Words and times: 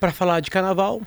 Para 0.00 0.10
falar 0.12 0.40
de 0.40 0.50
carnaval, 0.50 1.02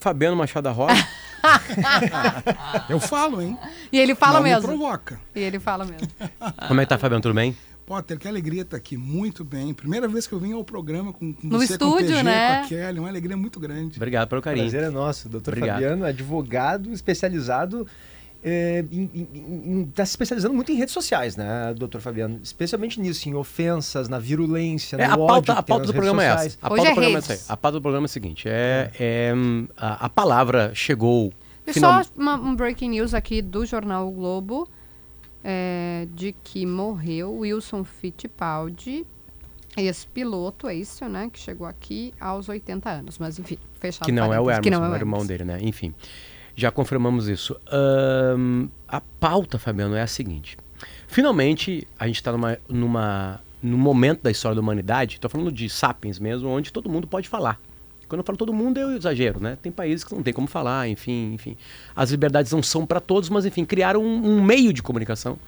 Fabiano 0.00 0.34
Machado 0.36 0.64
da 0.64 0.70
Rocha. 0.72 1.06
Eu 2.88 2.98
falo, 2.98 3.40
hein? 3.42 3.56
E 3.92 3.98
ele 3.98 4.14
fala 4.14 4.38
Não 4.38 4.42
mesmo. 4.42 4.60
me 4.62 4.66
provoca. 4.66 5.20
E 5.34 5.40
ele 5.40 5.60
fala 5.60 5.84
mesmo. 5.84 6.08
Como 6.66 6.80
é 6.80 6.84
que 6.84 6.88
tá, 6.88 6.98
Fabiano? 6.98 7.22
Tudo 7.22 7.34
bem? 7.34 7.56
Potter, 7.86 8.18
que 8.18 8.28
alegria 8.28 8.62
estar 8.62 8.76
aqui. 8.76 8.96
Muito 8.96 9.44
bem. 9.44 9.72
Primeira 9.72 10.06
vez 10.08 10.26
que 10.26 10.32
eu 10.34 10.38
vim 10.38 10.52
ao 10.52 10.62
programa 10.64 11.12
com, 11.12 11.32
com 11.32 11.46
No 11.46 11.58
você, 11.58 11.78
com 11.78 11.84
estúdio, 11.86 12.06
o 12.08 12.10
PG, 12.18 12.22
né? 12.22 12.58
com 12.58 12.64
a 12.64 12.68
Kelly. 12.68 12.98
Uma 12.98 13.08
alegria 13.08 13.36
muito 13.36 13.58
grande. 13.60 13.96
Obrigado 13.96 14.28
pelo 14.28 14.42
carinho. 14.42 14.64
Prazer 14.64 14.82
é 14.88 14.90
nosso. 14.90 15.28
Doutor 15.28 15.54
Obrigado. 15.54 15.76
Fabiano, 15.76 16.04
advogado 16.04 16.92
especializado. 16.92 17.86
É, 18.40 18.84
em- 18.92 19.10
em- 19.14 19.28
em- 19.80 19.84
tá 19.86 20.04
se 20.06 20.10
especializando 20.12 20.54
muito 20.54 20.70
em 20.70 20.76
redes 20.76 20.94
sociais, 20.94 21.36
né, 21.36 21.74
doutor 21.76 22.00
Fabiano? 22.00 22.38
Especialmente 22.42 23.00
nisso, 23.00 23.28
em 23.28 23.34
ofensas, 23.34 24.08
na 24.08 24.18
virulência, 24.20 24.94
É, 24.96 25.08
no 25.08 25.14
a 25.14 25.16
ódio 25.16 25.26
pauta, 25.26 25.52
a 25.54 25.62
pauta 25.62 25.78
nas 25.82 25.86
do 25.88 25.92
redes 25.92 25.94
programa 25.94 26.22
é 26.22 26.28
sociais. 26.30 26.46
essa. 26.54 26.58
A 26.66 26.72
Hoje 26.72 26.76
pauta 26.76 26.88
é 26.88 26.90
do 26.90 26.94
programa 26.94 27.10
é 27.10 27.20
redes. 27.20 27.30
essa 27.30 27.52
aí. 27.52 27.52
A 27.52 27.56
pauta 27.56 27.78
do 27.78 27.82
programa 27.82 28.04
é 28.04 28.06
o 28.06 28.08
seguinte: 28.08 28.48
é, 28.48 28.90
é, 29.00 29.32
a, 29.76 30.06
a 30.06 30.08
palavra 30.08 30.70
chegou. 30.72 31.32
E 31.66 31.72
final- 31.72 32.04
só 32.04 32.10
uma- 32.16 32.36
um 32.36 32.54
breaking 32.54 32.90
news 32.90 33.12
aqui 33.12 33.42
do 33.42 33.66
jornal 33.66 34.06
o 34.06 34.12
Globo 34.12 34.68
é, 35.42 36.06
de 36.14 36.32
que 36.44 36.64
morreu 36.64 37.38
Wilson 37.38 37.82
Fittipaldi, 37.84 39.04
ex-piloto, 39.76 40.68
é 40.68 40.74
isso, 40.74 41.04
né? 41.08 41.28
Que 41.32 41.38
chegou 41.38 41.66
aqui 41.66 42.14
aos 42.20 42.48
80 42.48 42.88
anos. 42.90 43.18
Mas 43.18 43.38
enfim, 43.38 43.58
fechado. 43.80 44.06
Que 44.06 44.12
não 44.12 44.32
é 44.32 44.40
o 44.40 44.48
Hermes, 44.50 44.62
que 44.64 44.70
não 44.70 44.84
é 44.84 44.88
o 44.88 44.92
o 44.92 44.94
irmão 44.96 45.20
Hermes. 45.20 45.28
dele, 45.28 45.44
né? 45.44 45.58
Enfim, 45.60 45.94
já 46.58 46.72
confirmamos 46.72 47.28
isso. 47.28 47.56
Ahn, 47.70 48.66
a 48.88 49.00
pauta, 49.00 49.60
Fabiano, 49.60 49.94
é 49.94 50.02
a 50.02 50.08
seguinte. 50.08 50.56
Finalmente, 51.06 51.86
a 51.96 52.08
gente 52.08 52.16
está 52.16 52.32
numa, 52.32 52.58
numa, 52.68 53.40
num 53.62 53.78
momento 53.78 54.22
da 54.22 54.30
história 54.30 54.56
da 54.56 54.60
humanidade, 54.60 55.14
estou 55.14 55.30
falando 55.30 55.52
de 55.52 55.70
sapiens 55.70 56.18
mesmo, 56.18 56.48
onde 56.48 56.72
todo 56.72 56.90
mundo 56.90 57.06
pode 57.06 57.28
falar. 57.28 57.60
Quando 58.08 58.22
eu 58.22 58.24
falo 58.24 58.36
todo 58.36 58.52
mundo, 58.52 58.76
eu 58.76 58.90
exagero, 58.96 59.38
né? 59.38 59.56
Tem 59.62 59.70
países 59.70 60.02
que 60.02 60.12
não 60.12 60.22
tem 60.22 60.34
como 60.34 60.48
falar, 60.48 60.88
enfim, 60.88 61.32
enfim. 61.32 61.56
As 61.94 62.10
liberdades 62.10 62.50
não 62.50 62.62
são 62.62 62.84
para 62.84 62.98
todos, 62.98 63.30
mas 63.30 63.46
enfim, 63.46 63.64
criaram 63.64 64.02
um, 64.02 64.38
um 64.38 64.42
meio 64.42 64.72
de 64.72 64.82
comunicação, 64.82 65.38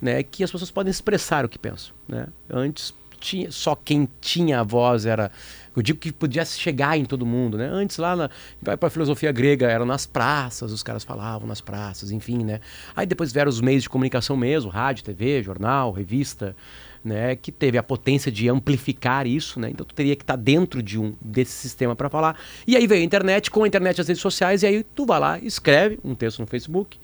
né? 0.00 0.22
Que 0.22 0.42
as 0.42 0.50
pessoas 0.50 0.70
podem 0.70 0.90
expressar 0.90 1.44
o 1.44 1.50
que 1.50 1.58
pensam, 1.58 1.92
né? 2.08 2.28
Antes 2.48 2.94
tinha 3.18 3.50
só 3.50 3.74
quem 3.74 4.08
tinha 4.20 4.60
a 4.60 4.62
voz 4.62 5.06
era 5.06 5.30
eu 5.76 5.82
digo 5.82 5.98
que 5.98 6.10
podia 6.10 6.42
chegar 6.44 6.96
em 6.96 7.04
todo 7.04 7.26
mundo, 7.26 7.58
né? 7.58 7.68
Antes 7.70 7.98
lá 7.98 8.16
na 8.16 8.30
vai 8.62 8.78
para 8.78 8.86
a 8.86 8.90
filosofia 8.90 9.30
grega, 9.30 9.70
eram 9.70 9.84
nas 9.84 10.06
praças, 10.06 10.72
os 10.72 10.82
caras 10.82 11.04
falavam 11.04 11.46
nas 11.46 11.60
praças, 11.60 12.10
enfim, 12.10 12.44
né? 12.44 12.60
Aí 12.94 13.04
depois 13.04 13.30
vieram 13.30 13.50
os 13.50 13.60
meios 13.60 13.82
de 13.82 13.90
comunicação 13.90 14.38
mesmo, 14.38 14.70
rádio, 14.70 15.04
TV, 15.04 15.42
jornal, 15.42 15.92
revista, 15.92 16.56
né, 17.04 17.36
que 17.36 17.52
teve 17.52 17.78
a 17.78 17.82
potência 17.82 18.32
de 18.32 18.48
amplificar 18.48 19.26
isso, 19.26 19.60
né? 19.60 19.68
Então 19.70 19.84
tu 19.84 19.94
teria 19.94 20.16
que 20.16 20.22
estar 20.22 20.36
dentro 20.36 20.82
de 20.82 20.98
um 20.98 21.14
desse 21.20 21.52
sistema 21.52 21.94
para 21.94 22.08
falar. 22.08 22.36
E 22.66 22.74
aí 22.74 22.86
veio 22.86 23.02
a 23.02 23.04
internet, 23.04 23.50
com 23.50 23.62
a 23.62 23.68
internet 23.68 24.00
as 24.00 24.08
redes 24.08 24.22
sociais 24.22 24.62
e 24.62 24.66
aí 24.66 24.82
tu 24.82 25.04
vai 25.04 25.20
lá, 25.20 25.38
escreve 25.38 26.00
um 26.02 26.14
texto 26.14 26.40
no 26.40 26.46
Facebook, 26.46 26.98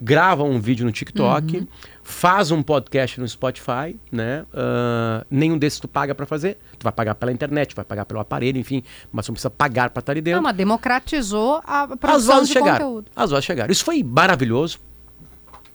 grava 0.00 0.42
um 0.42 0.60
vídeo 0.60 0.86
no 0.86 0.92
TikTok, 0.92 1.58
faz 2.02 2.50
um 2.50 2.62
podcast 2.62 3.20
no 3.20 3.28
Spotify, 3.28 3.96
né? 4.10 4.44
Ah, 4.52 5.24
nenhum 5.30 5.56
desses 5.56 5.78
tu 5.80 5.86
paga 5.88 6.14
para 6.14 6.26
fazer. 6.26 6.58
Tu 6.78 6.82
vai 6.84 6.92
pagar 6.92 7.14
pela 7.14 7.30
internet, 7.32 7.74
vai 7.74 7.84
pagar 7.84 8.04
pelo 8.04 8.20
aparelho, 8.20 8.58
enfim, 8.58 8.82
mas 9.12 9.24
tu 9.26 9.30
não 9.30 9.34
precisa 9.34 9.50
pagar 9.50 9.90
para 9.90 10.00
estar 10.00 10.12
ali 10.12 10.20
dentro. 10.20 10.36
Não, 10.38 10.42
mas 10.42 10.56
democratizou 10.56 11.60
a 11.64 11.84
As 11.84 11.96
produção 11.98 12.34
vozes 12.34 12.48
de 12.48 12.54
chegaram. 12.54 12.78
conteúdo. 12.86 13.10
As 13.14 13.30
vozes 13.30 13.44
chegaram. 13.44 13.70
Isso 13.72 13.84
foi 13.84 14.02
maravilhoso. 14.02 14.78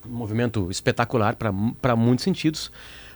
Um 0.05 0.13
movimento 0.13 0.69
espetacular 0.69 1.35
para 1.35 1.95
muitos 1.95 2.23
sentidos. 2.23 2.71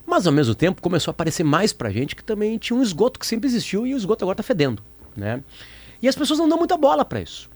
Mas 0.06 0.26
ao 0.26 0.34
mesmo 0.34 0.56
tempo 0.56 0.82
começou 0.82 1.12
a 1.12 1.14
aparecer 1.14 1.44
mais 1.44 1.72
pra 1.72 1.90
gente 1.92 2.16
que 2.16 2.24
também 2.24 2.58
tinha 2.58 2.78
um 2.78 2.82
esgoto 2.82 3.20
que 3.20 3.26
sempre 3.26 3.48
existiu 3.48 3.86
e 3.86 3.94
o 3.94 3.98
esgoto 3.98 4.26
agora 4.26 4.36
tá 4.38 4.44
fedendo, 4.44 4.82
né? 5.16 5.44
E 6.02 6.08
as 6.08 6.16
pessoas 6.16 6.40
não 6.40 6.50
dão 6.50 6.58
muita 6.58 6.76
bola 6.76 7.06
para 7.06 7.22
isso, 7.22 7.50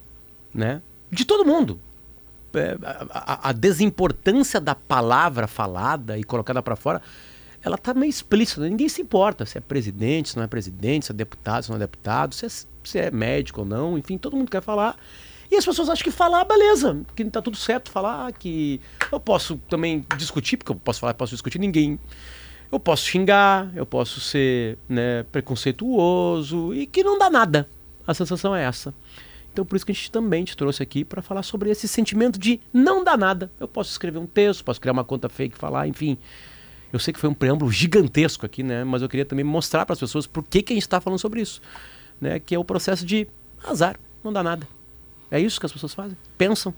né? 0.54 0.82
De 1.12 1.26
todo 1.26 1.44
mundo. 1.44 1.80
É, 2.56 2.78
a, 3.12 3.50
a- 3.50 3.52
desimportância 3.52 4.60
da 4.60 4.74
palavra 4.76 5.48
falada 5.48 6.18
e 6.18 6.24
colocada 6.24 6.62
para 6.62 6.76
fora, 6.76 7.02
ela 7.64 7.78
tá 7.78 7.94
meio 7.94 8.10
explícita. 8.10 8.62
Ninguém 8.62 8.88
se 8.90 9.02
importa 9.02 9.46
se 9.46 9.58
é 9.58 9.62
presidente, 9.62 10.30
se 10.30 10.38
não 10.38 10.44
é 10.44 10.48
presidente, 10.48 11.06
se 11.08 11.12
é 11.12 11.16
deputado, 11.16 11.64
se 11.64 11.70
não 11.70 11.76
é 11.78 11.80
deputado, 11.80 12.34
se 12.36 12.46
é, 12.46 12.50
se 12.84 13.00
é 13.00 13.12
médico 13.12 13.62
ou 13.62 13.66
não, 13.66 13.98
enfim, 13.98 14.18
todo 14.18 14.36
mundo 14.38 14.50
quer 14.52 14.62
falar. 14.62 14.96
E 15.52 15.56
as 15.56 15.64
pessoas 15.66 15.90
acham 15.90 16.04
que 16.04 16.12
falar, 16.12 16.44
beleza, 16.46 16.98
que 17.16 17.24
tá 17.26 17.42
tudo 17.42 17.56
certo 17.56 17.92
falar, 17.92 18.32
que 18.34 18.82
eu 19.12 19.20
posso 19.20 19.58
também 19.70 20.04
discutir, 20.18 20.58
porque 20.58 20.72
eu 20.72 20.76
posso 20.76 21.00
falar, 21.00 21.14
posso 21.14 21.34
discutir, 21.34 21.60
ninguém. 21.60 22.00
Eu 22.72 22.80
posso 22.80 23.06
xingar, 23.06 23.72
eu 23.76 23.86
posso 23.86 24.20
ser 24.20 24.78
né, 24.90 25.24
preconceituoso 25.32 26.74
e 26.74 26.86
que 26.88 27.04
não 27.04 27.18
dá 27.18 27.30
nada. 27.30 27.70
A 28.08 28.14
sensação 28.14 28.56
é 28.56 28.64
essa. 28.64 28.94
Então 29.56 29.66
por 29.66 29.78
isso 29.78 29.86
que 29.86 29.94
a 29.94 29.96
gente 29.96 30.12
também 30.12 30.44
te 30.44 30.58
trouxe 30.58 30.84
aqui 30.84 31.06
para 31.06 31.22
falar 31.22 31.42
sobre 31.42 31.70
esse 31.70 31.88
sentimento 31.88 32.38
de 32.38 32.60
não 32.74 33.06
dá 33.06 33.16
nada. 33.16 33.50
Eu 33.58 33.70
posso 33.70 33.90
escrever 33.90 34.18
um 34.18 34.28
texto, 34.28 34.66
posso 34.66 34.82
criar 34.82 34.92
uma 34.92 35.06
conta 35.06 35.30
fake, 35.30 35.58
falar, 35.58 35.88
enfim. 35.88 36.18
Eu 36.92 37.00
sei 37.00 37.14
que 37.14 37.20
foi 37.22 37.30
um 37.30 37.34
preâmbulo 37.34 37.72
gigantesco 37.72 38.46
aqui, 38.46 38.64
né? 38.64 38.84
Mas 38.84 39.02
eu 39.02 39.08
queria 39.08 39.24
também 39.24 39.46
mostrar 39.46 39.86
para 39.86 39.94
as 39.94 40.00
pessoas 40.00 40.28
por 40.28 40.44
que, 40.44 40.62
que 40.62 40.74
a 40.74 40.76
gente 40.76 40.84
está 40.84 41.00
falando 41.00 41.20
sobre 41.20 41.40
isso, 41.40 41.62
né? 42.20 42.38
Que 42.38 42.54
é 42.54 42.60
o 42.60 42.66
processo 42.66 43.06
de 43.06 43.30
azar, 43.64 43.98
não 44.22 44.34
dá 44.34 44.44
nada. 44.44 44.68
É 45.32 45.40
isso 45.40 45.58
que 45.58 45.66
as 45.66 45.72
pessoas 45.72 45.94
fazem, 45.94 46.18
pensam. 46.38 46.74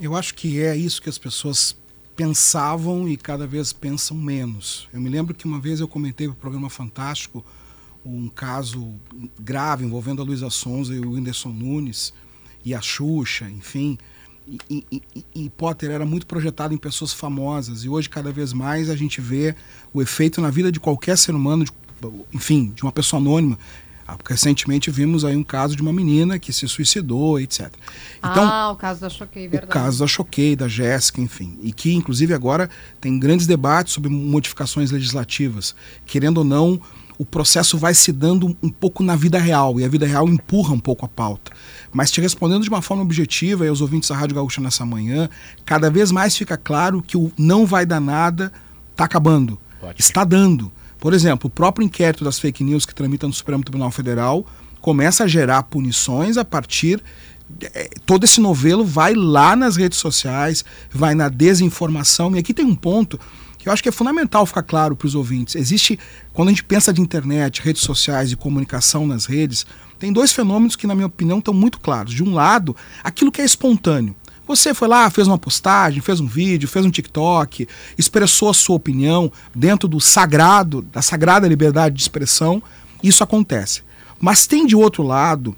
Eu 0.00 0.14
acho 0.14 0.32
que 0.32 0.62
é 0.62 0.76
isso 0.76 1.02
que 1.02 1.08
as 1.08 1.18
pessoas 1.18 1.76
pensavam 2.14 3.08
e 3.08 3.16
cada 3.16 3.48
vez 3.48 3.72
pensam 3.72 4.16
menos. 4.16 4.88
Eu 4.92 5.00
me 5.00 5.08
lembro 5.08 5.34
que 5.34 5.44
uma 5.44 5.58
vez 5.58 5.80
eu 5.80 5.88
comentei 5.88 6.28
no 6.28 6.36
programa 6.36 6.70
Fantástico 6.70 7.44
um 8.04 8.28
caso 8.28 8.94
grave 9.38 9.84
envolvendo 9.84 10.22
a 10.22 10.24
Luísa 10.24 10.50
Sonza 10.50 10.94
e 10.94 10.98
o 11.00 11.12
Whindersson 11.12 11.50
Nunes 11.50 12.12
e 12.64 12.74
a 12.74 12.80
Xuxa, 12.80 13.48
enfim. 13.50 13.96
E, 14.68 14.84
e- 14.90 15.02
e- 15.34 15.50
Potter 15.50 15.90
era 15.90 16.04
muito 16.04 16.26
projetado 16.26 16.74
em 16.74 16.76
pessoas 16.76 17.12
famosas 17.12 17.84
e 17.84 17.88
hoje 17.88 18.08
cada 18.08 18.32
vez 18.32 18.52
mais 18.52 18.90
a 18.90 18.96
gente 18.96 19.20
vê 19.20 19.54
o 19.94 20.02
efeito 20.02 20.40
na 20.40 20.50
vida 20.50 20.72
de 20.72 20.80
qualquer 20.80 21.16
ser 21.16 21.32
humano, 21.34 21.64
de- 21.64 21.70
enfim, 22.32 22.72
de 22.74 22.82
uma 22.82 22.90
pessoa 22.90 23.20
anônima. 23.20 23.56
Ah, 24.04 24.18
Recentemente 24.28 24.90
vimos 24.90 25.24
aí 25.24 25.36
um 25.36 25.44
caso 25.44 25.76
de 25.76 25.80
uma 25.82 25.92
menina 25.92 26.40
que 26.40 26.52
se 26.52 26.66
suicidou, 26.66 27.38
etc. 27.38 27.72
Então, 28.18 28.42
ah, 28.44 28.72
o 28.72 28.76
caso 28.76 29.00
da 29.00 29.08
Choquei, 29.08 29.46
verdade. 29.46 29.70
o 29.70 29.72
caso 29.72 30.00
da 30.00 30.06
Choquei, 30.08 30.56
da 30.56 30.66
Jéssica, 30.66 31.20
enfim. 31.20 31.56
E 31.62 31.72
que, 31.72 31.94
inclusive, 31.94 32.34
agora 32.34 32.68
tem 33.00 33.16
grandes 33.20 33.46
debates 33.46 33.92
sobre 33.92 34.10
modificações 34.10 34.90
legislativas. 34.90 35.72
Querendo 36.04 36.38
ou 36.38 36.44
não, 36.44 36.80
o 37.22 37.24
processo 37.24 37.78
vai 37.78 37.94
se 37.94 38.10
dando 38.10 38.56
um 38.60 38.68
pouco 38.68 39.02
na 39.02 39.14
vida 39.14 39.38
real, 39.38 39.78
e 39.78 39.84
a 39.84 39.88
vida 39.88 40.06
real 40.06 40.28
empurra 40.28 40.74
um 40.74 40.78
pouco 40.78 41.06
a 41.06 41.08
pauta. 41.08 41.52
Mas 41.92 42.10
te 42.10 42.20
respondendo 42.20 42.62
de 42.64 42.68
uma 42.68 42.82
forma 42.82 43.02
objetiva, 43.02 43.64
e 43.64 43.68
aos 43.68 43.80
ouvintes 43.80 44.08
da 44.08 44.16
Rádio 44.16 44.34
Gaúcha 44.34 44.60
nessa 44.60 44.84
manhã, 44.84 45.28
cada 45.64 45.88
vez 45.88 46.10
mais 46.10 46.36
fica 46.36 46.56
claro 46.56 47.00
que 47.00 47.16
o 47.16 47.32
não 47.38 47.64
vai 47.64 47.86
dar 47.86 48.00
nada 48.00 48.52
está 48.90 49.04
acabando. 49.04 49.58
Ótimo. 49.80 49.94
Está 49.98 50.24
dando. 50.24 50.70
Por 50.98 51.14
exemplo, 51.14 51.46
o 51.46 51.50
próprio 51.50 51.84
inquérito 51.84 52.24
das 52.24 52.38
fake 52.38 52.64
news 52.64 52.84
que 52.84 52.94
tramita 52.94 53.26
no 53.26 53.32
Supremo 53.32 53.62
Tribunal 53.62 53.90
Federal 53.90 54.44
começa 54.80 55.24
a 55.24 55.28
gerar 55.28 55.62
punições 55.62 56.36
a 56.36 56.44
partir 56.44 57.02
é, 57.74 57.90
todo 58.06 58.24
esse 58.24 58.40
novelo 58.40 58.84
vai 58.84 59.14
lá 59.14 59.54
nas 59.54 59.76
redes 59.76 59.98
sociais, 59.98 60.64
vai 60.90 61.14
na 61.14 61.28
desinformação. 61.28 62.34
E 62.34 62.38
aqui 62.38 62.54
tem 62.54 62.64
um 62.64 62.74
ponto 62.74 63.18
que 63.62 63.68
eu 63.68 63.72
acho 63.72 63.80
que 63.80 63.88
é 63.88 63.92
fundamental 63.92 64.44
ficar 64.44 64.64
claro 64.64 64.96
para 64.96 65.06
os 65.06 65.14
ouvintes. 65.14 65.54
Existe, 65.54 65.96
quando 66.32 66.48
a 66.48 66.50
gente 66.50 66.64
pensa 66.64 66.92
de 66.92 67.00
internet, 67.00 67.62
redes 67.62 67.82
sociais 67.82 68.32
e 68.32 68.36
comunicação 68.36 69.06
nas 69.06 69.24
redes, 69.24 69.64
tem 70.00 70.12
dois 70.12 70.32
fenômenos 70.32 70.74
que, 70.74 70.84
na 70.84 70.96
minha 70.96 71.06
opinião, 71.06 71.38
estão 71.38 71.54
muito 71.54 71.78
claros. 71.78 72.12
De 72.12 72.24
um 72.24 72.34
lado, 72.34 72.74
aquilo 73.04 73.30
que 73.30 73.40
é 73.40 73.44
espontâneo. 73.44 74.16
Você 74.48 74.74
foi 74.74 74.88
lá, 74.88 75.08
fez 75.10 75.28
uma 75.28 75.38
postagem, 75.38 76.02
fez 76.02 76.18
um 76.18 76.26
vídeo, 76.26 76.68
fez 76.68 76.84
um 76.84 76.90
TikTok, 76.90 77.68
expressou 77.96 78.50
a 78.50 78.54
sua 78.54 78.74
opinião 78.74 79.30
dentro 79.54 79.86
do 79.86 80.00
sagrado, 80.00 80.82
da 80.82 81.00
sagrada 81.00 81.46
liberdade 81.46 81.94
de 81.94 82.02
expressão, 82.02 82.60
isso 83.00 83.22
acontece. 83.22 83.82
Mas 84.18 84.44
tem 84.44 84.66
de 84.66 84.74
outro 84.74 85.04
lado 85.04 85.56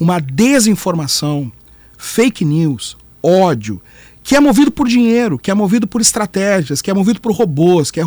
uma 0.00 0.18
desinformação, 0.18 1.52
fake 1.96 2.44
news, 2.44 2.96
ódio, 3.22 3.80
que 4.26 4.34
é 4.34 4.40
movido 4.40 4.72
por 4.72 4.88
dinheiro, 4.88 5.38
que 5.38 5.52
é 5.52 5.54
movido 5.54 5.86
por 5.86 6.00
estratégias, 6.00 6.82
que 6.82 6.90
é 6.90 6.94
movido 6.94 7.20
por 7.20 7.30
robôs, 7.32 7.92
que 7.92 8.00
é 8.00 8.04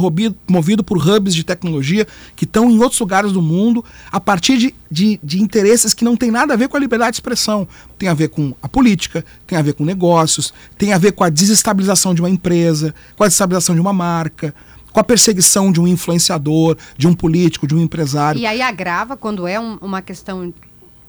movido 0.50 0.84
por 0.84 0.98
hubs 0.98 1.34
de 1.34 1.46
tecnologia 1.46 2.06
que 2.36 2.44
estão 2.44 2.70
em 2.70 2.78
outros 2.84 3.00
lugares 3.00 3.32
do 3.32 3.42
mundo 3.42 3.86
a 4.12 4.20
partir 4.20 4.58
de, 4.58 4.76
de, 4.92 5.18
de 5.24 5.42
interesses 5.42 5.94
que 5.94 6.04
não 6.04 6.18
tem 6.18 6.30
nada 6.30 6.54
a 6.54 6.58
ver 6.58 6.68
com 6.68 6.76
a 6.76 6.80
liberdade 6.82 7.12
de 7.12 7.16
expressão. 7.16 7.66
Tem 7.98 8.10
a 8.10 8.14
ver 8.14 8.28
com 8.28 8.54
a 8.62 8.68
política, 8.68 9.24
tem 9.48 9.58
a 9.58 9.62
ver 9.62 9.72
com 9.74 9.86
negócios, 9.86 10.54
tem 10.78 10.92
a 10.92 10.98
ver 10.98 11.14
com 11.14 11.24
a 11.24 11.30
desestabilização 11.30 12.14
de 12.14 12.22
uma 12.22 12.30
empresa, 12.30 12.94
com 13.16 13.24
a 13.24 13.28
desestabilização 13.28 13.74
de 13.74 13.80
uma 13.80 13.94
marca, 13.94 14.54
com 14.92 15.00
a 15.00 15.04
perseguição 15.06 15.72
de 15.72 15.80
um 15.80 15.88
influenciador, 15.88 16.76
de 16.98 17.08
um 17.08 17.14
político, 17.14 17.66
de 17.66 17.74
um 17.76 17.80
empresário. 17.80 18.42
E 18.42 18.46
aí 18.46 18.62
agrava 18.62 19.16
quando 19.16 19.48
é 19.48 19.58
um- 19.58 19.78
uma 19.82 20.02
questão 20.02 20.54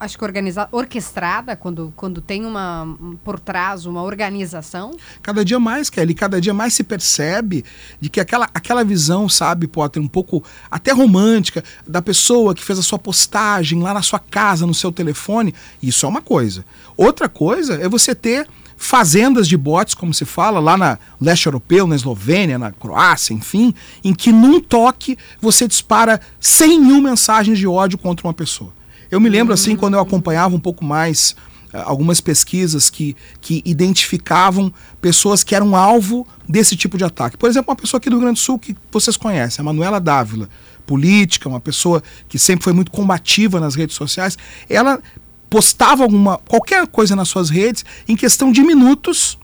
acho 0.01 0.17
que 0.17 0.25
organizada, 0.25 0.69
orquestrada, 0.73 1.55
quando, 1.55 1.93
quando 1.95 2.23
tem 2.23 2.47
uma 2.47 2.85
um, 2.85 3.17
por 3.23 3.39
trás 3.39 3.85
uma 3.85 4.03
organização? 4.03 4.97
Cada 5.23 5.45
dia 5.45 5.61
mais, 5.61 5.91
Kelly, 5.91 6.15
cada 6.15 6.41
dia 6.41 6.55
mais 6.55 6.73
se 6.73 6.83
percebe 6.83 7.65
de 8.01 8.09
que 8.09 8.19
aquela, 8.19 8.49
aquela 8.55 8.83
visão, 8.83 9.29
sabe, 9.29 9.67
Potter, 9.67 10.03
um 10.03 10.09
pouco 10.09 10.43
até 10.71 10.91
romântica, 10.93 11.63
da 11.87 12.01
pessoa 12.01 12.55
que 12.55 12.65
fez 12.65 12.79
a 12.79 12.83
sua 12.83 12.99
postagem 12.99 13.83
lá 13.83 13.93
na 13.93 14.03
sua 14.03 14.19
casa, 14.19 14.67
no 14.67 14.75
seu 14.75 14.91
telefone, 14.91 15.55
isso 15.83 16.07
é 16.07 16.09
uma 16.09 16.23
coisa. 16.23 16.65
Outra 16.97 17.29
coisa 17.29 17.75
é 17.75 17.89
você 17.89 18.15
ter 18.15 18.49
fazendas 18.81 19.47
de 19.47 19.59
bots, 19.59 19.95
como 19.95 20.15
se 20.15 20.25
fala, 20.25 20.59
lá 20.59 20.75
na 20.75 20.99
leste 21.21 21.45
europeu, 21.45 21.87
na 21.87 21.95
Eslovênia, 21.95 22.59
na 22.59 22.73
Croácia, 22.73 23.35
enfim, 23.35 23.75
em 24.03 24.15
que 24.15 24.33
num 24.33 24.59
toque 24.59 25.19
você 25.39 25.69
dispara 25.69 26.19
100 26.41 26.81
mil 26.81 27.03
mensagens 27.03 27.59
de 27.59 27.67
ódio 27.67 27.99
contra 27.99 28.27
uma 28.27 28.33
pessoa. 28.33 28.80
Eu 29.11 29.21
me 29.21 29.29
lembro, 29.29 29.53
assim, 29.53 29.75
quando 29.75 29.95
eu 29.95 30.01
acompanhava 30.01 30.55
um 30.55 30.61
pouco 30.61 30.85
mais 30.85 31.35
uh, 31.75 31.79
algumas 31.85 32.21
pesquisas 32.21 32.89
que, 32.89 33.17
que 33.41 33.61
identificavam 33.65 34.73
pessoas 35.01 35.43
que 35.43 35.55
eram 35.55 35.75
alvo 35.75 36.27
desse 36.49 36.77
tipo 36.77 36.97
de 36.97 37.05
ataque. 37.05 37.37
Por 37.37 37.49
exemplo, 37.49 37.71
uma 37.71 37.77
pessoa 37.77 37.99
aqui 37.99 38.09
do 38.09 38.17
Rio 38.17 38.23
Grande 38.23 38.41
do 38.41 38.43
Sul 38.43 38.59
que 38.59 38.77
vocês 38.93 39.17
conhecem, 39.17 39.63
a 39.63 39.65
Manuela 39.65 40.01
Dávila, 40.01 40.49
política, 40.87 41.49
uma 41.49 41.61
pessoa 41.61 42.03
que 42.29 42.39
sempre 42.39 42.65
foi 42.65 42.73
muito 42.73 42.91
combativa 42.91 43.59
nas 43.59 43.75
redes 43.75 43.97
sociais, 43.97 44.39
ela 44.69 45.01
postava 45.49 46.05
alguma 46.05 46.39
qualquer 46.39 46.87
coisa 46.87 47.17
nas 47.17 47.29
suas 47.29 47.51
redes, 47.51 47.85
em 48.07 48.15
questão 48.15 48.53
de 48.53 48.63
minutos, 48.63 49.39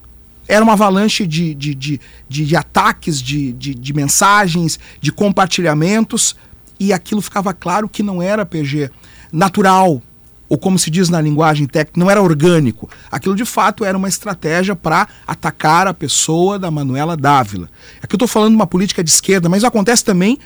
era 0.48 0.62
uma 0.62 0.74
avalanche 0.74 1.26
de, 1.26 1.54
de, 1.54 1.74
de, 1.74 2.00
de, 2.28 2.46
de 2.46 2.56
ataques, 2.56 3.20
de, 3.20 3.52
de, 3.52 3.74
de 3.74 3.92
mensagens, 3.92 4.78
de 5.00 5.10
compartilhamentos, 5.10 6.36
e 6.78 6.92
aquilo 6.92 7.20
ficava 7.20 7.52
claro 7.52 7.88
que 7.88 8.02
não 8.02 8.22
era 8.22 8.46
PG 8.46 8.90
natural, 9.32 10.02
ou 10.48 10.56
como 10.56 10.78
se 10.78 10.90
diz 10.90 11.08
na 11.08 11.20
linguagem 11.20 11.66
técnica, 11.66 11.98
não 11.98 12.10
era 12.10 12.22
orgânico. 12.22 12.88
Aquilo 13.10 13.34
de 13.34 13.44
fato 13.44 13.84
era 13.84 13.96
uma 13.96 14.08
estratégia 14.08 14.76
para 14.76 15.08
atacar 15.26 15.86
a 15.86 15.94
pessoa 15.94 16.58
da 16.58 16.70
Manuela 16.70 17.16
Dávila. 17.16 17.68
Aqui 18.02 18.14
eu 18.14 18.16
estou 18.16 18.28
falando 18.28 18.50
de 18.50 18.56
uma 18.56 18.66
política 18.66 19.02
de 19.02 19.10
esquerda, 19.10 19.48
mas 19.48 19.64
acontece 19.64 20.04
também 20.04 20.38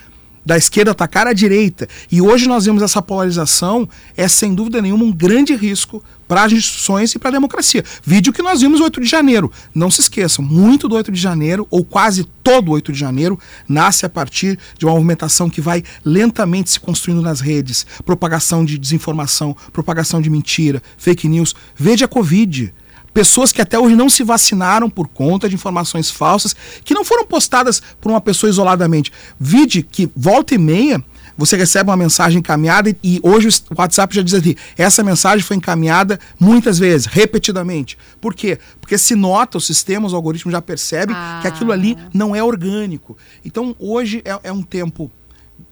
da 0.44 0.56
esquerda 0.56 0.92
atacar 0.92 1.26
a 1.26 1.32
direita. 1.32 1.88
E 2.10 2.20
hoje 2.20 2.48
nós 2.48 2.64
vemos 2.64 2.82
essa 2.82 3.02
polarização, 3.02 3.88
é 4.16 4.26
sem 4.28 4.54
dúvida 4.54 4.80
nenhuma 4.80 5.04
um 5.04 5.12
grande 5.12 5.54
risco 5.54 6.02
para 6.26 6.44
as 6.44 6.52
instituições 6.52 7.12
e 7.12 7.18
para 7.18 7.30
a 7.30 7.32
democracia. 7.32 7.84
Vídeo 8.04 8.32
que 8.32 8.40
nós 8.40 8.60
vimos 8.60 8.80
8 8.80 9.00
de 9.00 9.06
janeiro. 9.06 9.50
Não 9.74 9.90
se 9.90 10.00
esqueçam, 10.00 10.44
muito 10.44 10.88
do 10.88 10.94
8 10.94 11.10
de 11.10 11.20
janeiro, 11.20 11.66
ou 11.70 11.84
quase 11.84 12.24
todo 12.42 12.68
o 12.68 12.72
8 12.72 12.92
de 12.92 12.98
janeiro, 12.98 13.38
nasce 13.68 14.06
a 14.06 14.08
partir 14.08 14.56
de 14.78 14.86
uma 14.86 14.94
movimentação 14.94 15.50
que 15.50 15.60
vai 15.60 15.82
lentamente 16.04 16.70
se 16.70 16.78
construindo 16.78 17.20
nas 17.20 17.40
redes. 17.40 17.84
Propagação 18.04 18.64
de 18.64 18.78
desinformação, 18.78 19.56
propagação 19.72 20.22
de 20.22 20.30
mentira, 20.30 20.80
fake 20.96 21.28
news. 21.28 21.54
Veja 21.76 22.04
a 22.04 22.08
Covid 22.08 22.72
pessoas 23.12 23.52
que 23.52 23.60
até 23.60 23.78
hoje 23.78 23.96
não 23.96 24.08
se 24.08 24.22
vacinaram 24.22 24.88
por 24.88 25.08
conta 25.08 25.48
de 25.48 25.54
informações 25.54 26.10
falsas 26.10 26.54
que 26.84 26.94
não 26.94 27.04
foram 27.04 27.26
postadas 27.26 27.82
por 28.00 28.10
uma 28.10 28.20
pessoa 28.20 28.50
isoladamente. 28.50 29.12
Vide 29.38 29.82
que 29.82 30.10
volta 30.14 30.54
e 30.54 30.58
meia 30.58 31.02
você 31.40 31.56
recebe 31.56 31.88
uma 31.88 31.96
mensagem 31.96 32.40
encaminhada 32.40 32.94
e 33.02 33.18
hoje 33.22 33.48
o 33.48 33.80
WhatsApp 33.80 34.14
já 34.14 34.20
diz 34.20 34.34
assim: 34.34 34.54
essa 34.76 35.02
mensagem 35.02 35.42
foi 35.42 35.56
encaminhada 35.56 36.20
muitas 36.38 36.78
vezes, 36.78 37.06
repetidamente. 37.06 37.96
Por 38.20 38.34
quê? 38.34 38.58
Porque 38.78 38.98
se 38.98 39.14
nota, 39.14 39.56
o 39.56 39.60
sistema, 39.60 40.06
os 40.06 40.12
algoritmos 40.12 40.52
já 40.52 40.60
percebem 40.60 41.16
ah. 41.16 41.38
que 41.40 41.48
aquilo 41.48 41.72
ali 41.72 41.96
não 42.12 42.36
é 42.36 42.42
orgânico. 42.42 43.16
Então 43.42 43.74
hoje 43.78 44.20
é, 44.22 44.38
é 44.48 44.52
um 44.52 44.62
tempo 44.62 45.10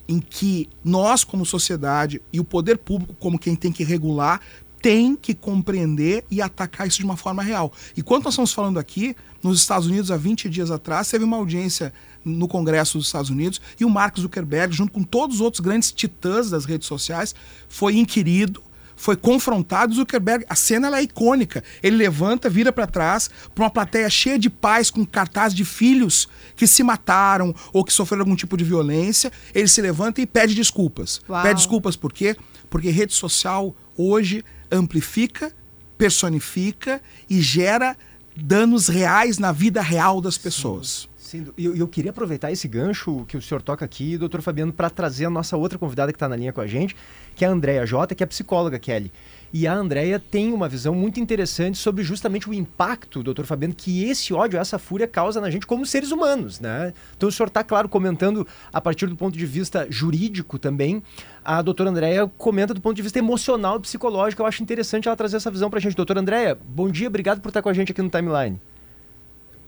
em 0.09 0.21
que 0.21 0.71
nós, 0.83 1.23
como 1.23 1.45
sociedade, 1.45 2.23
e 2.33 2.41
o 2.41 2.45
poder 2.45 2.79
público, 2.79 3.15
como 3.21 3.39
quem 3.39 3.55
tem 3.55 3.71
que 3.71 3.85
regular, 3.85 4.41
tem 4.81 5.17
que 5.17 5.35
compreender 5.35 6.25
e 6.31 6.41
atacar 6.41 6.87
isso 6.87 6.99
de 6.99 7.05
uma 7.05 7.17
forma 7.17 7.43
real. 7.43 7.73
E 7.97 8.03
quando 8.03 8.25
nós 8.25 8.35
estamos 8.35 8.53
falando 8.53 8.79
aqui, 8.79 9.15
nos 9.43 9.61
Estados 9.61 9.87
Unidos, 9.87 10.11
há 10.11 10.17
20 10.17 10.49
dias 10.49 10.71
atrás, 10.71 11.09
teve 11.09 11.25
uma 11.25 11.37
audiência 11.37 11.93
no 12.25 12.49
Congresso 12.49 12.99
dos 12.99 13.07
Estados 13.07 13.31
Unidos 13.31 13.61
e 13.79 13.85
o 13.85 13.91
Mark 13.91 14.19
Zuckerberg, 14.19 14.75
junto 14.75 14.93
com 14.93 15.03
todos 15.03 15.37
os 15.37 15.41
outros 15.41 15.61
grandes 15.61 15.93
titãs 15.93 16.51
das 16.51 16.65
redes 16.65 16.87
sociais, 16.87 17.35
foi 17.69 17.97
inquirido, 17.97 18.63
foi 18.97 19.17
confrontado. 19.17 19.95
Zuckerberg, 19.95 20.45
a 20.49 20.55
cena 20.55 20.95
é 20.99 21.03
icônica. 21.03 21.63
Ele 21.83 21.97
levanta, 21.97 22.51
vira 22.51 22.73
para 22.73 22.87
trás, 22.87 23.31
para 23.55 23.65
uma 23.65 23.71
plateia 23.71 24.11
cheia 24.11 24.39
de 24.39 24.51
pais 24.51 24.91
com 24.91 25.07
cartazes 25.07 25.57
de 25.57 25.65
filhos 25.65 26.29
que 26.57 26.67
se 26.67 26.83
mataram 26.83 27.55
ou 27.73 27.85
que 27.85 27.93
sofreram 27.93 28.23
algum 28.23 28.37
tipo 28.37 28.57
de 28.57 28.65
violência. 28.65 29.33
Ele 29.55 29.69
se 29.69 29.81
levanta 29.81 30.21
e 30.21 30.27
pede 30.27 30.55
desculpas. 30.55 31.21
Uau. 31.29 31.43
Pede 31.43 31.55
desculpas 31.55 31.97
por 31.97 32.13
quê? 32.13 32.37
Porque 32.69 32.91
rede 32.91 33.15
social 33.15 33.75
hoje 33.97 34.45
amplifica, 34.71 35.53
personifica 35.97 37.01
e 37.29 37.41
gera 37.41 37.97
danos 38.37 38.89
reais 38.89 39.39
na 39.39 39.53
vida 39.53 39.81
real 39.81 40.21
das 40.21 40.39
pessoas. 40.39 41.09
Sim. 41.17 41.47
E 41.59 41.65
eu, 41.67 41.77
eu, 41.77 41.87
queria 41.87 42.11
aproveitar 42.11 42.51
esse 42.51 42.67
gancho 42.67 43.27
que 43.27 43.37
o 43.37 43.43
senhor 43.43 43.61
toca 43.61 43.85
aqui, 43.85 44.17
doutor 44.17 44.41
Fabiano, 44.41 44.73
para 44.73 44.89
trazer 44.89 45.27
a 45.27 45.31
nossa 45.31 45.59
outra 45.59 45.79
convidada 45.79 46.11
que 46.11 46.17
está 46.17 46.27
na 46.27 46.35
linha 46.35 46.55
com 46.55 46.61
a 46.61 46.67
gente, 46.67 46.97
que 47.37 47.45
é 47.45 47.49
a 47.49 47.51
Andréia 47.51 47.85
Jota, 47.85 48.15
que 48.15 48.23
é 48.23 48.27
psicóloga, 48.27 48.79
Kelly. 48.79 49.13
E 49.53 49.67
a 49.67 49.75
Andrea 49.75 50.19
tem 50.19 50.53
uma 50.53 50.69
visão 50.69 50.95
muito 50.95 51.19
interessante 51.19 51.79
sobre 51.79 52.05
justamente 52.05 52.49
o 52.49 52.55
impacto, 52.55 53.23
doutor 53.23 53.47
Fabiano, 53.47 53.75
que 53.75 54.05
esse 54.05 54.35
ódio, 54.35 54.59
essa 54.59 54.79
fúria 54.79 55.09
causa 55.09 55.41
na 55.41 55.51
gente 55.51 55.67
como 55.67 55.87
seres 55.87 56.11
humanos, 56.11 56.61
né? 56.61 56.93
Então 57.17 57.29
o 57.29 57.33
senhor 57.33 57.49
está, 57.49 57.65
claro, 57.65 57.89
comentando 57.89 58.47
a 58.73 58.81
partir 58.81 59.07
do 59.07 59.17
ponto 59.17 59.37
de 59.37 59.47
vista 59.47 59.87
jurídico 59.89 60.59
também. 60.59 61.03
A 61.43 61.63
doutora 61.63 61.89
Andrea 61.89 62.31
comenta 62.37 62.75
do 62.75 62.81
ponto 62.81 62.95
de 62.95 63.03
vista 63.03 63.19
emocional 63.19 63.79
e 63.79 63.81
psicológico. 63.81 64.43
Eu 64.43 64.47
acho 64.47 64.63
interessante 64.63 65.09
ela 65.09 65.17
trazer 65.17 65.39
essa 65.39 65.51
visão 65.51 65.71
para 65.71 65.79
a 65.79 65.83
gente. 65.83 65.97
Doutora 65.97 66.21
Andrea, 66.21 66.59
bom 66.63 66.91
dia, 66.91 67.09
obrigado 67.09 67.41
por 67.41 67.49
estar 67.49 67.63
com 67.63 67.71
a 67.71 67.75
gente 67.75 67.93
aqui 67.93 68.03
no 68.03 68.11
Timeline. 68.11 68.61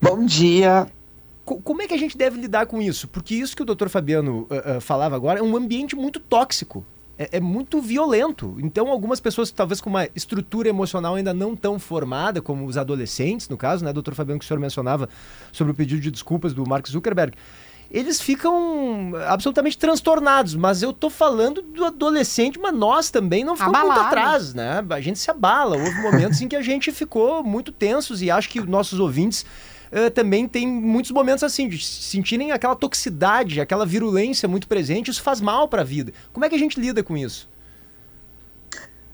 Bom 0.01 0.25
dia. 0.27 0.87
Como 1.45 1.83
é 1.83 1.89
que 1.89 1.95
a 1.95 1.99
gente 1.99 2.17
deve 2.17 2.39
lidar 2.39 2.67
com 2.67 2.83
isso? 2.83 3.09
Porque 3.09 3.35
isso 3.35 3.57
que 3.57 3.63
o 3.63 3.67
doutor 3.67 3.89
Fabiano 3.89 4.47
uh, 4.51 4.77
uh, 4.77 4.81
falava 4.81 5.17
agora 5.17 5.41
é 5.41 5.43
um 5.43 5.57
ambiente 5.57 5.97
muito 5.97 6.21
tóxico 6.21 6.85
é, 7.21 7.29
é, 7.33 7.41
muito 7.41 7.83
violento. 7.83 8.57
Então, 8.61 8.89
algumas 8.89 9.21
pessoas, 9.21 9.51
talvez 9.51 9.79
com 9.79 9.91
uma 9.91 10.09
estrutura 10.17 10.71
emocional 10.71 11.17
ainda 11.17 11.35
não 11.35 11.55
tão 11.55 11.79
formada, 11.79 12.41
como 12.41 12.65
os 12.65 12.79
adolescentes, 12.79 13.47
no 13.47 13.59
caso, 13.59 13.85
né, 13.85 13.93
doutor 13.93 14.15
Fabiano, 14.15 14.39
que 14.39 14.45
o 14.47 14.49
senhor 14.49 14.59
mencionava 14.59 15.07
sobre 15.53 15.73
o 15.73 15.75
pedido 15.75 16.01
de 16.01 16.11
desculpas 16.11 16.55
do 16.55 16.67
Mark 16.67 16.89
Zuckerberg, 16.89 17.37
eles 17.91 18.23
ficam 18.23 19.13
absolutamente 19.29 19.77
transtornados. 19.77 20.55
Mas 20.55 20.83
eu 20.83 20.95
tô 20.95 21.11
falando 21.11 21.61
do 21.61 21.85
adolescente, 21.85 22.59
mas 22.59 22.73
nós 22.73 23.11
também 23.11 23.45
não 23.45 23.55
ficamos 23.55 23.79
Abalado. 23.79 24.01
muito 24.01 24.07
atrás, 24.07 24.55
né? 24.55 24.83
A 24.89 25.01
gente 25.03 25.19
se 25.19 25.31
abala. 25.31 25.77
Houve 25.77 26.01
momentos 26.01 26.41
em 26.41 26.49
que 26.49 26.57
a 26.57 26.63
gente 26.63 26.91
ficou 26.91 27.45
muito 27.45 27.71
tensos 27.71 28.23
e 28.23 28.31
acho 28.31 28.49
que 28.49 28.61
nossos 28.61 28.99
ouvintes 28.99 29.45
uh, 29.93 30.11
também 30.11 30.49
tem 30.49 30.67
muitos 30.67 31.11
momentos 31.11 31.43
assim, 31.45 31.69
de 31.69 31.85
sentirem 31.85 32.53
aquela 32.53 32.77
toxicidade, 32.77 33.61
aquela 33.61 33.87
virulência 33.87 34.49
muito 34.49 34.67
presente, 34.67 35.11
isso 35.11 35.23
faz 35.23 35.41
mal 35.41 35.69
para 35.69 35.83
a 35.83 35.85
vida. 35.85 36.13
Como 36.33 36.45
é 36.45 36.49
que 36.49 36.55
a 36.55 36.59
gente 36.59 36.81
lida 36.81 37.03
com 37.03 37.17
isso? 37.17 37.49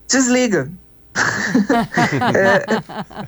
Desliga. 0.09 0.71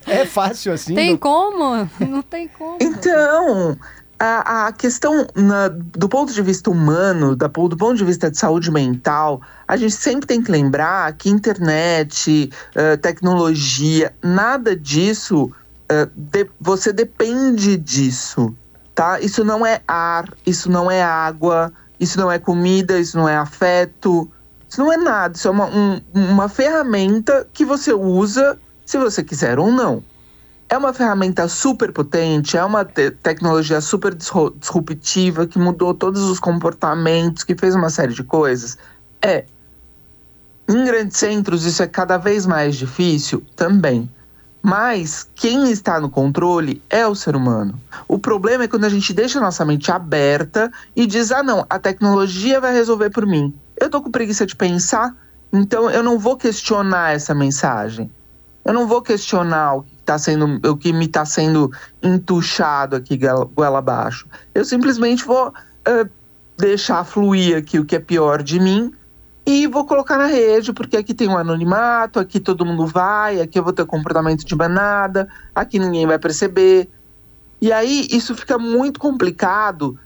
é, 0.06 0.20
é, 0.20 0.26
fácil 0.26 0.72
assim? 0.72 0.94
Tem 0.94 1.14
do... 1.14 1.18
como? 1.18 1.88
Não 2.00 2.22
tem 2.22 2.48
como. 2.48 2.78
Então, 2.80 3.76
a, 4.18 4.66
a 4.66 4.72
questão 4.72 5.26
na, 5.34 5.68
do 5.68 6.08
ponto 6.08 6.32
de 6.32 6.42
vista 6.42 6.70
humano, 6.70 7.36
da, 7.36 7.46
do 7.46 7.76
ponto 7.76 7.96
de 7.96 8.04
vista 8.04 8.30
de 8.30 8.36
saúde 8.36 8.70
mental, 8.70 9.40
a 9.66 9.76
gente 9.76 9.94
sempre 9.94 10.26
tem 10.26 10.42
que 10.42 10.50
lembrar 10.50 11.12
que 11.14 11.30
internet, 11.30 12.50
uh, 12.74 12.96
tecnologia, 12.98 14.14
nada 14.22 14.76
disso 14.76 15.50
é, 15.88 16.08
de, 16.14 16.48
você 16.60 16.92
depende 16.92 17.76
disso, 17.76 18.54
tá? 18.94 19.18
Isso 19.20 19.44
não 19.44 19.64
é 19.64 19.80
ar, 19.88 20.32
isso 20.44 20.70
não 20.70 20.90
é 20.90 21.02
água, 21.02 21.72
isso 21.98 22.18
não 22.18 22.30
é 22.30 22.38
comida, 22.38 22.98
isso 22.98 23.16
não 23.16 23.28
é 23.28 23.36
afeto, 23.36 24.30
isso 24.68 24.80
não 24.80 24.92
é 24.92 24.96
nada. 24.96 25.36
Isso 25.36 25.48
é 25.48 25.50
uma, 25.50 25.66
um, 25.66 26.00
uma 26.14 26.48
ferramenta 26.48 27.46
que 27.52 27.64
você 27.64 27.92
usa 27.92 28.58
se 28.84 28.98
você 28.98 29.24
quiser 29.24 29.58
ou 29.58 29.72
não. 29.72 30.02
É 30.68 30.76
uma 30.76 30.92
ferramenta 30.92 31.48
super 31.48 31.90
potente, 31.90 32.58
é 32.58 32.64
uma 32.64 32.84
te 32.84 33.10
tecnologia 33.10 33.80
super 33.80 34.14
disruptiva 34.14 35.46
que 35.46 35.58
mudou 35.58 35.94
todos 35.94 36.22
os 36.24 36.38
comportamentos, 36.38 37.42
que 37.42 37.56
fez 37.56 37.74
uma 37.74 37.88
série 37.88 38.12
de 38.12 38.22
coisas. 38.22 38.76
É. 39.22 39.46
Em 40.68 40.84
grandes 40.84 41.16
centros 41.16 41.64
isso 41.64 41.82
é 41.82 41.86
cada 41.86 42.18
vez 42.18 42.44
mais 42.44 42.76
difícil 42.76 43.42
também. 43.56 44.10
Mas 44.62 45.28
quem 45.34 45.70
está 45.70 46.00
no 46.00 46.10
controle 46.10 46.82
é 46.90 47.06
o 47.06 47.14
ser 47.14 47.36
humano. 47.36 47.80
O 48.06 48.18
problema 48.18 48.64
é 48.64 48.68
quando 48.68 48.84
a 48.84 48.88
gente 48.88 49.12
deixa 49.12 49.38
a 49.38 49.42
nossa 49.42 49.64
mente 49.64 49.90
aberta 49.90 50.70
e 50.94 51.06
diz: 51.06 51.30
ah, 51.30 51.42
não, 51.42 51.64
a 51.70 51.78
tecnologia 51.78 52.60
vai 52.60 52.72
resolver 52.72 53.10
por 53.10 53.26
mim. 53.26 53.54
Eu 53.80 53.88
tô 53.88 54.02
com 54.02 54.10
preguiça 54.10 54.44
de 54.44 54.56
pensar, 54.56 55.14
então 55.52 55.88
eu 55.90 56.02
não 56.02 56.18
vou 56.18 56.36
questionar 56.36 57.14
essa 57.14 57.34
mensagem. 57.34 58.10
Eu 58.64 58.74
não 58.74 58.86
vou 58.86 59.00
questionar 59.00 59.76
o 59.76 59.82
que, 59.82 59.96
tá 60.04 60.18
sendo, 60.18 60.60
o 60.68 60.76
que 60.76 60.92
me 60.92 61.06
está 61.06 61.24
sendo 61.24 61.72
entuchado 62.02 62.96
aqui 62.96 63.18
goela 63.54 63.78
abaixo. 63.78 64.26
Eu 64.54 64.64
simplesmente 64.64 65.24
vou 65.24 65.48
uh, 65.48 66.10
deixar 66.58 67.04
fluir 67.04 67.56
aqui 67.56 67.78
o 67.78 67.84
que 67.84 67.96
é 67.96 68.00
pior 68.00 68.42
de 68.42 68.60
mim 68.60 68.92
e 69.48 69.66
vou 69.66 69.86
colocar 69.86 70.18
na 70.18 70.26
rede, 70.26 70.74
porque 70.74 70.94
aqui 70.94 71.14
tem 71.14 71.26
um 71.26 71.38
anonimato, 71.38 72.20
aqui 72.20 72.38
todo 72.38 72.66
mundo 72.66 72.86
vai, 72.86 73.40
aqui 73.40 73.58
eu 73.58 73.64
vou 73.64 73.72
ter 73.72 73.86
comportamento 73.86 74.44
de 74.44 74.54
manada, 74.54 75.26
aqui 75.54 75.78
ninguém 75.78 76.06
vai 76.06 76.18
perceber. 76.18 76.86
E 77.58 77.72
aí 77.72 78.06
isso 78.10 78.34
fica 78.34 78.58
muito 78.58 79.00
complicado 79.00 79.98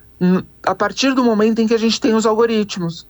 a 0.65 0.73
partir 0.73 1.13
do 1.13 1.25
momento 1.25 1.59
em 1.59 1.67
que 1.67 1.73
a 1.73 1.77
gente 1.77 1.99
tem 1.99 2.15
os 2.15 2.25
algoritmos. 2.25 3.05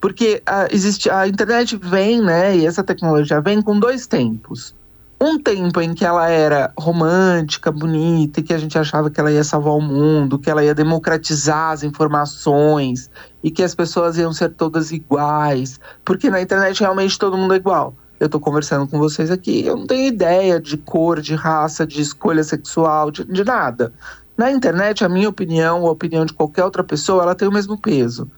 Porque 0.00 0.42
a, 0.46 0.66
existe, 0.70 1.10
a 1.10 1.28
internet 1.28 1.76
vem, 1.76 2.22
né, 2.22 2.56
e 2.56 2.64
essa 2.64 2.82
tecnologia 2.82 3.38
vem 3.42 3.60
com 3.60 3.78
dois 3.78 4.06
tempos 4.06 4.74
um 5.20 5.38
tempo 5.38 5.82
em 5.82 5.92
que 5.92 6.04
ela 6.04 6.30
era 6.30 6.72
romântica, 6.78 7.70
bonita, 7.70 8.40
e 8.40 8.42
que 8.42 8.54
a 8.54 8.58
gente 8.58 8.78
achava 8.78 9.10
que 9.10 9.20
ela 9.20 9.30
ia 9.30 9.44
salvar 9.44 9.74
o 9.74 9.80
mundo, 9.80 10.38
que 10.38 10.48
ela 10.48 10.64
ia 10.64 10.74
democratizar 10.74 11.72
as 11.72 11.82
informações 11.82 13.10
e 13.42 13.50
que 13.50 13.62
as 13.62 13.74
pessoas 13.74 14.16
iam 14.16 14.32
ser 14.32 14.50
todas 14.50 14.90
iguais, 14.92 15.78
porque 16.04 16.30
na 16.30 16.40
internet 16.40 16.80
realmente 16.80 17.18
todo 17.18 17.36
mundo 17.36 17.52
é 17.52 17.58
igual. 17.58 17.94
Eu 18.18 18.26
estou 18.26 18.40
conversando 18.40 18.86
com 18.86 18.98
vocês 18.98 19.30
aqui, 19.30 19.64
eu 19.64 19.76
não 19.76 19.86
tenho 19.86 20.08
ideia 20.08 20.58
de 20.58 20.76
cor, 20.76 21.20
de 21.20 21.34
raça, 21.34 21.86
de 21.86 22.00
escolha 22.00 22.42
sexual, 22.42 23.10
de, 23.10 23.24
de 23.24 23.44
nada. 23.44 23.92
Na 24.36 24.50
internet, 24.50 25.04
a 25.04 25.08
minha 25.08 25.28
opinião, 25.28 25.86
a 25.86 25.90
opinião 25.90 26.24
de 26.24 26.32
qualquer 26.32 26.64
outra 26.64 26.82
pessoa, 26.82 27.22
ela 27.22 27.34
tem 27.34 27.46
o 27.46 27.52
mesmo 27.52 27.78
peso. 27.78 28.30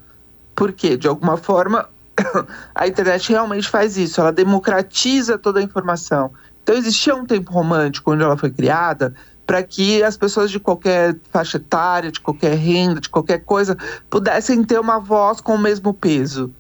Porque, 0.55 0.97
de 0.97 1.07
alguma 1.09 1.37
forma, 1.37 1.89
a 2.75 2.87
internet 2.87 3.31
realmente 3.31 3.69
faz 3.69 3.97
isso, 3.97 4.21
ela 4.21 4.33
democratiza 4.33 5.39
toda 5.39 5.61
a 5.61 5.63
informação. 5.63 6.33
Então 6.63 6.75
existia 6.77 7.15
um 7.15 7.27
tempo 7.27 7.53
romântico 7.53 8.13
onde 8.13 8.23
ela 8.23 8.37
foi 8.37 8.51
criada 8.51 9.15
para 9.47 9.63
que 9.63 10.03
as 10.03 10.17
pessoas 10.17 10.51
de 10.51 10.61
qualquer 10.61 11.17
faixa 11.31 11.57
etária, 11.57 12.13
de 12.13 12.21
qualquer 12.21 12.57
renda, 12.57 13.01
de 13.01 13.09
qualquer 13.09 13.39
coisa, 13.45 13.77
pudessem 14.09 14.63
ter 14.65 14.79
uma 14.79 14.99
voz 14.99 15.41
com 15.41 15.55
o 15.55 15.59
mesmo 15.59 15.93
peso. 15.93 16.53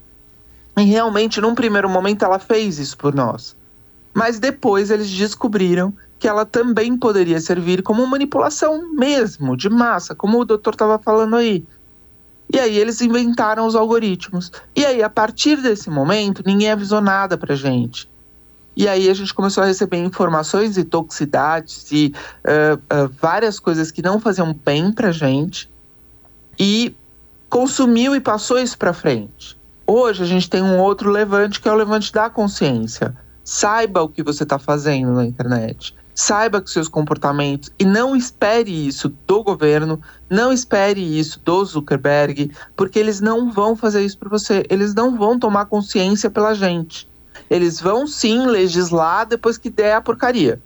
E 0.76 0.82
realmente, 0.82 1.40
num 1.40 1.54
primeiro 1.54 1.88
momento, 1.88 2.24
ela 2.24 2.38
fez 2.38 2.78
isso 2.78 2.96
por 2.96 3.14
nós. 3.14 3.56
Mas 4.12 4.38
depois 4.38 4.90
eles 4.90 5.10
descobriram 5.10 5.92
que 6.18 6.28
ela 6.28 6.44
também 6.44 6.96
poderia 6.96 7.40
servir 7.40 7.82
como 7.82 8.06
manipulação 8.06 8.92
mesmo, 8.92 9.56
de 9.56 9.68
massa, 9.68 10.14
como 10.14 10.40
o 10.40 10.44
doutor 10.44 10.74
estava 10.74 10.98
falando 10.98 11.36
aí. 11.36 11.64
E 12.52 12.58
aí 12.60 12.76
eles 12.78 13.00
inventaram 13.00 13.66
os 13.66 13.74
algoritmos. 13.74 14.52
E 14.76 14.84
aí, 14.84 15.02
a 15.02 15.08
partir 15.08 15.56
desse 15.56 15.88
momento, 15.88 16.42
ninguém 16.44 16.70
avisou 16.70 17.00
nada 17.00 17.38
pra 17.38 17.54
gente. 17.54 18.11
E 18.74 18.88
aí 18.88 19.08
a 19.10 19.14
gente 19.14 19.34
começou 19.34 19.62
a 19.62 19.66
receber 19.66 19.98
informações 19.98 20.74
de 20.74 20.84
toxicidades 20.84 21.90
e 21.92 22.14
uh, 22.44 22.76
uh, 22.76 23.08
várias 23.20 23.60
coisas 23.60 23.90
que 23.90 24.00
não 24.00 24.18
faziam 24.18 24.54
bem 24.64 24.90
para 24.90 25.12
gente 25.12 25.70
e 26.58 26.94
consumiu 27.50 28.16
e 28.16 28.20
passou 28.20 28.58
isso 28.58 28.78
para 28.78 28.94
frente. 28.94 29.58
Hoje 29.86 30.22
a 30.22 30.26
gente 30.26 30.48
tem 30.48 30.62
um 30.62 30.78
outro 30.78 31.10
levante 31.10 31.60
que 31.60 31.68
é 31.68 31.72
o 31.72 31.76
levante 31.76 32.12
da 32.12 32.30
consciência. 32.30 33.14
Saiba 33.44 34.02
o 34.02 34.08
que 34.08 34.22
você 34.22 34.44
está 34.44 34.58
fazendo 34.58 35.12
na 35.12 35.26
internet. 35.26 35.94
Saiba 36.14 36.62
que 36.62 36.70
seus 36.70 36.88
comportamentos 36.88 37.70
e 37.78 37.84
não 37.84 38.14
espere 38.14 38.70
isso 38.86 39.14
do 39.26 39.42
governo, 39.42 40.00
não 40.30 40.52
espere 40.52 41.00
isso 41.18 41.40
do 41.44 41.64
Zuckerberg, 41.64 42.50
porque 42.76 42.98
eles 42.98 43.20
não 43.20 43.50
vão 43.50 43.74
fazer 43.74 44.02
isso 44.04 44.18
para 44.18 44.28
você. 44.30 44.64
Eles 44.70 44.94
não 44.94 45.16
vão 45.18 45.38
tomar 45.38 45.66
consciência 45.66 46.30
pela 46.30 46.54
gente. 46.54 47.08
Eles 47.52 47.78
vão 47.78 48.06
sim 48.06 48.46
legislar 48.46 49.26
depois 49.26 49.58
que 49.58 49.68
der 49.68 49.94
a 49.94 50.00
porcaria. 50.00 50.58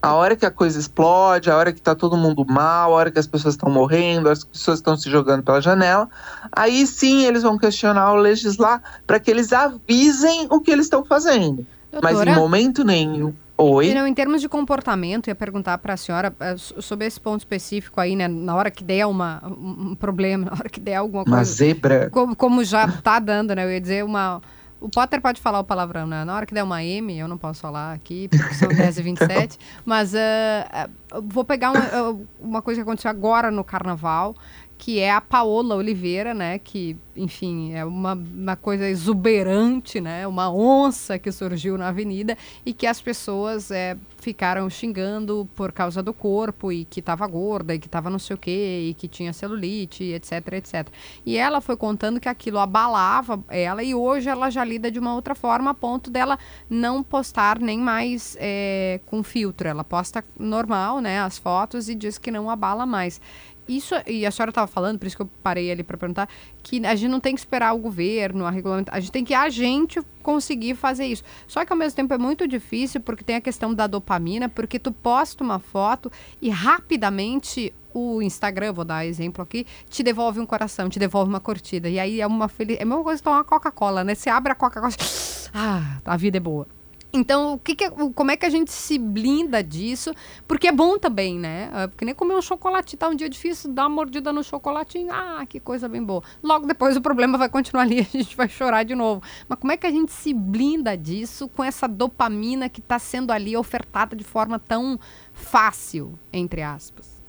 A 0.00 0.14
hora 0.14 0.36
que 0.36 0.46
a 0.46 0.52
coisa 0.52 0.78
explode, 0.78 1.50
a 1.50 1.56
hora 1.56 1.72
que 1.72 1.82
tá 1.82 1.96
todo 1.96 2.16
mundo 2.16 2.44
mal, 2.48 2.92
a 2.92 2.96
hora 2.96 3.10
que 3.10 3.18
as 3.18 3.26
pessoas 3.26 3.54
estão 3.54 3.68
morrendo, 3.68 4.28
as 4.28 4.44
pessoas 4.44 4.78
estão 4.78 4.96
se 4.96 5.10
jogando 5.10 5.42
pela 5.42 5.60
janela, 5.60 6.08
aí 6.52 6.86
sim 6.86 7.24
eles 7.24 7.42
vão 7.42 7.58
questionar 7.58 8.12
o 8.12 8.16
legislar 8.16 8.80
para 9.04 9.18
que 9.18 9.32
eles 9.32 9.52
avisem 9.52 10.46
o 10.48 10.60
que 10.60 10.70
eles 10.70 10.86
estão 10.86 11.04
fazendo. 11.04 11.66
Doutora, 11.90 12.14
Mas 12.14 12.26
em 12.28 12.34
momento 12.34 12.84
nenhum. 12.84 13.34
Oi. 13.58 13.92
Não, 13.92 14.06
em 14.06 14.14
termos 14.14 14.40
de 14.40 14.48
comportamento, 14.48 15.26
ia 15.26 15.34
perguntar 15.34 15.78
para 15.78 15.94
a 15.94 15.96
senhora 15.96 16.32
uh, 16.32 16.82
sobre 16.82 17.06
esse 17.06 17.20
ponto 17.20 17.40
específico 17.40 18.00
aí, 18.00 18.14
né? 18.14 18.28
Na 18.28 18.54
hora 18.54 18.70
que 18.70 18.82
der 18.82 19.06
uma, 19.06 19.42
um 19.44 19.94
problema, 19.96 20.46
na 20.50 20.52
hora 20.52 20.68
que 20.68 20.80
der 20.80 20.96
alguma 20.96 21.24
coisa. 21.24 21.36
Uma 21.36 21.44
zebra. 21.44 22.10
Como, 22.10 22.36
como 22.36 22.64
já 22.64 22.86
está 22.86 23.18
dando, 23.18 23.54
né? 23.54 23.64
Eu 23.64 23.72
ia 23.72 23.80
dizer 23.80 24.04
uma 24.04 24.40
o 24.82 24.88
Potter 24.88 25.20
pode 25.20 25.40
falar 25.40 25.60
o 25.60 25.64
palavrão, 25.64 26.06
né? 26.06 26.24
Na 26.24 26.34
hora 26.34 26.44
que 26.44 26.52
der 26.52 26.64
uma 26.64 26.82
M, 26.82 27.16
eu 27.16 27.28
não 27.28 27.38
posso 27.38 27.60
falar 27.60 27.92
aqui, 27.92 28.28
porque 28.28 28.54
são 28.54 28.68
10 28.74 28.98
e 28.98 29.02
27. 29.02 29.58
mas 29.84 30.12
uh, 30.12 31.22
vou 31.22 31.44
pegar 31.44 31.70
uma, 31.70 32.10
uh, 32.10 32.28
uma 32.40 32.60
coisa 32.60 32.80
que 32.80 32.82
aconteceu 32.82 33.10
agora 33.10 33.50
no 33.50 33.62
carnaval, 33.62 34.34
que 34.82 34.98
é 34.98 35.12
a 35.12 35.20
Paola 35.20 35.76
Oliveira, 35.76 36.34
né? 36.34 36.58
Que, 36.58 36.96
enfim, 37.16 37.72
é 37.72 37.84
uma, 37.84 38.14
uma 38.14 38.56
coisa 38.56 38.88
exuberante, 38.88 40.00
né? 40.00 40.26
Uma 40.26 40.52
onça 40.52 41.20
que 41.20 41.30
surgiu 41.30 41.78
na 41.78 41.86
avenida 41.86 42.36
e 42.66 42.72
que 42.72 42.84
as 42.84 43.00
pessoas 43.00 43.70
é, 43.70 43.96
ficaram 44.18 44.68
xingando 44.68 45.48
por 45.54 45.70
causa 45.70 46.02
do 46.02 46.12
corpo 46.12 46.72
e 46.72 46.84
que 46.84 46.98
estava 46.98 47.24
gorda 47.28 47.76
e 47.76 47.78
que 47.78 47.86
estava 47.86 48.10
não 48.10 48.18
sei 48.18 48.34
o 48.34 48.38
quê 48.38 48.88
e 48.88 48.94
que 48.94 49.06
tinha 49.06 49.32
celulite, 49.32 50.02
etc, 50.02 50.54
etc. 50.54 50.88
E 51.24 51.36
ela 51.36 51.60
foi 51.60 51.76
contando 51.76 52.18
que 52.18 52.28
aquilo 52.28 52.58
abalava 52.58 53.38
ela 53.50 53.84
e 53.84 53.94
hoje 53.94 54.28
ela 54.28 54.50
já 54.50 54.64
lida 54.64 54.90
de 54.90 54.98
uma 54.98 55.14
outra 55.14 55.36
forma 55.36 55.70
a 55.70 55.74
ponto 55.74 56.10
dela 56.10 56.36
não 56.68 57.04
postar 57.04 57.60
nem 57.60 57.78
mais 57.78 58.36
é, 58.40 58.98
com 59.06 59.22
filtro. 59.22 59.68
Ela 59.68 59.84
posta 59.84 60.24
normal, 60.36 61.00
né? 61.00 61.20
As 61.20 61.38
fotos 61.38 61.88
e 61.88 61.94
diz 61.94 62.18
que 62.18 62.32
não 62.32 62.50
abala 62.50 62.84
mais 62.84 63.20
isso, 63.68 63.94
e 64.06 64.26
a 64.26 64.30
senhora 64.30 64.50
estava 64.50 64.66
falando, 64.66 64.98
por 64.98 65.06
isso 65.06 65.16
que 65.16 65.22
eu 65.22 65.30
parei 65.42 65.70
ali 65.70 65.82
para 65.82 65.96
perguntar, 65.96 66.28
que 66.62 66.84
a 66.84 66.94
gente 66.94 67.10
não 67.10 67.20
tem 67.20 67.34
que 67.34 67.40
esperar 67.40 67.74
o 67.74 67.78
governo, 67.78 68.44
a 68.44 68.50
regulamentação, 68.50 68.96
a 68.96 69.00
gente 69.00 69.12
tem 69.12 69.24
que 69.24 69.34
a 69.34 69.48
gente 69.48 70.00
conseguir 70.22 70.74
fazer 70.74 71.06
isso. 71.06 71.22
Só 71.46 71.64
que 71.64 71.72
ao 71.72 71.78
mesmo 71.78 71.96
tempo 71.96 72.12
é 72.12 72.18
muito 72.18 72.46
difícil 72.46 73.00
porque 73.00 73.24
tem 73.24 73.36
a 73.36 73.40
questão 73.40 73.72
da 73.72 73.86
dopamina, 73.86 74.48
porque 74.48 74.78
tu 74.78 74.92
posta 74.92 75.42
uma 75.44 75.58
foto 75.58 76.10
e 76.40 76.50
rapidamente 76.50 77.72
o 77.94 78.22
Instagram, 78.22 78.72
vou 78.72 78.84
dar 78.84 79.04
exemplo 79.06 79.42
aqui, 79.42 79.66
te 79.88 80.02
devolve 80.02 80.40
um 80.40 80.46
coração, 80.46 80.88
te 80.88 80.98
devolve 80.98 81.28
uma 81.28 81.40
curtida. 81.40 81.88
E 81.88 81.98
aí 81.98 82.20
é 82.20 82.26
uma 82.26 82.48
feliz... 82.48 82.78
é 82.78 82.82
a 82.82 82.86
mesma 82.86 83.04
coisa 83.04 83.20
que 83.20 83.24
tomar 83.24 83.44
Coca-Cola, 83.44 84.02
né? 84.02 84.14
Você 84.14 84.30
abre 84.30 84.52
a 84.52 84.54
Coca-Cola, 84.54 84.92
ah, 85.54 85.98
a 86.04 86.16
vida 86.16 86.38
é 86.38 86.40
boa. 86.40 86.66
Então, 87.12 87.54
o 87.54 87.58
que, 87.58 87.76
que 87.76 87.90
como 87.90 88.30
é 88.30 88.36
que 88.36 88.46
a 88.46 88.50
gente 88.50 88.72
se 88.72 88.98
blinda 88.98 89.62
disso? 89.62 90.14
Porque 90.48 90.66
é 90.66 90.72
bom 90.72 90.98
também, 90.98 91.38
né? 91.38 91.70
É, 91.74 91.86
porque 91.86 92.06
nem 92.06 92.14
comer 92.14 92.34
um 92.34 92.40
chocolate 92.40 92.96
tá 92.96 93.08
um 93.08 93.14
dia 93.14 93.28
difícil, 93.28 93.70
dá 93.70 93.82
uma 93.82 93.96
mordida 93.96 94.32
no 94.32 94.42
chocolatinho, 94.42 95.12
ah, 95.12 95.44
que 95.46 95.60
coisa 95.60 95.88
bem 95.88 96.02
boa. 96.02 96.22
Logo 96.42 96.66
depois 96.66 96.96
o 96.96 97.02
problema 97.02 97.36
vai 97.36 97.50
continuar 97.50 97.82
ali, 97.82 98.00
a 98.14 98.16
gente 98.16 98.34
vai 98.34 98.48
chorar 98.48 98.84
de 98.84 98.94
novo. 98.94 99.22
Mas 99.46 99.58
como 99.58 99.72
é 99.72 99.76
que 99.76 99.86
a 99.86 99.90
gente 99.90 100.10
se 100.10 100.32
blinda 100.32 100.96
disso 100.96 101.48
com 101.48 101.62
essa 101.62 101.86
dopamina 101.86 102.70
que 102.70 102.80
está 102.80 102.98
sendo 102.98 103.30
ali 103.30 103.54
ofertada 103.56 104.16
de 104.16 104.24
forma 104.24 104.58
tão 104.58 104.98
fácil, 105.34 106.18
entre 106.32 106.62
aspas? 106.62 107.22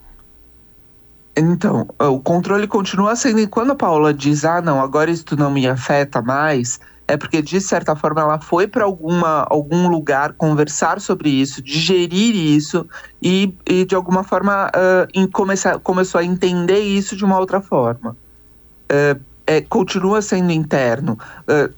Então, 1.36 1.88
o 1.98 2.20
controle 2.20 2.66
continua 2.66 3.16
sendo, 3.16 3.40
e 3.40 3.46
quando 3.46 3.72
a 3.72 3.74
Paula 3.74 4.14
diz, 4.14 4.44
ah, 4.44 4.62
não, 4.62 4.80
agora 4.80 5.10
isso 5.10 5.36
não 5.36 5.50
me 5.50 5.66
afeta 5.66 6.22
mais, 6.22 6.78
é 7.06 7.16
porque 7.16 7.42
de 7.42 7.60
certa 7.60 7.94
forma 7.94 8.20
ela 8.20 8.40
foi 8.40 8.66
para 8.66 8.84
alguma 8.84 9.46
algum 9.50 9.88
lugar 9.88 10.32
conversar 10.32 11.00
sobre 11.00 11.28
isso, 11.28 11.62
digerir 11.62 12.34
isso 12.34 12.86
e, 13.22 13.54
e 13.66 13.84
de 13.84 13.94
alguma 13.94 14.24
forma 14.24 14.68
uh, 14.68 15.08
em 15.12 15.26
começar, 15.26 15.78
começou 15.78 16.18
a 16.18 16.24
entender 16.24 16.80
isso 16.80 17.14
de 17.16 17.24
uma 17.24 17.38
outra 17.38 17.60
forma. 17.60 18.16
Uh, 18.90 19.20
é, 19.46 19.60
continua 19.60 20.22
sendo 20.22 20.50
interno. 20.50 21.18
Uh, 21.40 21.72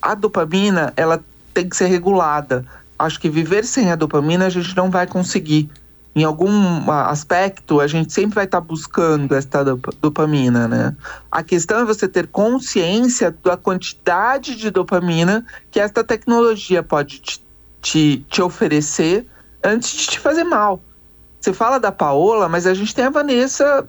a 0.00 0.14
dopamina 0.14 0.92
ela 0.96 1.22
tem 1.52 1.68
que 1.68 1.76
ser 1.76 1.86
regulada. 1.86 2.64
Acho 2.96 3.20
que 3.20 3.28
viver 3.28 3.64
sem 3.64 3.90
a 3.90 3.96
dopamina 3.96 4.46
a 4.46 4.50
gente 4.50 4.76
não 4.76 4.90
vai 4.90 5.06
conseguir 5.06 5.68
em 6.14 6.24
algum 6.24 6.90
aspecto, 6.90 7.80
a 7.80 7.86
gente 7.86 8.12
sempre 8.12 8.34
vai 8.34 8.44
estar 8.44 8.60
tá 8.60 8.66
buscando 8.66 9.34
esta 9.34 9.62
dopamina, 10.00 10.66
né? 10.66 10.96
A 11.30 11.42
questão 11.42 11.78
é 11.80 11.84
você 11.84 12.08
ter 12.08 12.26
consciência 12.26 13.34
da 13.44 13.56
quantidade 13.56 14.56
de 14.56 14.70
dopamina 14.70 15.46
que 15.70 15.78
esta 15.78 16.02
tecnologia 16.02 16.82
pode 16.82 17.20
te, 17.20 17.44
te, 17.80 18.26
te 18.28 18.42
oferecer 18.42 19.26
antes 19.62 19.92
de 19.92 20.06
te 20.08 20.20
fazer 20.20 20.44
mal. 20.44 20.82
Você 21.40 21.52
fala 21.52 21.78
da 21.78 21.92
Paola, 21.92 22.48
mas 22.48 22.66
a 22.66 22.74
gente 22.74 22.94
tem 22.94 23.04
a 23.04 23.10
Vanessa 23.10 23.88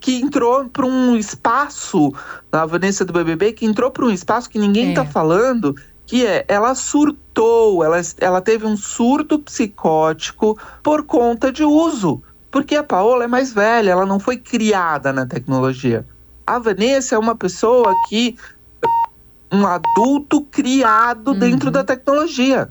que 0.00 0.20
entrou 0.20 0.68
para 0.68 0.86
um 0.86 1.16
espaço, 1.16 2.12
a 2.52 2.64
Vanessa 2.64 3.04
do 3.04 3.12
BBB, 3.12 3.52
que 3.52 3.66
entrou 3.66 3.90
para 3.90 4.04
um 4.04 4.10
espaço 4.10 4.48
que 4.48 4.58
ninguém 4.58 4.90
está 4.90 5.02
é. 5.02 5.06
falando, 5.06 5.74
que 6.08 6.24
é, 6.24 6.42
ela 6.48 6.74
surtou, 6.74 7.84
ela, 7.84 8.00
ela 8.18 8.40
teve 8.40 8.66
um 8.66 8.78
surto 8.78 9.38
psicótico 9.38 10.58
por 10.82 11.04
conta 11.04 11.52
de 11.52 11.62
uso. 11.62 12.22
Porque 12.50 12.74
a 12.74 12.82
Paola 12.82 13.24
é 13.24 13.26
mais 13.26 13.52
velha, 13.52 13.90
ela 13.90 14.06
não 14.06 14.18
foi 14.18 14.38
criada 14.38 15.12
na 15.12 15.26
tecnologia. 15.26 16.06
A 16.46 16.58
Vanessa 16.58 17.14
é 17.14 17.18
uma 17.18 17.36
pessoa 17.36 17.94
que. 18.08 18.38
um 19.52 19.66
adulto 19.66 20.40
criado 20.50 21.32
uhum. 21.32 21.38
dentro 21.38 21.70
da 21.70 21.84
tecnologia. 21.84 22.70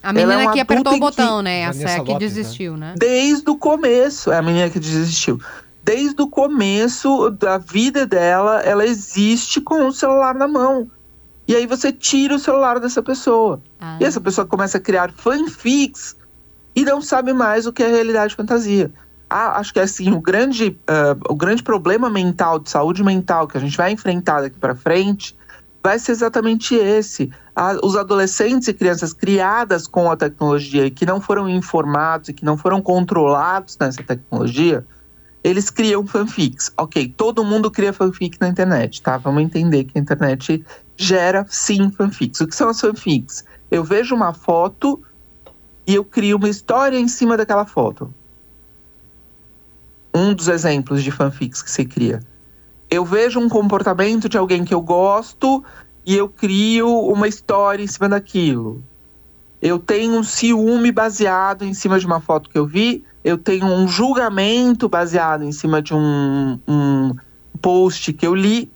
A 0.00 0.12
menina 0.12 0.42
é 0.42 0.48
um 0.48 0.52
que 0.52 0.60
apertou 0.60 0.94
o 0.94 1.00
botão, 1.00 1.38
que... 1.38 1.42
né? 1.42 1.62
Essa 1.62 1.90
é 1.90 1.94
que 1.94 2.12
Lopes, 2.12 2.18
desistiu, 2.18 2.76
né? 2.76 2.90
né? 2.90 2.94
Desde 2.96 3.50
o 3.50 3.56
começo, 3.56 4.30
é 4.30 4.38
a 4.38 4.42
menina 4.42 4.70
que 4.70 4.78
desistiu. 4.78 5.40
Desde 5.82 6.22
o 6.22 6.28
começo 6.28 7.30
da 7.30 7.58
vida 7.58 8.06
dela, 8.06 8.60
ela 8.60 8.86
existe 8.86 9.60
com 9.60 9.88
o 9.88 9.92
celular 9.92 10.36
na 10.36 10.46
mão. 10.46 10.88
E 11.48 11.54
aí 11.54 11.66
você 11.66 11.92
tira 11.92 12.34
o 12.34 12.38
celular 12.38 12.80
dessa 12.80 13.02
pessoa. 13.02 13.60
Ah. 13.80 13.98
E 14.00 14.04
essa 14.04 14.20
pessoa 14.20 14.46
começa 14.46 14.78
a 14.78 14.80
criar 14.80 15.12
fanfics 15.12 16.16
e 16.74 16.84
não 16.84 17.00
sabe 17.00 17.32
mais 17.32 17.66
o 17.66 17.72
que 17.72 17.82
é 17.82 17.88
realidade 17.88 18.34
e 18.34 18.36
fantasia. 18.36 18.92
Ah, 19.28 19.58
acho 19.58 19.72
que 19.72 19.80
assim, 19.80 20.12
o 20.12 20.20
grande, 20.20 20.78
ah, 20.86 21.16
o 21.28 21.34
grande 21.34 21.62
problema 21.62 22.10
mental, 22.10 22.58
de 22.58 22.70
saúde 22.70 23.02
mental 23.02 23.46
que 23.46 23.56
a 23.56 23.60
gente 23.60 23.76
vai 23.76 23.92
enfrentar 23.92 24.40
daqui 24.40 24.58
para 24.58 24.74
frente 24.74 25.36
vai 25.82 26.00
ser 26.00 26.12
exatamente 26.12 26.74
esse. 26.74 27.30
Ah, 27.54 27.76
os 27.82 27.96
adolescentes 27.96 28.66
e 28.66 28.74
crianças 28.74 29.12
criadas 29.12 29.86
com 29.86 30.10
a 30.10 30.16
tecnologia 30.16 30.86
e 30.86 30.90
que 30.90 31.06
não 31.06 31.20
foram 31.20 31.48
informados 31.48 32.28
e 32.28 32.32
que 32.32 32.44
não 32.44 32.56
foram 32.56 32.82
controlados 32.82 33.78
nessa 33.78 34.02
tecnologia, 34.02 34.84
eles 35.46 35.70
criam 35.70 36.04
fanfics. 36.04 36.72
Ok, 36.76 37.14
todo 37.16 37.44
mundo 37.44 37.70
cria 37.70 37.92
fanfic 37.92 38.36
na 38.40 38.48
internet, 38.48 39.00
tá? 39.00 39.16
Vamos 39.16 39.44
entender 39.44 39.84
que 39.84 39.96
a 39.96 40.00
internet 40.00 40.64
gera 40.96 41.46
sim 41.48 41.88
fanfics. 41.92 42.40
O 42.40 42.48
que 42.48 42.56
são 42.56 42.68
as 42.68 42.80
fanfics? 42.80 43.44
Eu 43.70 43.84
vejo 43.84 44.12
uma 44.12 44.34
foto 44.34 45.00
e 45.86 45.94
eu 45.94 46.04
crio 46.04 46.36
uma 46.36 46.48
história 46.48 46.98
em 46.98 47.06
cima 47.06 47.36
daquela 47.36 47.64
foto. 47.64 48.12
Um 50.12 50.34
dos 50.34 50.48
exemplos 50.48 51.04
de 51.04 51.12
fanfics 51.12 51.62
que 51.62 51.70
se 51.70 51.84
cria. 51.84 52.18
Eu 52.90 53.04
vejo 53.04 53.38
um 53.38 53.48
comportamento 53.48 54.28
de 54.28 54.36
alguém 54.36 54.64
que 54.64 54.74
eu 54.74 54.80
gosto 54.80 55.64
e 56.04 56.16
eu 56.16 56.28
crio 56.28 56.88
uma 56.88 57.28
história 57.28 57.84
em 57.84 57.86
cima 57.86 58.08
daquilo. 58.08 58.82
Eu 59.62 59.78
tenho 59.78 60.18
um 60.18 60.24
ciúme 60.24 60.90
baseado 60.90 61.64
em 61.64 61.72
cima 61.72 62.00
de 62.00 62.06
uma 62.06 62.20
foto 62.20 62.50
que 62.50 62.58
eu 62.58 62.66
vi. 62.66 63.04
Eu 63.26 63.36
tenho 63.36 63.66
um 63.66 63.88
julgamento 63.88 64.88
baseado 64.88 65.42
em 65.42 65.50
cima 65.50 65.82
de 65.82 65.92
um, 65.92 66.60
um 66.68 67.12
post 67.60 68.12
que 68.12 68.24
eu 68.24 68.32
li. 68.36 68.70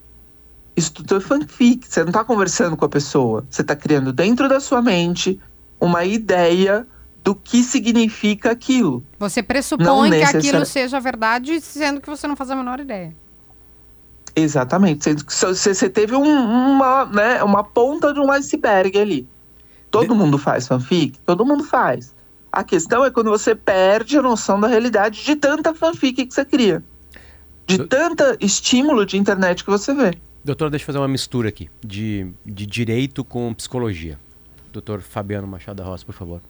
Isso 0.76 0.92
tudo 0.92 1.14
é 1.18 1.20
fanfic. 1.20 1.86
Você 1.86 2.00
não 2.00 2.08
está 2.08 2.24
conversando 2.24 2.76
com 2.76 2.84
a 2.84 2.88
pessoa. 2.88 3.46
Você 3.48 3.62
está 3.62 3.76
criando 3.76 4.12
dentro 4.12 4.48
da 4.48 4.58
sua 4.58 4.82
mente 4.82 5.38
uma 5.80 6.04
ideia 6.04 6.84
do 7.22 7.32
que 7.32 7.62
significa 7.62 8.50
aquilo. 8.50 9.04
Você 9.20 9.40
pressupõe 9.40 10.10
que 10.10 10.16
aquilo 10.38 10.66
seja 10.66 10.98
verdade, 10.98 11.60
sendo 11.60 12.00
que 12.00 12.10
você 12.10 12.26
não 12.26 12.34
faz 12.34 12.50
a 12.50 12.56
menor 12.56 12.80
ideia. 12.80 13.14
Exatamente. 14.34 15.04
Sendo 15.04 15.24
que 15.24 15.32
só- 15.32 15.48
Você, 15.54 15.72
você 15.74 15.88
teve 15.88 16.16
um- 16.16 16.22
uma, 16.72 17.04
né, 17.06 17.40
uma 17.44 17.62
ponta 17.62 18.12
de 18.12 18.18
um 18.18 18.32
iceberg 18.32 18.98
ali. 18.98 19.28
Todo 19.92 20.12
mundo 20.14 20.38
faz 20.38 20.66
fanfic? 20.66 21.18
Todo 21.24 21.46
mundo 21.46 21.62
faz. 21.62 22.12
A 22.52 22.64
questão 22.64 23.04
é 23.04 23.10
quando 23.10 23.30
você 23.30 23.54
perde 23.54 24.16
a 24.18 24.22
noção 24.22 24.58
da 24.60 24.66
realidade 24.66 25.24
de 25.24 25.36
tanta 25.36 25.72
fanfic 25.74 26.26
que 26.26 26.34
você 26.34 26.44
cria. 26.44 26.82
De 27.66 27.78
Eu- 27.78 27.86
tanta 27.86 28.36
estímulo 28.40 29.06
de 29.06 29.16
internet 29.16 29.62
que 29.64 29.70
você 29.70 29.94
vê. 29.94 30.12
Doutor, 30.44 30.70
deixa 30.70 30.82
eu 30.82 30.86
fazer 30.86 30.98
uma 30.98 31.06
mistura 31.08 31.48
aqui 31.50 31.68
de, 31.84 32.26
de 32.44 32.66
direito 32.66 33.22
com 33.22 33.52
psicologia. 33.54 34.18
Doutor 34.72 35.00
Fabiano 35.00 35.46
Machado 35.46 35.76
da 35.76 35.84
Roça, 35.84 36.04
por 36.04 36.14
favor. 36.14 36.40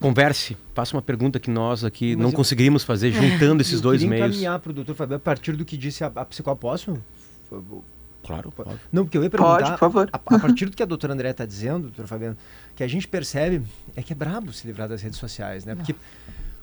Converse, 0.00 0.56
faça 0.74 0.94
uma 0.94 1.00
pergunta 1.02 1.40
que 1.40 1.50
nós 1.50 1.82
aqui 1.84 2.14
Mas 2.14 2.22
não 2.22 2.30
eu- 2.30 2.34
conseguiríamos 2.36 2.84
fazer 2.84 3.10
juntando 3.10 3.62
esses 3.62 3.74
Eu 3.74 3.80
dois 3.80 4.02
meios. 4.04 4.26
encaminhar 4.28 4.58
para 4.58 4.70
o 4.70 4.72
doutor 4.74 4.94
Fabio 4.94 5.16
a 5.16 5.20
partir 5.20 5.52
do 5.56 5.64
que 5.64 5.76
disse 5.76 6.04
a, 6.04 6.12
a 6.14 6.24
psicóloga. 6.24 6.60
Posso? 6.60 6.96
Claro, 8.24 8.52
óbvio. 8.56 8.80
Não, 8.92 9.04
porque 9.04 9.18
eu 9.18 9.22
ia 9.22 9.30
Pode, 9.30 9.42
perguntar. 9.42 9.70
por 9.72 9.78
favor. 9.78 10.08
A, 10.12 10.16
a 10.16 10.38
partir 10.38 10.66
do 10.66 10.76
que 10.76 10.82
a 10.82 10.86
doutora 10.86 11.12
André 11.12 11.30
está 11.30 11.44
dizendo, 11.44 11.82
doutor 11.88 12.06
Fabiano, 12.06 12.36
que 12.74 12.82
a 12.82 12.88
gente 12.88 13.06
percebe 13.06 13.62
é 13.94 14.02
que 14.02 14.12
é 14.12 14.16
brabo 14.16 14.52
se 14.52 14.66
livrar 14.66 14.88
das 14.88 15.02
redes 15.02 15.18
sociais, 15.18 15.64
né? 15.64 15.74
Porque, 15.74 15.94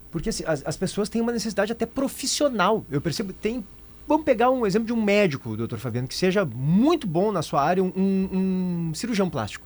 porque 0.09 0.29
assim, 0.29 0.43
as, 0.47 0.63
as 0.65 0.75
pessoas 0.75 1.07
têm 1.07 1.21
uma 1.21 1.31
necessidade 1.31 1.71
até 1.71 1.85
profissional. 1.85 2.83
Eu 2.89 2.99
percebo, 2.99 3.31
tem. 3.31 3.63
Vamos 4.07 4.25
pegar 4.25 4.49
um 4.49 4.65
exemplo 4.65 4.87
de 4.87 4.93
um 4.93 5.01
médico, 5.01 5.55
doutor 5.55 5.77
Fabiano, 5.77 6.07
que 6.07 6.15
seja 6.15 6.43
muito 6.43 7.05
bom 7.05 7.31
na 7.31 7.41
sua 7.41 7.63
área, 7.63 7.83
um- 7.83 7.93
um 7.95 8.91
cirurgião 8.95 9.29
plástico. 9.29 9.65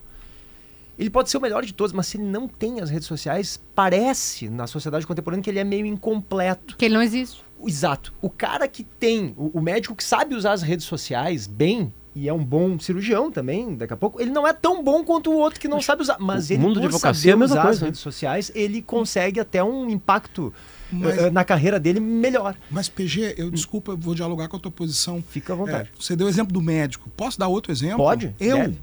Ele 1.00 1.10
pode 1.10 1.30
ser 1.30 1.38
o 1.38 1.42
melhor 1.42 1.66
de 1.66 1.74
todos, 1.74 1.92
mas 1.94 2.08
se 2.08 2.18
ele 2.18 2.26
não 2.26 2.48
tem 2.48 2.80
as 2.82 2.90
redes 2.90 3.08
sociais, 3.08 3.60
parece 3.74 4.48
na 4.50 4.66
sociedade 4.68 5.06
contemporânea 5.08 5.44
que 5.44 5.50
ele 5.50 5.60
é 5.60 5.64
meio 5.64 5.86
incompleto. 5.86 6.76
Que 6.78 6.86
ele 6.86 6.94
não 6.94 7.02
existe. 7.02 7.44
Exato. 7.64 8.14
O 8.22 8.30
cara 8.30 8.68
que 8.68 8.84
tem, 8.84 9.34
o, 9.38 9.60
o 9.60 9.62
médico 9.62 9.96
que 9.96 10.04
sabe 10.04 10.36
usar 10.36 10.54
as 10.54 10.62
redes 10.62 10.86
sociais 10.86 11.48
bem, 11.48 11.92
e 12.16 12.30
é 12.30 12.34
um 12.34 12.44
bom 12.44 12.80
cirurgião 12.80 13.30
também, 13.30 13.76
daqui 13.76 13.92
a 13.94 13.98
pouco, 13.98 14.22
ele 14.22 14.32
não 14.32 14.48
é 14.48 14.54
tão 14.54 14.82
bom 14.84 15.04
quanto 15.04 15.32
o 15.32 15.36
outro 15.38 15.60
que 15.60 15.68
não 15.68 15.82
sabe 15.82 16.02
usar. 16.02 16.18
Mas 16.20 16.50
o 16.50 16.54
ele, 16.54 16.62
mundo 16.62 16.76
de 16.76 16.82
por 16.82 16.86
advocacia 16.96 17.32
é 17.32 17.34
a 17.34 17.36
saber 17.36 17.40
mesma 17.42 17.56
usar 17.56 17.62
coisa, 17.64 17.76
as 17.78 17.82
né? 17.82 17.88
redes 17.88 18.00
sociais, 18.02 18.52
ele 18.56 18.82
consegue 18.82 19.40
até 19.40 19.62
um 19.64 19.90
impacto 19.90 20.54
Mas- 20.92 21.18
eh, 21.18 21.30
na 21.30 21.44
carreira 21.44 21.78
dele 21.80 22.00
melhor. 22.00 22.56
Mas, 22.72 22.88
PG, 22.88 23.36
eu 23.38 23.52
desculpa, 23.52 23.92
eu 23.92 23.98
vou 23.98 24.16
dialogar 24.16 24.48
com 24.48 24.56
a 24.56 24.60
tua 24.60 24.72
posição. 24.72 25.22
Fica 25.30 25.52
à 25.52 25.56
vontade. 25.58 25.90
É, 25.94 26.02
você 26.02 26.16
deu 26.16 26.28
o 26.28 26.30
exemplo 26.30 26.54
do 26.54 26.62
médico. 26.62 27.10
Posso 27.18 27.38
dar 27.38 27.48
outro 27.50 27.72
exemplo? 27.72 27.98
Pode, 27.98 28.34
Eu. 28.40 28.58
deve. 28.58 28.78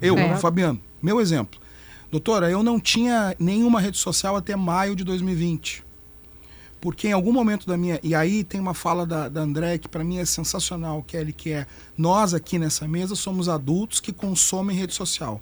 Eu, 0.00 0.16
É. 0.16 0.36
Fabiano. 0.36 0.80
Meu 1.02 1.20
exemplo. 1.20 1.60
Doutora, 2.10 2.48
eu 2.50 2.62
não 2.62 2.80
tinha 2.80 3.34
nenhuma 3.38 3.80
rede 3.80 3.98
social 3.98 4.34
até 4.34 4.56
maio 4.56 4.96
de 4.96 5.04
2020. 5.04 5.84
Porque 6.80 7.08
em 7.08 7.12
algum 7.12 7.32
momento 7.32 7.66
da 7.66 7.76
minha. 7.76 7.98
E 8.02 8.14
aí 8.14 8.44
tem 8.44 8.60
uma 8.60 8.74
fala 8.74 9.04
da, 9.06 9.28
da 9.28 9.40
André 9.40 9.78
que 9.78 9.88
para 9.88 10.04
mim 10.04 10.18
é 10.18 10.24
sensacional, 10.24 11.02
Kelly, 11.02 11.32
que 11.32 11.50
é 11.50 11.66
nós 11.96 12.34
aqui 12.34 12.58
nessa 12.58 12.86
mesa 12.86 13.14
somos 13.16 13.48
adultos 13.48 13.98
que 14.00 14.12
consomem 14.12 14.76
rede 14.76 14.94
social. 14.94 15.40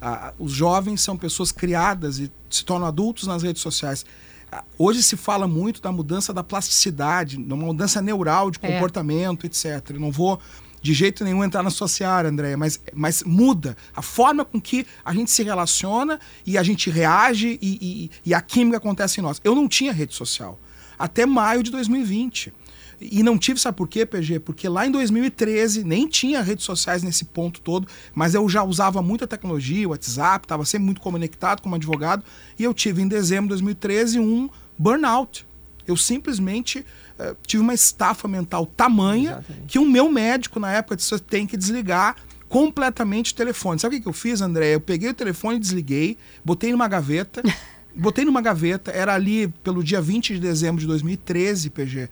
Ah, 0.00 0.34
os 0.38 0.52
jovens 0.52 1.00
são 1.00 1.16
pessoas 1.16 1.52
criadas 1.52 2.18
e 2.18 2.30
se 2.50 2.64
tornam 2.64 2.86
adultos 2.88 3.26
nas 3.26 3.42
redes 3.42 3.62
sociais. 3.62 4.04
Ah, 4.50 4.64
Hoje 4.78 5.02
se 5.02 5.16
fala 5.16 5.46
muito 5.48 5.80
da 5.80 5.90
mudança 5.92 6.32
da 6.32 6.42
plasticidade, 6.44 7.36
de 7.36 7.52
uma 7.52 7.66
mudança 7.66 8.02
neural 8.02 8.50
de 8.50 8.58
É. 8.60 8.72
comportamento, 8.72 9.46
etc. 9.46 9.90
Eu 9.90 10.00
não 10.00 10.10
vou 10.10 10.40
de 10.82 10.92
jeito 10.92 11.24
nenhum 11.24 11.42
entrar 11.42 11.62
na 11.62 11.70
sua 11.70 11.88
seara, 11.88 12.28
Andréia, 12.28 12.58
mas, 12.58 12.78
mas 12.92 13.22
muda 13.22 13.74
a 13.96 14.02
forma 14.02 14.44
com 14.44 14.60
que 14.60 14.86
a 15.02 15.14
gente 15.14 15.30
se 15.30 15.42
relaciona 15.42 16.20
e 16.44 16.58
a 16.58 16.62
gente 16.62 16.90
reage 16.90 17.58
e, 17.62 17.78
e- 17.80 18.10
e 18.26 18.34
a 18.34 18.40
química 18.42 18.76
acontece 18.76 19.18
em 19.18 19.22
nós. 19.22 19.40
Eu 19.42 19.54
não 19.54 19.66
tinha 19.66 19.92
rede 19.92 20.12
social 20.14 20.58
até 20.98 21.26
maio 21.26 21.62
de 21.62 21.70
2020. 21.70 22.52
E 23.00 23.22
não 23.22 23.36
tive, 23.36 23.60
sabe 23.60 23.76
por 23.76 23.88
quê, 23.88 24.06
PG? 24.06 24.40
Porque 24.40 24.68
lá 24.68 24.86
em 24.86 24.90
2013 24.90 25.84
nem 25.84 26.08
tinha 26.08 26.40
redes 26.40 26.64
sociais 26.64 27.02
nesse 27.02 27.24
ponto 27.24 27.60
todo, 27.60 27.86
mas 28.14 28.34
eu 28.34 28.48
já 28.48 28.62
usava 28.62 29.02
muita 29.02 29.26
tecnologia, 29.26 29.88
WhatsApp, 29.88 30.44
estava 30.44 30.64
sempre 30.64 30.86
muito 30.86 31.00
conectado 31.00 31.60
como 31.60 31.74
advogado, 31.74 32.22
e 32.58 32.64
eu 32.64 32.72
tive 32.72 33.02
em 33.02 33.08
dezembro 33.08 33.44
de 33.44 33.62
2013 33.62 34.20
um 34.20 34.48
burnout. 34.78 35.46
Eu 35.86 35.96
simplesmente 35.96 36.84
eh, 37.18 37.34
tive 37.46 37.62
uma 37.62 37.74
estafa 37.74 38.26
mental 38.26 38.64
tamanha 38.64 39.32
Exatamente. 39.32 39.66
que 39.66 39.78
o 39.78 39.84
meu 39.84 40.10
médico 40.10 40.58
na 40.58 40.72
época 40.72 40.96
disse: 40.96 41.18
tem 41.18 41.46
que 41.46 41.56
desligar 41.56 42.16
completamente 42.48 43.32
o 43.32 43.36
telefone. 43.36 43.80
Sabe 43.80 43.96
o 43.96 43.98
que 43.98 44.02
que 44.04 44.08
eu 44.08 44.12
fiz, 44.12 44.40
André? 44.40 44.74
Eu 44.74 44.80
peguei 44.80 45.10
o 45.10 45.14
telefone, 45.14 45.58
desliguei, 45.58 46.16
botei 46.44 46.72
numa 46.72 46.88
gaveta, 46.88 47.42
botei 47.96 48.24
numa 48.24 48.40
gaveta, 48.40 48.90
era 48.90 49.14
ali 49.14 49.48
pelo 49.62 49.82
dia 49.82 50.00
20 50.00 50.34
de 50.34 50.40
dezembro 50.40 50.80
de 50.80 50.86
2013, 50.86 51.70
PG. 51.70 52.08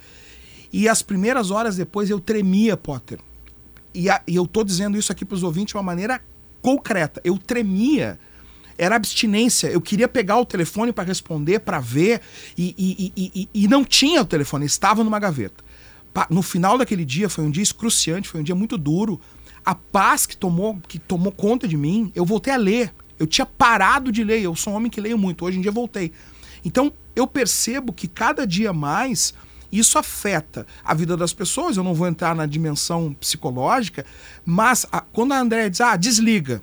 E 0.73 0.89
as 0.89 1.03
primeiras 1.03 1.51
horas 1.51 1.77
depois 1.77 2.09
eu 2.11 2.19
tremia, 2.21 2.77
Potter. 2.77 3.19
E, 3.95 4.09
a- 4.09 4.23
e 4.27 4.37
eu 4.37 4.47
tô 4.47 4.65
dizendo 4.65 4.97
isso 4.97 5.13
aqui 5.13 5.25
para 5.25 5.35
os 5.35 5.43
ouvintes 5.43 5.73
de 5.73 5.77
uma 5.77 5.83
maneira 5.83 6.21
concreta. 6.63 7.21
Eu 7.25 7.37
tremia. 7.39 8.19
Era 8.79 8.97
abstinência. 8.97 9.69
Eu 9.69 9.81
queria 9.83 10.09
pegar 10.09 10.39
o 10.39 10.47
telefone 10.47 10.93
para 10.93 11.05
responder, 11.05 11.61
para 11.61 11.79
ver, 11.79 12.21
e, 12.57 12.75
e- 13.15 13.49
e- 13.53 13.69
não 13.69 13.85
tinha 13.85 14.23
o 14.23 14.25
telefone, 14.25 14.65
estava 14.65 15.05
numa 15.05 15.19
gaveta. 15.19 15.63
No 16.31 16.43
final 16.43 16.79
daquele 16.79 17.05
dia, 17.05 17.29
foi 17.29 17.45
um 17.45 17.51
dia 17.51 17.63
excruciante, 17.63 18.29
foi 18.29 18.41
um 18.41 18.45
dia 18.45 18.55
muito 18.55 18.77
duro. 18.79 19.21
A 19.65 19.75
paz 19.75 20.25
que 20.27 20.37
tomou, 20.37 20.79
que 20.89 20.99
tomou 20.99 21.31
conta 21.33 21.69
de 21.69 21.77
mim, 21.77 22.11
eu 22.15 22.25
voltei 22.25 22.53
a 22.53 22.57
ler. 22.57 22.93
Eu 23.23 23.27
tinha 23.27 23.47
parado 23.47 24.11
de 24.11 24.25
ler, 24.25 24.43
eu 24.43 24.57
sou 24.57 24.73
um 24.73 24.77
homem 24.77 24.91
que 24.91 25.01
leio 25.01 25.17
muito, 25.17 25.45
hoje 25.45 25.57
em 25.57 25.61
dia 25.61 25.71
voltei. 25.71 26.11
Então, 26.65 26.93
eu 27.15 27.25
percebo 27.25 27.93
que 27.93 28.09
cada 28.09 28.45
dia 28.45 28.73
mais 28.73 29.33
isso 29.71 29.97
afeta 29.97 30.67
a 30.85 30.93
vida 30.93 31.17
das 31.17 31.33
pessoas. 31.33 31.77
Eu 31.77 31.85
não 31.85 31.95
vou 31.95 32.09
entrar 32.09 32.35
na 32.35 32.47
dimensão 32.47 33.15
psicológica, 33.15 34.05
mas 34.45 34.85
a- 34.91 35.01
quando 35.01 35.33
a 35.33 35.39
Andréia 35.41 35.71
diz, 35.71 35.81
ah, 35.81 35.95
desliga. 35.97 36.61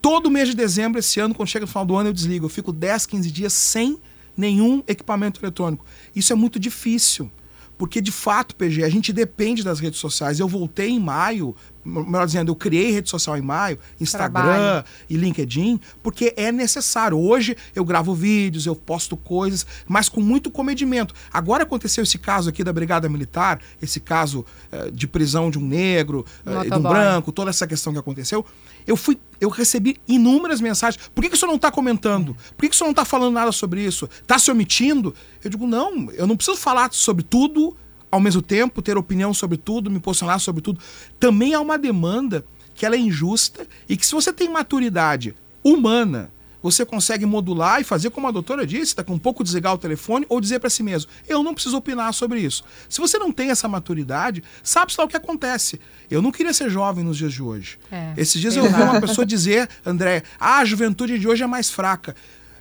Todo 0.00 0.30
mês 0.30 0.48
de 0.48 0.54
dezembro, 0.56 0.98
esse 0.98 1.20
ano, 1.20 1.34
quando 1.34 1.48
chega 1.50 1.64
no 1.66 1.70
final 1.70 1.84
do 1.84 1.94
ano, 1.94 2.08
eu 2.08 2.12
desligo. 2.14 2.46
Eu 2.46 2.50
fico 2.50 2.72
10, 2.72 3.04
15 3.04 3.30
dias 3.30 3.52
sem 3.52 3.98
nenhum 4.34 4.82
equipamento 4.88 5.38
eletrônico. 5.42 5.84
Isso 6.16 6.32
é 6.32 6.36
muito 6.36 6.58
difícil. 6.58 7.30
Porque, 7.76 8.00
de 8.00 8.10
fato, 8.10 8.56
PG, 8.56 8.84
a 8.84 8.88
gente 8.88 9.12
depende 9.12 9.62
das 9.62 9.80
redes 9.80 10.00
sociais. 10.00 10.40
Eu 10.40 10.48
voltei 10.48 10.88
em 10.90 11.00
maio, 11.00 11.54
melhor 11.84 12.26
dizendo, 12.26 12.50
eu 12.50 12.56
criei 12.56 12.90
rede 12.92 13.08
social 13.08 13.36
em 13.36 13.42
maio, 13.42 13.78
Instagram 14.00 14.42
Trabalho. 14.42 14.84
e 15.08 15.16
LinkedIn, 15.16 15.80
porque 16.02 16.34
é 16.36 16.52
necessário. 16.52 17.18
Hoje 17.18 17.56
eu 17.74 17.84
gravo 17.84 18.14
vídeos, 18.14 18.66
eu 18.66 18.76
posto 18.76 19.16
coisas, 19.16 19.66
mas 19.86 20.08
com 20.08 20.20
muito 20.20 20.50
comedimento. 20.50 21.14
Agora 21.32 21.62
aconteceu 21.62 22.02
esse 22.02 22.18
caso 22.18 22.48
aqui 22.50 22.62
da 22.62 22.72
Brigada 22.72 23.08
Militar, 23.08 23.60
esse 23.80 24.00
caso 24.00 24.44
eh, 24.70 24.90
de 24.90 25.06
prisão 25.06 25.50
de 25.50 25.58
um 25.58 25.66
negro, 25.66 26.24
eh, 26.44 26.68
de 26.68 26.74
um 26.74 26.82
branco, 26.82 27.32
toda 27.32 27.50
essa 27.50 27.66
questão 27.66 27.92
que 27.92 27.98
aconteceu. 27.98 28.44
Eu 28.86 28.96
fui, 28.96 29.18
eu 29.40 29.48
recebi 29.48 29.96
inúmeras 30.06 30.60
mensagens. 30.60 31.08
Por 31.14 31.22
que, 31.22 31.30
que 31.30 31.36
o 31.36 31.38
senhor 31.38 31.50
não 31.50 31.56
está 31.56 31.70
comentando? 31.70 32.36
Por 32.56 32.62
que, 32.62 32.68
que 32.68 32.74
o 32.74 32.78
senhor 32.78 32.88
não 32.88 32.92
está 32.92 33.04
falando 33.04 33.34
nada 33.34 33.52
sobre 33.52 33.82
isso? 33.82 34.08
Está 34.20 34.38
se 34.38 34.50
omitindo? 34.50 35.14
Eu 35.42 35.50
digo, 35.50 35.66
não, 35.66 36.10
eu 36.12 36.26
não 36.26 36.36
preciso 36.36 36.58
falar 36.58 36.92
sobre 36.92 37.22
tudo 37.22 37.76
ao 38.10 38.20
mesmo 38.20 38.42
tempo, 38.42 38.82
ter 38.82 38.96
opinião 38.96 39.32
sobre 39.32 39.56
tudo, 39.56 39.90
me 39.90 40.00
posicionar 40.00 40.40
sobre 40.40 40.62
tudo. 40.62 40.80
Também 41.18 41.54
há 41.54 41.60
uma 41.60 41.78
demanda 41.78 42.44
que 42.74 42.84
ela 42.84 42.96
é 42.96 42.98
injusta 42.98 43.66
e 43.88 43.96
que 43.96 44.06
se 44.06 44.12
você 44.12 44.32
tem 44.32 44.48
maturidade 44.48 45.34
humana, 45.62 46.30
você 46.62 46.84
consegue 46.84 47.24
modular 47.24 47.80
e 47.80 47.84
fazer 47.84 48.10
como 48.10 48.28
a 48.28 48.30
doutora 48.30 48.66
disse, 48.66 48.94
daqui 48.94 49.10
um 49.10 49.18
pouco 49.18 49.42
desligar 49.42 49.72
o 49.74 49.78
telefone 49.78 50.26
ou 50.28 50.40
dizer 50.40 50.58
para 50.58 50.68
si 50.68 50.82
mesmo, 50.82 51.10
eu 51.26 51.42
não 51.42 51.54
preciso 51.54 51.76
opinar 51.76 52.12
sobre 52.12 52.40
isso. 52.40 52.62
Se 52.88 53.00
você 53.00 53.18
não 53.18 53.32
tem 53.32 53.50
essa 53.50 53.66
maturidade, 53.66 54.42
sabe 54.62 54.92
só 54.92 55.04
o 55.04 55.08
que 55.08 55.16
acontece. 55.16 55.80
Eu 56.10 56.20
não 56.20 56.30
queria 56.30 56.52
ser 56.52 56.68
jovem 56.70 57.04
nos 57.04 57.16
dias 57.16 57.32
de 57.32 57.42
hoje. 57.42 57.78
É, 57.90 58.12
Esses 58.16 58.40
dias 58.40 58.56
eu 58.56 58.64
ouvi 58.64 58.74
uma 58.82 59.00
pessoa 59.00 59.24
dizer, 59.24 59.68
André, 59.84 60.22
ah, 60.38 60.58
a 60.58 60.64
juventude 60.64 61.18
de 61.18 61.26
hoje 61.26 61.42
é 61.42 61.46
mais 61.46 61.70
fraca. 61.70 62.14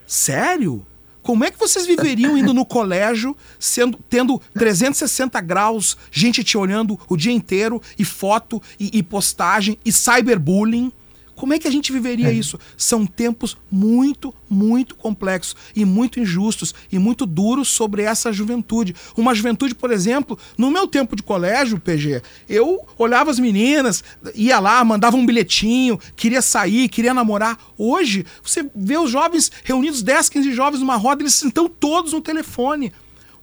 Sério? 0.06 0.86
Como 1.22 1.44
é 1.44 1.52
que 1.52 1.60
vocês 1.60 1.86
viveriam 1.86 2.38
indo 2.38 2.54
no 2.54 2.66
colégio, 2.66 3.36
sendo, 3.60 4.00
tendo 4.10 4.42
360 4.54 5.40
graus, 5.42 5.98
gente 6.12 6.44
te 6.44 6.58
olhando 6.58 7.00
o 7.08 7.18
dia 7.18 7.34
inteiro, 7.34 7.82
e 7.98 8.06
foto, 8.06 8.62
e, 8.80 8.98
e 8.98 9.04
postagem, 9.04 9.78
e 9.84 9.92
cyberbullying? 9.92 10.92
Como 11.40 11.54
é 11.54 11.58
que 11.58 11.70
a 11.70 11.72
gente 11.72 11.94
viveria 11.94 12.34
isso? 12.34 12.60
São 12.76 13.06
tempos 13.06 13.56
muito, 13.72 14.36
muito 14.50 14.94
complexos 14.94 15.56
e 15.74 15.86
muito 15.86 16.20
injustos 16.20 16.76
e 16.92 17.00
muito 17.00 17.26
duros 17.26 17.70
sobre 17.70 18.02
essa 18.02 18.34
juventude. 18.34 18.94
Uma 19.16 19.34
juventude, 19.34 19.74
por 19.74 19.90
exemplo, 19.90 20.38
no 20.58 20.70
meu 20.70 20.86
tempo 20.86 21.16
de 21.16 21.24
colégio, 21.24 21.80
PG, 21.80 22.22
eu 22.50 22.86
olhava 22.98 23.32
as 23.32 23.40
meninas, 23.40 24.04
ia 24.36 24.60
lá, 24.60 24.84
mandava 24.84 25.16
um 25.16 25.26
bilhetinho, 25.26 25.98
queria 26.14 26.42
sair, 26.42 26.90
queria 26.90 27.14
namorar. 27.14 27.58
Hoje, 27.78 28.26
você 28.44 28.70
vê 28.76 28.98
os 28.98 29.10
jovens 29.10 29.50
reunidos, 29.64 30.02
10, 30.02 30.28
15 30.28 30.52
jovens 30.52 30.82
numa 30.82 30.98
roda, 30.98 31.24
eles 31.24 31.42
estão 31.42 31.70
todos 31.70 32.12
no 32.12 32.20
telefone. 32.20 32.92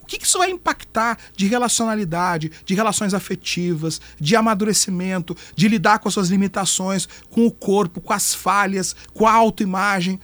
O 0.07 0.09
que, 0.09 0.19
que 0.19 0.25
isso 0.25 0.39
vai 0.39 0.51
impactar 0.51 1.19
de 1.37 1.49
relacionalidade, 1.49 2.53
de 2.65 2.75
relações 2.75 3.13
afetivas, 3.13 4.01
de 4.21 4.37
amadurecimento, 4.37 5.37
de 5.57 5.67
lidar 5.67 5.99
com 5.99 6.07
as 6.07 6.15
suas 6.15 6.29
limitações, 6.29 7.09
com 7.29 7.45
o 7.45 7.51
corpo, 7.51 8.01
com 8.01 8.13
as 8.13 8.33
falhas, 8.33 8.95
com 9.13 9.27
a 9.27 9.33
autoimagem? 9.33 10.21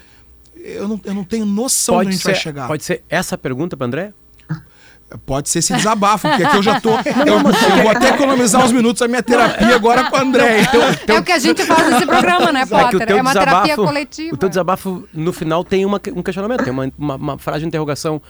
Eu 0.55 0.87
não, 0.87 1.01
eu 1.03 1.15
não 1.15 1.25
tenho 1.25 1.45
noção 1.45 1.97
de 1.97 2.01
onde 2.03 2.09
a 2.11 2.13
gente 2.13 2.23
ser, 2.23 2.31
vai 2.33 2.41
chegar. 2.41 2.69
pode 2.69 2.85
ser 2.85 3.03
essa 3.09 3.37
pergunta 3.37 3.77
para 3.77 3.89
André? 3.89 4.15
Pode 5.27 5.51
ser 5.51 5.59
esse 5.59 5.75
desabafo, 5.75 6.27
porque 6.29 6.43
aqui 6.43 6.57
eu 6.57 6.63
já 6.63 6.81
tô. 6.81 6.91
Eu, 7.27 7.37
eu 7.37 7.83
vou 7.83 7.91
até 7.91 8.11
economizar 8.11 8.65
uns 8.65 8.73
minutos 8.73 9.01
da 9.01 9.09
minha 9.09 9.23
terapia 9.23 9.75
agora 9.75 10.09
com 10.09 10.17
a 10.17 10.23
André. 10.23 10.61
É 11.07 11.19
o 11.19 11.23
que 11.23 11.33
a 11.33 11.39
gente 11.39 11.65
faz 11.65 11.91
nesse 11.91 12.07
programa, 12.07 12.51
né, 12.51 12.63
É 12.65 12.67
que 12.67 12.75
o 12.75 12.79
Potter? 12.79 13.07
teu 13.07 13.19
É 13.19 13.21
uma 13.21 13.33
terapia 13.33 13.63
desabafo- 13.63 13.85
coletiva. 13.85 14.35
O 14.35 14.39
teu 14.39 14.49
desabafo, 14.49 15.09
no 15.13 15.33
final, 15.33 15.65
tem 15.65 15.85
uma, 15.85 16.01
um 16.15 16.23
questionamento, 16.23 16.65
tem 16.65 16.73
uma, 16.73 16.91
uma, 16.97 17.17
uma 17.17 17.39
frase 17.39 17.61
de 17.61 17.67
interrogação. 17.67 18.23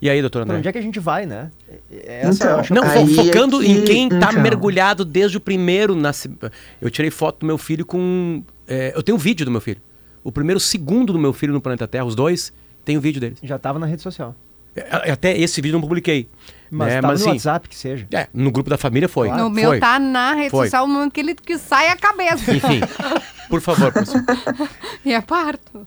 E 0.00 0.10
aí, 0.10 0.20
doutor 0.20 0.40
Pra 0.44 0.54
André? 0.54 0.58
onde 0.58 0.68
é 0.68 0.72
que 0.72 0.78
a 0.78 0.82
gente 0.82 1.00
vai, 1.00 1.24
né? 1.24 1.50
Essa 1.90 2.44
Então, 2.44 2.50
eu 2.50 2.60
acho 2.60 2.74
Não, 2.74 2.82
fo- 2.82 2.98
é 2.98 3.06
focando 3.06 3.60
que- 3.60 3.66
em 3.66 3.82
quem 3.84 4.08
tá 4.10 4.28
então. 4.30 4.42
mergulhado 4.42 5.04
desde 5.04 5.36
o 5.38 5.40
primeiro 5.40 5.94
nascimento. 5.94 6.50
Eu 6.80 6.90
tirei 6.90 7.10
foto 7.10 7.40
do 7.40 7.46
meu 7.46 7.56
filho 7.56 7.84
com. 7.86 8.42
é, 8.68 8.92
eu 8.94 9.02
tenho 9.02 9.16
um 9.16 9.18
vídeo 9.20 9.44
do 9.46 9.50
meu 9.50 9.60
filho. 9.60 9.80
O 10.22 10.30
primeiro 10.30 10.60
segundo 10.60 11.12
do 11.12 11.18
meu 11.18 11.32
filho 11.32 11.52
no 11.52 11.60
planeta 11.60 11.86
Terra, 11.88 12.04
os 12.04 12.14
dois, 12.14 12.52
tem 12.84 12.96
o 12.98 13.00
vídeo 13.00 13.20
deles. 13.20 13.38
já 13.42 13.58
tava 13.58 13.78
na 13.78 13.86
rede 13.86 14.02
social. 14.02 14.34
É, 14.74 15.10
Até 15.10 15.34
esse 15.38 15.60
vídeo 15.62 15.76
eu 15.76 15.80
não 15.80 15.88
publiquei. 15.88 16.28
Mas 16.70 16.88
né? 16.88 17.00
tava 17.00 17.12
Mas 17.14 17.20
no 17.20 17.26
assim, 17.28 17.36
WhatsApp 17.36 17.68
que 17.68 17.76
seja. 17.76 18.06
é, 18.12 18.28
no 18.34 18.50
grupo 18.50 18.68
da 18.68 18.76
família 18.76 19.08
foi. 19.08 19.30
No 19.30 19.48
meu 19.48 19.70
foi. 19.70 19.80
tá 19.80 19.98
na 19.98 20.34
rede 20.34 20.50
Foi. 20.50 20.66
social 20.66 20.86
no 20.86 20.92
momento 20.92 21.12
que 21.12 21.20
ele 21.20 21.34
que 21.34 21.56
sai 21.56 21.88
a 21.88 21.96
cabeça. 21.96 22.52
Enfim, 22.52 22.80
por 23.48 23.62
favor, 23.62 23.90
professor. 23.90 24.22
e 25.02 25.14
é 25.14 25.20
parto. 25.22 25.86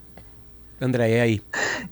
André, 0.81 1.11
é 1.11 1.21
aí. 1.21 1.41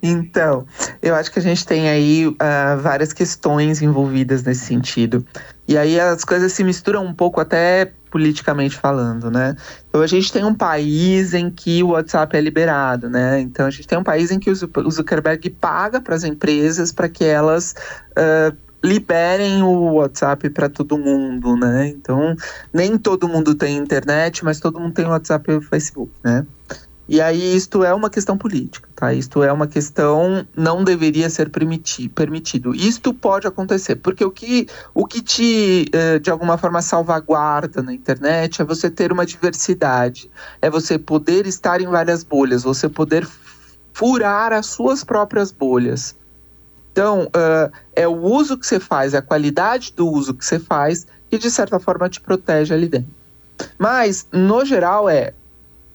Então, 0.02 0.66
eu 1.02 1.16
acho 1.16 1.32
que 1.32 1.40
a 1.40 1.42
gente 1.42 1.66
tem 1.66 1.90
aí 1.90 2.36
ah, 2.40 2.76
várias 2.76 3.14
questões 3.14 3.82
envolvidas 3.82 4.44
nesse 4.44 4.66
sentido. 4.66 5.26
E 5.68 5.78
aí 5.78 6.00
as 6.00 6.24
coisas 6.24 6.52
se 6.54 6.64
misturam 6.64 7.06
um 7.06 7.14
pouco 7.14 7.42
até 7.42 7.92
politicamente 8.10 8.76
falando, 8.76 9.30
né? 9.30 9.56
Então 9.90 10.02
a 10.02 10.08
gente 10.08 10.32
tem 10.32 10.44
um 10.44 10.54
país 10.56 11.34
em 11.34 11.50
que 11.50 11.84
o 11.84 11.90
WhatsApp 11.90 12.38
é 12.38 12.42
liberado, 12.42 13.10
né? 13.10 13.40
Então 13.42 13.66
a 13.66 13.70
gente 13.70 13.88
tem 13.88 13.98
um 13.98 14.04
país 14.04 14.32
em 14.32 14.40
que 14.40 14.50
o 14.50 14.56
Zu- 14.56 14.70
o 14.76 14.92
Zuckerberg 14.92 15.50
paga 15.50 16.00
para 16.00 16.16
as 16.16 16.24
empresas 16.24 16.92
para 16.92 17.10
que 17.10 17.26
elas 17.26 17.76
ah, 18.16 18.54
liberem 18.84 19.62
o 19.64 19.94
WhatsApp 19.96 20.50
para 20.52 20.70
todo 20.70 20.98
mundo, 20.98 21.56
né? 21.56 21.88
Então 21.90 22.36
nem 22.74 22.98
todo 22.98 23.28
mundo 23.28 23.54
tem 23.56 23.78
internet, 23.78 24.44
mas 24.46 24.60
todo 24.60 24.80
mundo 24.80 24.94
tem 24.94 25.06
WhatsApp 25.06 25.52
e 25.52 25.62
Facebook, 25.62 26.12
né? 26.24 26.46
E 27.10 27.22
aí 27.22 27.56
isto 27.56 27.86
é 27.86 27.94
uma 27.94 28.10
questão 28.10 28.38
política, 28.38 28.90
tá? 28.94 29.14
Isto 29.14 29.42
é 29.42 29.52
uma 29.52 29.66
questão 29.66 30.46
não 30.56 30.84
deveria 30.84 31.30
ser 31.30 31.50
permiti 31.50 32.10
permitido. 32.10 32.76
Isto 32.76 33.14
pode 33.14 33.48
acontecer, 33.48 33.96
porque 33.96 34.26
o 34.26 34.32
que, 34.32 34.68
o 34.94 35.06
que 35.06 35.22
te, 35.22 35.90
eh, 35.94 36.20
de 36.20 36.30
alguma 36.30 36.58
forma, 36.58 36.82
salvaguarda 36.82 37.82
na 37.82 37.94
internet 37.94 38.62
é 38.62 38.66
você 38.66 38.90
ter 38.90 39.14
uma 39.14 39.26
diversidade, 39.26 40.30
é 40.62 40.70
você 40.70 41.00
poder 41.00 41.48
estar 41.48 41.80
em 41.80 41.88
várias 41.88 42.24
bolhas, 42.26 42.64
você 42.64 42.90
poder 42.90 43.26
furar 43.94 44.52
as 44.52 44.66
suas 44.66 45.02
próprias 45.04 45.50
bolhas. 45.50 46.14
Então, 46.92 47.30
eh, 47.34 47.72
é 47.96 48.08
o 48.08 48.18
uso 48.18 48.58
que 48.58 48.68
você 48.68 48.82
faz, 48.82 49.14
é 49.14 49.20
a 49.20 49.22
qualidade 49.22 49.94
do 49.96 50.10
uso 50.10 50.34
que 50.34 50.44
você 50.44 50.60
faz 50.60 51.08
que, 51.30 51.38
de 51.38 51.50
certa 51.50 51.80
forma, 51.80 52.10
te 52.10 52.20
protege 52.20 52.74
ali 52.74 52.90
dentro. 52.90 53.16
Mas, 53.78 54.28
no 54.32 54.66
geral, 54.66 55.10
é 55.10 55.34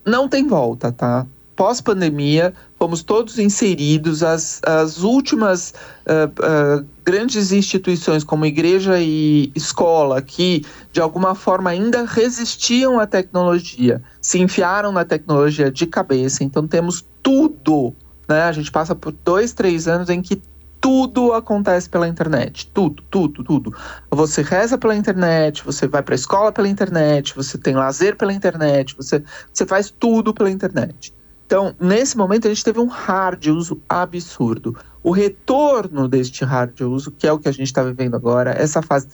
não 0.04 0.28
tem 0.28 0.46
volta, 0.46 0.92
tá? 0.92 1.26
Pós-pandemia, 1.54 2.54
fomos 2.78 3.02
todos 3.02 3.38
inseridos, 3.38 4.22
as, 4.22 4.60
as 4.64 5.02
últimas 5.02 5.74
ah, 6.06 6.30
ah, 6.42 6.84
grandes 7.04 7.52
instituições, 7.52 8.24
como 8.24 8.46
igreja 8.46 8.98
e 8.98 9.52
escola, 9.54 10.22
que 10.22 10.64
de 10.92 11.00
alguma 11.00 11.34
forma 11.34 11.70
ainda 11.70 12.04
resistiam 12.04 12.98
à 12.98 13.06
tecnologia, 13.06 14.02
se 14.20 14.40
enfiaram 14.40 14.90
na 14.92 15.04
tecnologia 15.04 15.70
de 15.70 15.86
cabeça. 15.86 16.42
Então, 16.42 16.66
temos 16.66 17.04
tudo, 17.22 17.94
né? 18.28 18.44
A 18.44 18.52
gente 18.52 18.70
passa 18.70 18.94
por 18.94 19.12
dois, 19.12 19.52
três 19.52 19.86
anos 19.86 20.08
em 20.08 20.22
que 20.22 20.40
tudo 20.82 21.32
acontece 21.32 21.88
pela 21.88 22.08
internet. 22.08 22.68
Tudo, 22.74 23.04
tudo, 23.08 23.44
tudo. 23.44 23.74
Você 24.10 24.42
reza 24.42 24.76
pela 24.76 24.96
internet, 24.96 25.64
você 25.64 25.86
vai 25.86 26.02
para 26.02 26.14
a 26.14 26.16
escola 26.16 26.50
pela 26.50 26.68
internet, 26.68 27.36
você 27.36 27.56
tem 27.56 27.76
lazer 27.76 28.16
pela 28.16 28.32
internet, 28.32 28.96
você, 28.96 29.22
você 29.54 29.64
faz 29.64 29.94
tudo 29.96 30.34
pela 30.34 30.50
internet. 30.50 31.14
Então, 31.46 31.72
nesse 31.78 32.16
momento, 32.16 32.46
a 32.46 32.48
gente 32.48 32.64
teve 32.64 32.80
um 32.80 32.86
hard 32.86 33.46
uso 33.46 33.80
absurdo. 33.88 34.76
O 35.04 35.12
retorno 35.12 36.08
deste 36.08 36.44
hard 36.44 36.80
uso, 36.80 37.12
que 37.12 37.28
é 37.28 37.32
o 37.32 37.38
que 37.38 37.48
a 37.48 37.52
gente 37.52 37.66
está 37.66 37.84
vivendo 37.84 38.16
agora, 38.16 38.50
essa 38.50 38.82
fase 38.82 39.06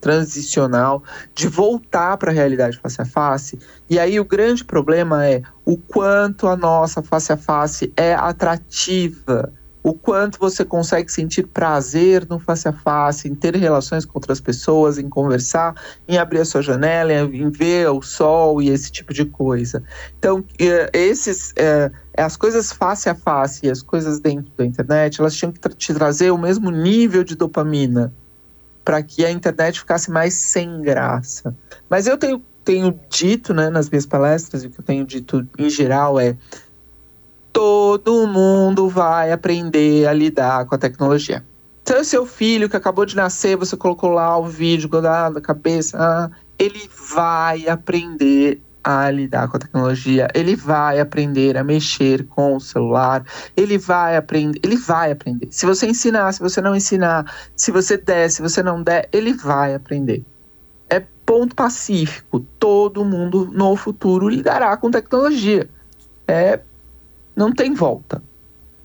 transicional 0.00 1.02
de 1.34 1.48
voltar 1.48 2.16
para 2.16 2.30
a 2.30 2.34
realidade 2.34 2.78
face 2.78 3.02
a 3.02 3.04
face. 3.04 3.58
E 3.90 3.98
aí 3.98 4.20
o 4.20 4.24
grande 4.24 4.64
problema 4.64 5.26
é 5.26 5.42
o 5.64 5.76
quanto 5.76 6.46
a 6.46 6.56
nossa 6.56 7.02
face 7.02 7.32
a 7.32 7.36
face 7.36 7.92
é 7.96 8.14
atrativa 8.14 9.52
o 9.88 9.94
quanto 9.94 10.38
você 10.38 10.64
consegue 10.64 11.10
sentir 11.10 11.46
prazer 11.46 12.26
no 12.28 12.38
face 12.38 12.68
a 12.68 12.72
face, 12.72 13.26
em 13.26 13.34
ter 13.34 13.56
relações 13.56 14.04
com 14.04 14.18
outras 14.18 14.38
pessoas, 14.38 14.98
em 14.98 15.08
conversar, 15.08 15.74
em 16.06 16.18
abrir 16.18 16.40
a 16.40 16.44
sua 16.44 16.60
janela, 16.60 17.12
em 17.12 17.48
ver 17.48 17.88
o 17.88 18.02
sol 18.02 18.60
e 18.60 18.68
esse 18.68 18.90
tipo 18.90 19.14
de 19.14 19.24
coisa. 19.24 19.82
Então, 20.18 20.44
eh, 20.58 20.90
esses, 20.92 21.54
eh, 21.56 21.90
as 22.16 22.36
coisas 22.36 22.70
face 22.70 23.08
a 23.08 23.14
face 23.14 23.66
e 23.66 23.70
as 23.70 23.82
coisas 23.82 24.20
dentro 24.20 24.52
da 24.58 24.64
internet, 24.66 25.20
elas 25.20 25.34
tinham 25.34 25.52
que 25.52 25.60
te 25.70 25.94
trazer 25.94 26.30
o 26.30 26.38
mesmo 26.38 26.70
nível 26.70 27.24
de 27.24 27.34
dopamina 27.34 28.12
para 28.84 29.02
que 29.02 29.24
a 29.24 29.30
internet 29.30 29.80
ficasse 29.80 30.10
mais 30.10 30.34
sem 30.34 30.82
graça. 30.82 31.54
Mas 31.88 32.06
eu 32.06 32.18
tenho, 32.18 32.42
tenho 32.62 32.98
dito, 33.08 33.54
né, 33.54 33.70
nas 33.70 33.88
minhas 33.88 34.06
palestras, 34.06 34.64
e 34.64 34.66
o 34.66 34.70
que 34.70 34.80
eu 34.80 34.84
tenho 34.84 35.06
dito 35.06 35.46
em 35.58 35.70
geral 35.70 36.20
é 36.20 36.36
todo 37.58 38.24
mundo 38.28 38.88
vai 38.88 39.32
aprender 39.32 40.06
a 40.06 40.12
lidar 40.12 40.64
com 40.66 40.76
a 40.76 40.78
tecnologia. 40.78 41.44
Então, 41.82 42.04
seu 42.04 42.24
filho 42.24 42.68
que 42.68 42.76
acabou 42.76 43.04
de 43.04 43.16
nascer, 43.16 43.56
você 43.56 43.76
colocou 43.76 44.10
lá 44.10 44.38
o 44.38 44.44
vídeo 44.44 44.88
grudado 44.88 45.34
na 45.34 45.40
cabeça, 45.40 45.98
ah, 45.98 46.30
ele 46.56 46.88
vai 47.12 47.66
aprender 47.66 48.62
a 48.84 49.10
lidar 49.10 49.48
com 49.48 49.56
a 49.56 49.60
tecnologia, 49.60 50.28
ele 50.36 50.54
vai 50.54 51.00
aprender 51.00 51.56
a 51.56 51.64
mexer 51.64 52.24
com 52.28 52.54
o 52.54 52.60
celular, 52.60 53.24
ele 53.56 53.76
vai 53.76 54.16
aprender, 54.16 54.60
ele 54.62 54.76
vai 54.76 55.10
aprender. 55.10 55.48
Se 55.50 55.66
você 55.66 55.88
ensinar, 55.88 56.30
se 56.30 56.38
você 56.38 56.60
não 56.60 56.76
ensinar, 56.76 57.24
se 57.56 57.72
você 57.72 57.96
der, 57.96 58.30
se 58.30 58.40
você 58.40 58.62
não 58.62 58.84
der, 58.84 59.08
ele 59.10 59.32
vai 59.32 59.74
aprender. 59.74 60.24
É 60.88 61.02
ponto 61.26 61.56
pacífico. 61.56 62.38
Todo 62.56 63.04
mundo 63.04 63.50
no 63.52 63.74
futuro 63.74 64.28
lidará 64.28 64.76
com 64.76 64.92
tecnologia. 64.92 65.68
É 66.28 66.60
não 67.38 67.52
tem 67.52 67.72
volta. 67.72 68.20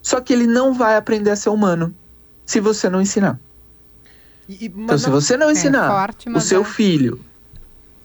Só 0.01 0.21
que 0.21 0.31
ele 0.31 0.45
não 0.45 0.73
vai 0.73 0.95
aprender 0.95 1.31
a 1.31 1.35
ser 1.35 1.49
humano 1.49 1.93
se 2.45 2.59
você 2.59 2.89
não 2.89 3.01
ensinar. 3.01 3.39
E- 4.47 4.65
Então, 4.65 4.97
se 4.97 5.09
você 5.09 5.35
não 5.35 5.49
É 5.49 5.53
ensinar 5.53 5.89
forte, 5.89 6.29
o 6.29 6.39
seu 6.39 6.61
é. 6.61 6.65
filho 6.65 7.19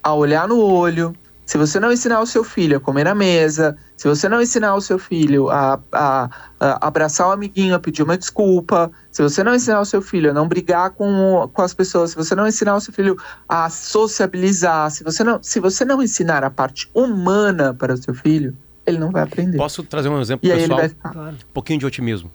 a 0.02 0.14
olhar 0.14 0.48
no 0.48 0.58
olho, 0.60 1.14
se 1.44 1.58
você 1.58 1.78
não 1.80 1.92
ensinar 1.92 2.20
o 2.20 2.26
seu 2.26 2.44
filho 2.44 2.76
a 2.76 2.80
comer 2.80 3.04
na 3.04 3.14
mesa, 3.14 3.76
se 3.96 4.06
você 4.08 4.28
não 4.28 4.40
ensinar 4.40 4.74
o 4.74 4.80
seu 4.80 4.98
filho 4.98 5.50
a, 5.50 5.78
a, 5.92 6.30
a 6.60 6.86
abraçar 6.86 7.26
o 7.28 7.32
amiguinho, 7.32 7.74
a 7.74 7.78
pedir 7.80 8.02
uma 8.02 8.16
desculpa, 8.16 8.90
se 9.10 9.20
você 9.22 9.42
não 9.42 9.54
ensinar 9.54 9.80
o 9.80 9.84
seu 9.84 10.00
filho 10.00 10.30
a 10.30 10.32
não 10.34 10.46
brigar 10.48 10.90
com, 10.90 11.50
com 11.52 11.62
as 11.62 11.74
pessoas, 11.74 12.10
se 12.10 12.16
você 12.16 12.34
não 12.34 12.46
ensinar 12.46 12.76
o 12.76 12.80
seu 12.80 12.92
filho 12.94 13.16
a 13.48 13.68
sociabilizar, 13.68 14.90
se 14.92 15.02
você 15.04 15.22
não, 15.24 15.42
se 15.42 15.58
você 15.60 15.84
não 15.84 16.02
ensinar 16.02 16.44
a 16.44 16.50
parte 16.50 16.88
humana 16.94 17.74
para 17.74 17.92
o 17.94 17.96
seu 17.96 18.14
filho, 18.14 18.56
ele 18.88 18.98
não 18.98 19.10
vai 19.10 19.22
aprender. 19.22 19.56
Posso 19.56 19.82
trazer 19.82 20.08
um 20.08 20.20
exemplo 20.20 20.46
E 20.48 20.52
aí 20.52 20.58
ele 20.58 20.68
pessoal? 20.68 20.80
vai 20.80 20.88
ficar. 20.88 21.32
Um 21.32 21.52
pouquinho 21.52 21.78
de 21.78 21.86
otimismo. 21.86 22.30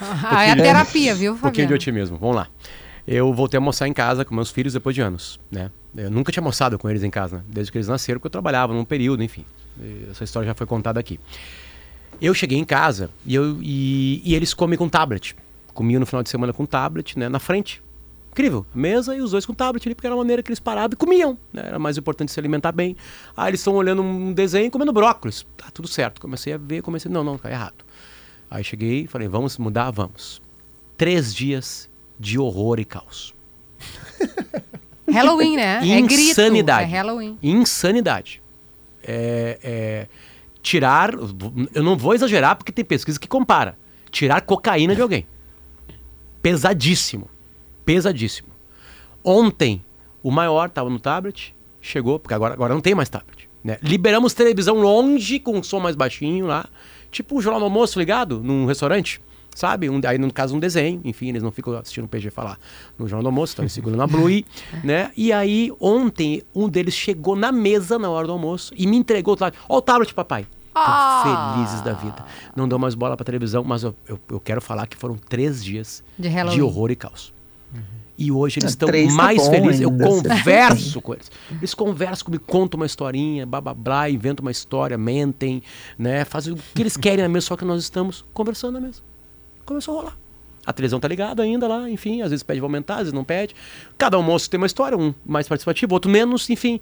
Ah, 0.00 0.44
é 0.44 0.52
a 0.52 0.56
terapia, 0.56 1.14
viu, 1.14 1.32
Um 1.32 1.36
pouquinho 1.38 1.66
de 1.66 1.72
Fabiano? 1.72 1.74
otimismo. 1.74 2.18
Vamos 2.18 2.36
lá. 2.36 2.48
Eu 3.06 3.32
voltei 3.32 3.56
a 3.56 3.60
almoçar 3.60 3.88
em 3.88 3.92
casa 3.92 4.24
com 4.24 4.34
meus 4.34 4.50
filhos 4.50 4.72
depois 4.74 4.94
de 4.94 5.00
anos, 5.00 5.40
né? 5.50 5.70
Eu 5.96 6.10
nunca 6.10 6.30
tinha 6.30 6.40
almoçado 6.42 6.78
com 6.78 6.88
eles 6.90 7.02
em 7.02 7.10
casa, 7.10 7.38
né? 7.38 7.42
desde 7.48 7.72
que 7.72 7.78
eles 7.78 7.88
nasceram, 7.88 8.18
porque 8.20 8.26
eu 8.26 8.30
trabalhava 8.30 8.72
num 8.74 8.84
período, 8.84 9.22
enfim. 9.22 9.44
Essa 10.10 10.24
história 10.24 10.46
já 10.46 10.54
foi 10.54 10.66
contada 10.66 11.00
aqui. 11.00 11.18
Eu 12.20 12.34
cheguei 12.34 12.58
em 12.58 12.64
casa 12.64 13.08
e, 13.24 13.34
eu, 13.34 13.58
e, 13.62 14.20
e 14.24 14.34
eles 14.34 14.52
comem 14.52 14.76
com 14.78 14.88
tablet. 14.88 15.34
Comiam 15.72 16.00
no 16.00 16.06
final 16.06 16.22
de 16.22 16.28
semana 16.28 16.52
com 16.52 16.66
tablet, 16.66 17.18
né? 17.18 17.28
Na 17.28 17.38
frente. 17.38 17.80
Incrível. 18.38 18.64
Mesa 18.72 19.16
e 19.16 19.20
os 19.20 19.32
dois 19.32 19.44
com 19.44 19.52
tablet 19.52 19.84
ali, 19.88 19.96
porque 19.96 20.06
era 20.06 20.14
a 20.14 20.18
maneira 20.18 20.44
que 20.44 20.48
eles 20.48 20.60
paravam 20.60 20.90
e 20.92 20.96
comiam. 20.96 21.36
Né? 21.52 21.64
Era 21.66 21.76
mais 21.76 21.98
importante 21.98 22.30
se 22.30 22.38
alimentar 22.38 22.70
bem. 22.70 22.96
Ah, 23.36 23.48
eles 23.48 23.58
estão 23.58 23.74
olhando 23.74 24.00
um 24.00 24.32
desenho 24.32 24.66
e 24.66 24.70
comendo 24.70 24.92
brócolis. 24.92 25.44
Tá 25.56 25.66
tudo 25.74 25.88
certo. 25.88 26.20
Comecei 26.20 26.52
a 26.52 26.56
ver, 26.56 26.80
comecei. 26.80 27.10
Não, 27.10 27.24
não, 27.24 27.36
tá 27.36 27.50
errado. 27.50 27.84
Aí 28.48 28.62
cheguei 28.62 29.02
e 29.02 29.06
falei, 29.08 29.26
vamos 29.26 29.58
mudar? 29.58 29.90
Vamos. 29.90 30.40
Três 30.96 31.34
dias 31.34 31.90
de 32.16 32.38
horror 32.38 32.78
e 32.78 32.84
caos. 32.84 33.34
Halloween, 35.10 35.56
né? 35.56 35.80
É 35.82 36.00
grito. 36.00 36.30
Insanidade. 36.30 36.92
É 36.92 36.96
Halloween. 36.96 37.36
Insanidade. 37.42 38.40
É, 39.02 39.58
é, 39.64 40.06
tirar. 40.62 41.10
Eu 41.74 41.82
não 41.82 41.96
vou 41.96 42.14
exagerar 42.14 42.54
porque 42.54 42.70
tem 42.70 42.84
pesquisa 42.84 43.18
que 43.18 43.26
compara. 43.26 43.76
Tirar 44.12 44.42
cocaína 44.42 44.94
de 44.94 45.02
alguém. 45.02 45.26
Pesadíssimo. 46.40 47.28
Pesadíssimo. 47.88 48.48
Ontem, 49.24 49.82
o 50.22 50.30
maior 50.30 50.68
estava 50.68 50.90
no 50.90 50.98
tablet, 51.00 51.56
chegou, 51.80 52.18
porque 52.18 52.34
agora, 52.34 52.52
agora 52.52 52.74
não 52.74 52.82
tem 52.82 52.94
mais 52.94 53.08
tablet. 53.08 53.48
Né? 53.64 53.78
Liberamos 53.80 54.34
televisão 54.34 54.78
longe, 54.78 55.38
com 55.38 55.62
som 55.62 55.80
mais 55.80 55.96
baixinho 55.96 56.46
lá. 56.46 56.66
Tipo 57.10 57.38
o 57.38 57.40
Jornal 57.40 57.60
do 57.60 57.64
Almoço 57.64 57.98
ligado 57.98 58.40
num 58.40 58.66
restaurante. 58.66 59.22
Sabe? 59.54 59.88
Um, 59.88 60.02
aí, 60.06 60.18
no 60.18 60.30
caso, 60.30 60.54
um 60.54 60.58
desenho. 60.58 61.00
Enfim, 61.02 61.30
eles 61.30 61.42
não 61.42 61.50
ficam 61.50 61.72
assistindo 61.78 62.04
o 62.04 62.08
PG 62.08 62.28
falar 62.28 62.58
no 62.98 63.08
Jornal 63.08 63.22
do 63.22 63.28
Almoço, 63.28 63.52
estão 63.52 63.66
segurando 63.66 64.02
a 64.02 64.06
Blue, 64.06 64.44
né? 64.84 65.10
E 65.16 65.32
aí, 65.32 65.72
ontem, 65.80 66.42
um 66.54 66.68
deles 66.68 66.92
chegou 66.92 67.34
na 67.34 67.50
mesa 67.50 67.98
na 67.98 68.10
hora 68.10 68.26
do 68.26 68.34
almoço 68.34 68.74
e 68.76 68.86
me 68.86 68.98
entregou 68.98 69.32
o 69.32 69.36
tablet. 69.38 69.58
Ó 69.66 69.78
o 69.78 69.80
tablet, 69.80 70.12
papai. 70.12 70.46
Ah. 70.74 71.54
felizes 71.54 71.80
da 71.80 71.94
vida. 71.94 72.22
Não 72.54 72.68
dou 72.68 72.78
mais 72.78 72.94
bola 72.94 73.16
pra 73.16 73.24
televisão, 73.24 73.64
mas 73.64 73.82
eu, 73.82 73.96
eu, 74.06 74.20
eu 74.30 74.38
quero 74.38 74.60
falar 74.60 74.86
que 74.86 74.96
foram 74.96 75.16
três 75.16 75.64
dias 75.64 76.04
De 76.18 76.28
de 76.28 76.60
horror 76.60 76.90
e 76.90 76.96
caos. 76.96 77.32
E 78.20 78.32
hoje 78.32 78.58
eles 78.58 78.70
Ah, 78.70 78.70
estão 78.70 78.88
tá 78.88 79.14
mais 79.14 79.38
bom 79.38 79.50
felizes. 79.50 79.80
Eu 79.80 79.90
ainda, 79.90 80.04
converso 80.04 81.00
com 81.00 81.14
eles. 81.14 81.30
Eles 81.52 81.72
conversam 81.72 82.24
comigo, 82.24 82.42
contam 82.46 82.78
uma 82.80 82.86
historinha, 82.86 83.46
blá 83.46 83.60
blá 83.60 83.72
blá, 83.74 84.10
inventam 84.10 84.44
uma 84.44 84.50
história, 84.50 84.98
mentem, 84.98 85.62
né? 85.96 86.24
Fazem 86.24 86.52
o 86.52 86.56
que 86.56 86.82
eles 86.82 86.96
querem 86.96 87.22
na 87.22 87.28
mesa, 87.28 87.46
só 87.46 87.56
que 87.56 87.64
nós 87.64 87.80
estamos 87.80 88.24
conversando 88.34 88.72
na 88.80 88.80
mesa. 88.80 89.00
Começou 89.64 89.94
a 89.94 90.00
rolar. 90.00 90.18
A 90.66 90.72
televisão 90.72 90.98
tá 90.98 91.06
ligada 91.06 91.42
ainda 91.44 91.68
lá, 91.68 91.88
enfim, 91.88 92.20
às 92.22 92.30
vezes 92.30 92.42
pede 92.42 92.58
pra 92.58 92.66
aumentar, 92.66 92.94
às 92.94 93.00
vezes 93.02 93.12
não 93.12 93.22
pede. 93.24 93.54
Cada 93.96 94.16
almoço 94.16 94.50
tem 94.50 94.58
uma 94.58 94.66
história, 94.66 94.98
um 94.98 95.14
mais 95.24 95.46
participativo, 95.46 95.94
outro 95.94 96.10
menos, 96.10 96.50
enfim. 96.50 96.80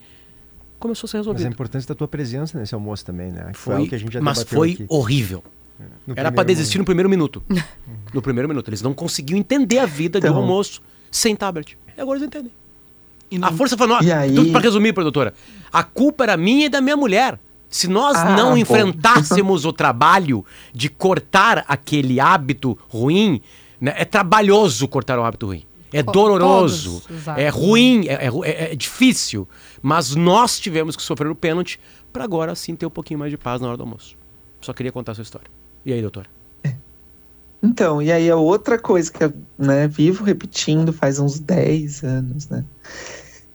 Começou 0.79 1.07
a 1.07 1.11
ser 1.11 1.19
Mas 1.19 1.27
a 1.27 1.31
resolvido. 1.31 1.53
importância 1.53 1.87
da 1.89 1.95
tua 1.95 2.09
presença 2.09 2.59
nesse 2.59 2.75
almoço 2.75 3.05
também, 3.05 3.31
né? 3.31 3.51
Que 3.53 3.59
Foi, 3.59 3.75
algo 3.75 3.89
que 3.89 3.95
a 3.95 3.99
gente 3.99 4.13
já 4.13 4.21
mas 4.23 4.43
foi 4.43 4.73
aqui. 4.73 4.87
horrível. 4.89 5.45
No 6.07 6.13
Era 6.15 6.31
pra 6.33 6.43
primeiro 6.43 6.47
desistir 6.47 6.79
no 6.79 6.85
primeiro 6.85 7.09
minuto. 7.09 7.43
no 8.15 8.23
primeiro 8.23 8.49
minuto. 8.49 8.69
Eles 8.69 8.83
não 8.83 8.95
conseguiam 8.95 9.39
entender 9.39 9.79
a 9.79 9.87
vida 9.87 10.21
de 10.21 10.27
um 10.27 10.31
Então. 10.31 10.41
almoço 10.43 10.81
sem 11.11 11.35
tablet. 11.37 11.77
E 11.97 12.01
agora 12.01 12.19
eles 12.19 12.27
entendem. 12.27 12.53
E 13.31 13.39
não- 13.39 13.49
A 13.49 13.53
força 13.53 13.77
falou, 13.77 14.01
E 14.03 14.13
aí- 14.13 14.35
tudo 14.35 14.53
pra 14.53 14.61
resumir, 14.61 14.93
produtora. 14.93 15.35
A 15.73 15.83
culpa 15.83 16.25
era 16.25 16.37
minha 16.37 16.67
e 16.67 16.69
da 16.69 16.81
minha 16.81 16.97
mulher. 16.97 17.39
Se 17.69 17.89
nós 17.89 18.17
Ah, 18.17 18.37
não 18.37 18.51
bom. 18.51 18.57
enfrentássemos 18.57 19.65
o 19.65 19.73
trabalho 19.73 20.45
de 20.73 20.89
cortar 20.89 21.65
aquele 21.67 22.21
hábito 22.21 22.79
ruim, 22.89 23.41
né, 23.81 23.93
é 23.97 24.05
trabalhoso 24.05 24.87
cortar 24.87 25.19
um 25.19 25.25
hábito 25.25 25.47
ruim. 25.47 25.65
É 25.93 26.03
Co- 26.03 26.13
doloroso, 26.13 27.01
todos 27.01 27.21
os 27.23 27.29
é 27.37 27.49
ruim, 27.49 28.07
é, 28.07 28.27
é 28.27 28.31
é- 28.45 28.73
é 28.73 28.77
difícil. 28.77 29.49
Mas 29.83 30.15
nós 30.15 30.59
tivemos 30.61 30.95
que 30.97 31.03
sofrer 31.03 31.29
o 31.31 31.35
pênalti 31.35 31.79
pra 32.13 32.25
agora 32.25 32.55
sim 32.55 32.75
ter 32.77 32.87
um 32.87 32.91
pouquinho 32.91 33.19
mais 33.19 33.31
de 33.31 33.37
paz 33.37 33.61
na 33.61 33.69
hora 33.69 33.77
do 33.77 33.83
almoço. 33.83 34.17
Só 34.61 34.73
queria 34.73 34.93
contar 34.93 35.13
a 35.13 35.15
sua 35.17 35.23
história. 35.23 35.49
E 35.87 35.93
aí, 35.93 36.03
doutora? 36.03 36.29
Então, 37.63 38.03
e 38.03 38.11
aí 38.11 38.29
é 38.29 38.35
outra 38.35 38.77
coisa 38.77 39.11
que 39.11 39.23
eu 39.23 39.33
né, 39.57 39.87
vivo 39.87 40.25
repetindo 40.25 40.93
faz 40.93 41.21
uns 41.21 41.39
10 41.39 42.03
anos, 42.03 42.49
né? 42.49 42.65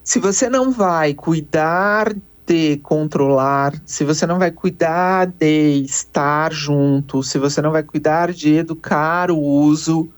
Se 0.02 0.18
você 0.18 0.50
não 0.50 0.72
vai 0.72 1.14
cuidar 1.14 2.16
de 2.46 2.78
controlar, 2.78 3.74
se 3.86 4.04
você 4.06 4.26
não 4.26 4.40
vai 4.40 4.50
cuidar 4.50 5.28
de 5.28 5.84
estar 5.84 6.52
junto, 6.54 7.22
se 7.22 7.38
você 7.38 7.62
não 7.62 7.72
vai 7.72 7.84
cuidar 7.84 8.32
de 8.32 8.56
educar 8.56 9.30
o 9.30 9.38
uso 9.38 10.10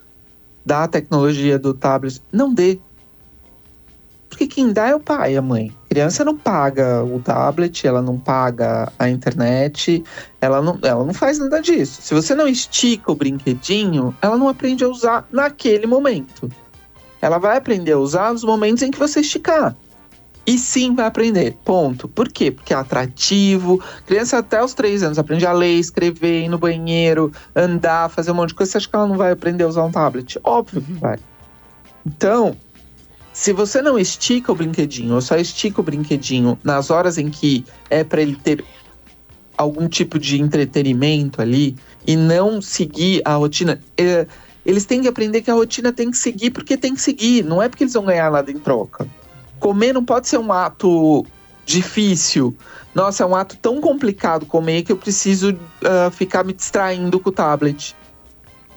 da 0.64 0.88
tecnologia 0.88 1.58
do 1.58 1.74
tablet, 1.74 2.22
não 2.32 2.54
dê. 2.54 2.80
Porque 4.34 4.48
quem 4.48 4.74
dá 4.74 4.88
é 4.88 4.96
o 4.96 5.00
pai 5.00 5.36
e 5.36 5.38
a 5.38 5.44
mãe. 5.44 5.72
A 5.86 5.90
criança 5.90 6.26
não 6.26 6.36
paga 6.36 7.04
o 7.04 7.20
tablet, 7.20 7.86
ela 7.86 8.02
não 8.02 8.18
paga 8.18 8.92
a 8.98 9.08
internet, 9.08 10.04
ela 10.42 10.60
não, 10.60 10.80
ela 10.82 11.06
não 11.06 11.14
faz 11.14 11.38
nada 11.38 11.62
disso. 11.62 12.02
Se 12.02 12.16
você 12.16 12.34
não 12.34 12.48
estica 12.48 13.12
o 13.12 13.16
brinquedinho, 13.16 14.16
ela 14.24 14.36
não 14.36 14.50
aprende 14.50 14.84
a 14.84 14.90
usar 14.90 15.28
naquele 15.32 15.86
momento. 15.86 16.50
Ela 17.22 17.38
vai 17.38 17.58
aprender 17.58 17.92
a 17.92 18.00
usar 18.00 18.34
nos 18.34 18.44
momentos 18.44 18.82
em 18.82 18.90
que 18.90 18.98
você 18.98 19.20
esticar. 19.20 19.76
E 20.48 20.58
sim 20.58 20.96
vai 20.96 21.06
aprender. 21.06 21.56
Ponto. 21.64 22.08
Por 22.08 22.28
quê? 22.28 22.50
Porque 22.50 22.74
é 22.74 22.76
atrativo. 22.76 23.80
Criança 24.08 24.40
até 24.40 24.64
os 24.64 24.74
três 24.74 25.04
anos 25.04 25.20
aprende 25.20 25.46
a 25.46 25.54
ler, 25.54 25.76
escrever, 25.76 26.46
ir 26.46 26.50
no 26.50 26.58
banheiro, 26.58 27.32
andar, 27.56 28.10
fazer 28.10 28.32
um 28.32 28.36
monte 28.36 28.50
de 28.50 28.56
coisa. 28.56 28.72
Você 28.72 28.78
acha 28.80 28.90
que 28.90 28.96
ela 28.96 29.06
não 29.06 29.16
vai 29.16 29.32
aprender 29.32 29.64
a 29.64 29.68
usar 29.68 29.84
um 29.84 29.92
tablet? 29.92 30.40
Óbvio 30.44 30.82
que 30.82 30.94
vai. 30.94 31.20
Então, 32.04 32.58
se 33.34 33.52
você 33.52 33.82
não 33.82 33.98
estica 33.98 34.52
o 34.52 34.56
brinquedinho, 34.56 35.16
ou 35.16 35.22
só 35.22 35.36
estica 35.36 35.82
o 35.82 35.84
brinquedinho 35.84 36.58
nas 36.64 36.92
horas 36.92 37.18
em 37.18 37.30
que 37.30 37.66
é 37.90 38.04
para 38.04 38.22
ele 38.22 38.36
ter 38.36 38.64
algum 39.58 39.90
tipo 39.90 40.20
de 40.20 40.40
entretenimento 40.40 41.42
ali 41.42 41.76
e 42.06 42.16
não 42.16 42.62
seguir 42.62 43.22
a 43.26 43.34
rotina, 43.34 43.82
é, 43.98 44.28
eles 44.64 44.86
têm 44.86 45.02
que 45.02 45.08
aprender 45.08 45.42
que 45.42 45.50
a 45.50 45.56
rotina 45.56 45.92
tem 45.92 46.12
que 46.12 46.18
seguir 46.18 46.52
porque 46.52 46.78
tem 46.78 46.94
que 46.94 47.02
seguir, 47.02 47.44
não 47.44 47.62
é 47.62 47.68
porque 47.68 47.84
eles 47.84 47.94
vão 47.94 48.06
ganhar 48.06 48.32
nada 48.32 48.52
em 48.52 48.60
troca. 48.60 49.08
Comer 49.60 49.94
não 49.94 50.06
pode 50.06 50.28
ser 50.28 50.38
um 50.38 50.54
ato 50.54 51.26
difícil. 51.66 52.56
Nossa, 52.94 53.24
é 53.24 53.26
um 53.26 53.36
ato 53.36 53.58
tão 53.58 53.82
complicado 53.82 54.46
comer 54.46 54.84
que 54.84 54.92
eu 54.92 54.98
preciso 54.98 55.58
ah, 55.84 56.12
ficar 56.12 56.44
me 56.44 56.54
distraindo 56.54 57.20
com 57.20 57.30
o 57.30 57.34
tablet. 57.34 57.96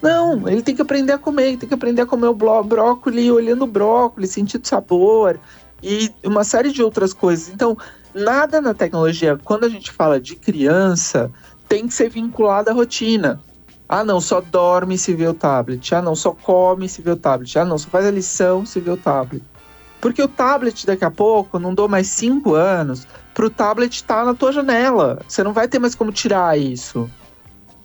Não, 0.03 0.49
ele 0.49 0.63
tem 0.63 0.75
que 0.75 0.83
aprender 0.83 1.13
a 1.13 1.19
comer, 1.19 1.57
tem 1.57 1.69
que 1.69 1.75
aprender 1.75 2.03
a 2.03 2.07
comer 2.07 2.29
o 2.29 2.35
bló- 2.35 2.63
brócolis, 2.63 3.31
olhando 3.31 3.63
o 3.63 3.67
brócolis, 3.67 4.31
sentindo 4.31 4.67
sabor 4.67 5.41
e 5.83 6.13
uma 6.25 6.45
série 6.45 6.71
de 6.71 6.83
outras 6.83 7.13
coisas. 7.13 7.49
Então, 7.49 7.77
nada 8.15 8.61
na 8.61 8.75
tecnologia, 8.75 9.39
quando 9.43 9.65
a 9.65 9.69
gente 9.69 9.91
fala 9.91 10.21
de 10.21 10.37
criança, 10.37 11.31
tem 11.69 11.87
que 11.87 11.95
ser 11.95 12.09
vinculado 12.09 12.71
à 12.71 12.73
rotina. 12.73 13.41
Ah, 13.89 14.05
não, 14.05 14.21
só 14.21 14.41
dorme 14.41 14.99
se 14.99 15.15
vê 15.15 15.27
o 15.29 15.35
tablet. 15.35 15.95
Ah, 15.95 16.03
não, 16.03 16.15
só 16.15 16.33
come 16.33 16.89
se 16.89 17.01
vê 17.03 17.11
o 17.11 17.17
tablet. 17.17 17.57
Ah, 17.59 17.65
não, 17.65 17.79
só 17.79 17.89
faz 17.89 18.05
a 18.05 18.11
lição 18.11 18.67
se 18.67 18.81
vê 18.81 18.91
o 18.91 18.97
tablet. 18.97 19.43
Porque 20.01 20.23
o 20.23 20.29
tablet, 20.29 20.87
daqui 20.87 21.05
a 21.05 21.11
pouco, 21.11 21.59
não 21.59 21.75
dou 21.75 21.89
mais 21.89 22.09
cinco 22.09 22.55
anos, 22.55 23.07
pro 23.33 23.49
tablet 23.49 23.95
estar 23.95 24.25
na 24.25 24.35
tua 24.35 24.53
janela. 24.53 25.21
Você 25.27 25.43
não 25.43 25.53
vai 25.53 25.69
ter 25.69 25.79
mais 25.79 25.95
como 25.95 26.13
tirar 26.13 26.59
isso. 26.59 27.09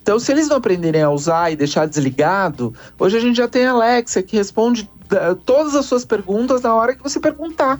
Então, 0.01 0.19
se 0.19 0.31
eles 0.31 0.47
não 0.47 0.57
aprenderem 0.57 1.03
a 1.03 1.09
usar 1.11 1.51
e 1.51 1.55
deixar 1.55 1.85
desligado, 1.85 2.73
hoje 2.97 3.17
a 3.17 3.19
gente 3.19 3.37
já 3.37 3.47
tem 3.47 3.65
a 3.65 3.71
Alexa 3.71 4.23
que 4.23 4.35
responde 4.35 4.89
eh, 5.11 5.35
todas 5.45 5.75
as 5.75 5.85
suas 5.85 6.03
perguntas 6.03 6.61
na 6.61 6.73
hora 6.73 6.95
que 6.95 7.03
você 7.03 7.19
perguntar. 7.19 7.79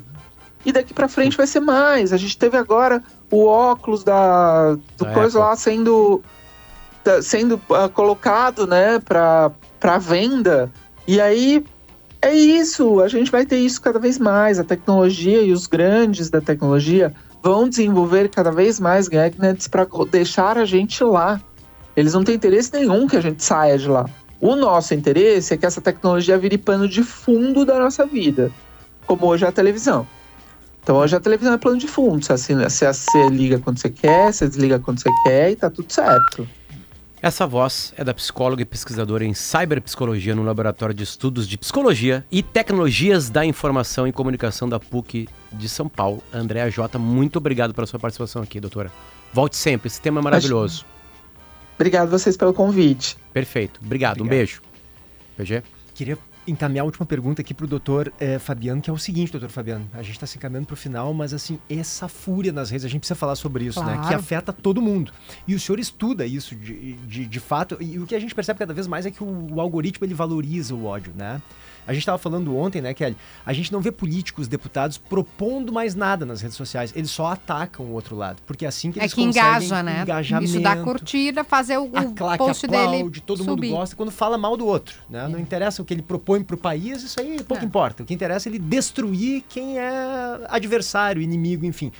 E 0.64 0.72
daqui 0.72 0.94
pra 0.94 1.08
frente 1.08 1.36
vai 1.36 1.48
ser 1.48 1.60
mais. 1.60 2.14
A 2.14 2.18
gente 2.18 2.38
teve 2.38 2.56
agora 2.56 3.04
o 3.32 3.46
óculos 3.46 4.04
da 4.04 4.74
do 4.98 5.06
Da 5.06 5.14
coisa 5.14 5.40
Apple. 5.40 5.50
lá 5.50 5.56
sendo 5.56 6.22
sendo 7.24 7.60
ah, 7.72 7.90
colocado, 7.90 8.68
né, 8.68 9.00
para 9.00 9.52
para 9.80 9.98
venda. 9.98 10.72
E 11.08 11.20
aí 11.20 11.66
é 12.22 12.36
isso, 12.36 13.02
a 13.02 13.08
gente 13.08 13.32
vai 13.32 13.44
ter 13.48 13.58
isso 13.58 13.82
cada 13.82 13.98
vez 13.98 14.20
mais. 14.20 14.60
A 14.60 14.64
tecnologia 14.64 15.42
e 15.42 15.52
os 15.52 15.66
grandes 15.66 16.30
da 16.30 16.40
tecnologia 16.40 17.12
vão 17.42 17.68
desenvolver 17.68 18.30
cada 18.30 18.52
vez 18.52 18.80
mais 18.80 19.08
gadgets 19.08 19.68
para 19.68 19.88
deixar 20.12 20.60
a 20.60 20.66
gente 20.66 21.04
lá. 21.04 21.42
Eles 21.95 22.13
não 22.13 22.23
têm 22.23 22.36
interesse 22.36 22.71
nenhum 22.73 23.08
que 23.08 23.17
a 23.17 23.21
gente 23.21 23.43
saia 23.43 23.77
de 23.77 23.88
lá. 23.88 24.10
O 24.39 24.56
nosso 24.56 24.93
interesse 24.93 25.54
é 25.54 25.58
que 25.58 25.65
essa 25.65 25.82
tecnologia 25.82 26.38
vire 26.38 26.58
pano 26.58 26.88
de 26.88 27.04
fundo 27.04 27.63
da 27.63 27.77
nossa 27.80 28.06
vida, 28.06 28.51
como 29.06 29.27
hoje 29.27 29.45
é 29.45 29.47
a 29.47 29.51
televisão. 29.51 30.08
Então 30.82 30.95
hoje 30.95 31.15
a 31.15 31.19
televisão 31.19 31.54
é 31.54 31.58
plano 31.58 31.77
de 31.77 31.88
fundo. 31.88 32.25
Você, 32.25 32.34
assina, 32.34 32.69
você, 32.69 32.91
você 32.91 33.30
liga 33.30 33.60
quando 33.60 33.77
você 33.77 33.89
quer, 33.89 34.34
você 34.34 34.47
desliga 34.47 34.80
quando 34.80 34.99
você 34.99 35.10
quer 35.23 35.51
e 35.51 35.56
tá 35.56 35.69
tudo 35.69 35.91
certo. 35.93 36.47
Essa 37.21 37.45
voz 37.45 37.93
é 37.95 38.04
da 38.04 38.15
psicóloga 38.15 38.63
e 38.63 38.65
pesquisadora 38.65 39.23
em 39.23 39.32
cyberpsicologia 39.32 40.34
no 40.34 40.41
Laboratório 40.41 40.95
de 40.95 41.04
Estudos 41.04 41.47
de 41.47 41.56
Psicologia 41.56 42.25
e 42.32 42.41
Tecnologias 42.41 43.30
da 43.30 43.45
Informação 43.45 44.08
e 44.08 44.12
Comunicação 44.12 44.67
da 44.67 44.80
PUC 44.80 45.30
de 45.54 45.69
São 45.69 45.88
Paulo, 45.88 46.23
Andréa 46.34 46.67
Jota. 46.71 46.97
Muito 46.97 47.36
obrigado 47.36 47.75
pela 47.75 47.86
sua 47.86 47.99
participação 47.99 48.41
aqui, 48.41 48.60
doutora. 48.60 48.91
Volte 49.32 49.56
sempre, 49.56 49.86
esse 49.86 50.01
tema 50.01 50.19
é 50.19 50.23
maravilhoso. 50.23 50.84
Obrigado 51.82 52.12
vocês 52.12 52.38
pelo 52.38 52.54
convite. 52.54 53.17
Perfeito. 53.34 53.80
Obrigado, 53.84 54.22
um 54.22 54.26
Obrigado. 54.26 54.38
beijo. 54.38 54.62
PG? 55.36 55.63
Queria 55.96 56.15
encaminhar 56.48 56.84
a 56.84 56.86
última 56.86 57.08
pergunta 57.08 57.41
aqui 57.41 57.56
pro 57.56 57.65
doutor 57.65 58.13
eh, 58.20 58.38
Fabiano, 58.38 58.80
que 58.80 58.89
é 58.89 58.94
o 58.94 59.00
seguinte, 59.00 59.32
doutor 59.32 59.50
Fabiano. 59.50 59.89
A 59.91 60.04
gente 60.04 60.13
está 60.13 60.28
se 60.28 60.38
encaminhando 60.38 60.67
pro 60.67 60.76
final, 60.76 61.12
mas 61.12 61.34
assim, 61.34 61.58
essa 61.67 62.08
fúria 62.08 62.52
nas 62.52 62.70
redes, 62.70 62.86
a 62.86 62.88
gente 62.88 63.02
precisa 63.02 63.15
falar 63.15 63.36
sobre 63.36 63.65
isso, 63.65 63.84
né? 63.84 63.94
Claro. 63.94 64.08
Que 64.10 64.13
afeta 64.13 64.54
todo 64.54 64.80
mundo. 64.80 65.12
E 65.48 65.56
o 65.56 65.60
senhor 65.60 65.80
estuda 65.80 66.24
isso 66.24 66.56
de, 66.56 66.94
de, 66.94 67.26
de 67.26 67.39
fato, 67.39 67.78
e 67.80 67.98
o 67.98 68.06
que 68.06 68.13
a 68.13 68.20
gente 68.20 68.36
percebe 68.36 68.60
cada 68.60 68.76
vez 68.76 68.86
mais 68.86 69.08
é 69.08 69.12
que 69.12 69.24
o, 69.24 69.48
o 69.52 69.60
algoritmo 69.60 70.06
ele 70.06 70.13
valoriza 70.13 70.76
o 70.76 70.86
ódio, 70.86 71.13
né? 71.15 71.41
A 71.88 71.94
gente 71.94 72.02
estava 72.04 72.17
falando 72.17 72.56
ontem, 72.56 72.82
né, 72.82 72.94
Kelly? 72.94 73.17
A 73.46 73.54
gente 73.54 73.72
não 73.72 73.82
vê 73.82 73.91
políticos, 73.91 74.48
deputados 74.48 74.98
propondo 74.98 75.74
mais 75.74 75.96
nada 75.96 76.26
nas 76.26 76.41
redes 76.41 76.56
sociais. 76.56 76.94
Eles 76.96 77.10
só 77.10 77.28
atacam 77.28 77.86
o 77.88 77.91
outro 77.91 78.15
lado. 78.15 78.41
Porque 78.46 78.65
é 78.65 78.67
assim 78.67 78.91
que 78.91 79.00
É 79.00 79.04
eles 79.04 79.13
que 79.13 79.26
conseguem 79.26 79.50
engaja, 79.52 79.84
né? 79.84 80.06
Isso 80.44 80.60
dá 80.62 80.76
curtida, 80.78 81.44
fazer 81.44 81.78
o, 81.78 81.89
A 81.94 82.02
o 82.02 82.13
claque 82.13 82.38
post 82.38 82.65
aplaude, 82.65 82.98
dele 83.04 83.22
todo 83.26 83.44
subir. 83.44 83.67
mundo 83.70 83.78
gosta 83.80 83.96
quando 83.96 84.12
fala 84.12 84.38
mal 84.38 84.56
do 84.56 84.65
outro, 84.65 84.98
né? 85.10 85.28
Não 85.28 85.39
interessa 85.39 85.82
o 85.82 85.86
que 85.86 85.94
ele 85.94 86.02
propõe 86.04 86.44
pro 86.44 86.56
país, 86.58 87.02
isso 87.04 87.20
aí 87.20 87.41
pouco 87.44 87.63
É. 87.63 87.65
importa. 87.65 88.04
O 88.04 88.06
que 88.06 88.13
interessa 88.13 88.48
é 88.48 88.52
ele 88.52 88.60
destruir 88.60 89.44
quem 89.50 89.80
é 89.80 89.91
adversário, 90.50 91.22
inimigo, 91.22 91.65
enfim. 91.65 91.91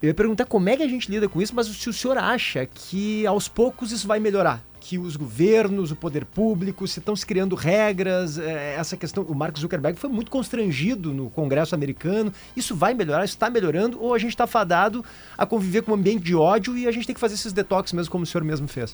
Eu 0.00 0.08
ia 0.08 0.14
perguntar 0.14 0.44
como 0.44 0.68
é 0.68 0.76
que 0.76 0.82
a 0.82 0.88
gente 0.88 1.10
lida 1.10 1.28
com 1.28 1.40
isso, 1.40 1.54
mas 1.54 1.66
se 1.66 1.88
o 1.88 1.92
senhor 1.92 2.18
acha 2.18 2.66
que 2.66 3.26
aos 3.26 3.48
poucos 3.48 3.90
isso 3.90 4.06
vai 4.06 4.20
melhorar? 4.20 4.62
Que 4.86 4.98
os 4.98 5.16
governos, 5.16 5.90
o 5.90 5.96
poder 5.96 6.26
público, 6.26 6.86
se 6.86 6.98
estão 6.98 7.16
se 7.16 7.24
criando 7.24 7.54
regras, 7.54 8.36
eh, 8.36 8.74
essa 8.78 8.98
questão. 8.98 9.24
O 9.24 9.34
Mark 9.34 9.58
Zuckerberg 9.58 9.98
foi 9.98 10.10
muito 10.10 10.30
constrangido 10.30 11.10
no 11.14 11.30
Congresso 11.30 11.74
americano. 11.74 12.30
Isso 12.54 12.74
vai 12.76 12.92
melhorar? 12.92 13.24
Isso 13.24 13.32
está 13.32 13.48
melhorando? 13.48 13.98
Ou 13.98 14.12
a 14.12 14.18
gente 14.18 14.30
está 14.32 14.46
fadado 14.46 15.02
a 15.38 15.46
conviver 15.46 15.80
com 15.82 15.92
um 15.92 15.94
ambiente 15.94 16.22
de 16.22 16.34
ódio 16.34 16.76
e 16.76 16.86
a 16.86 16.92
gente 16.92 17.06
tem 17.06 17.14
que 17.14 17.20
fazer 17.20 17.32
esses 17.34 17.50
detox 17.52 17.94
mesmo, 17.94 18.12
como 18.12 18.24
o 18.24 18.26
senhor 18.26 18.44
mesmo 18.44 18.68
fez? 18.68 18.92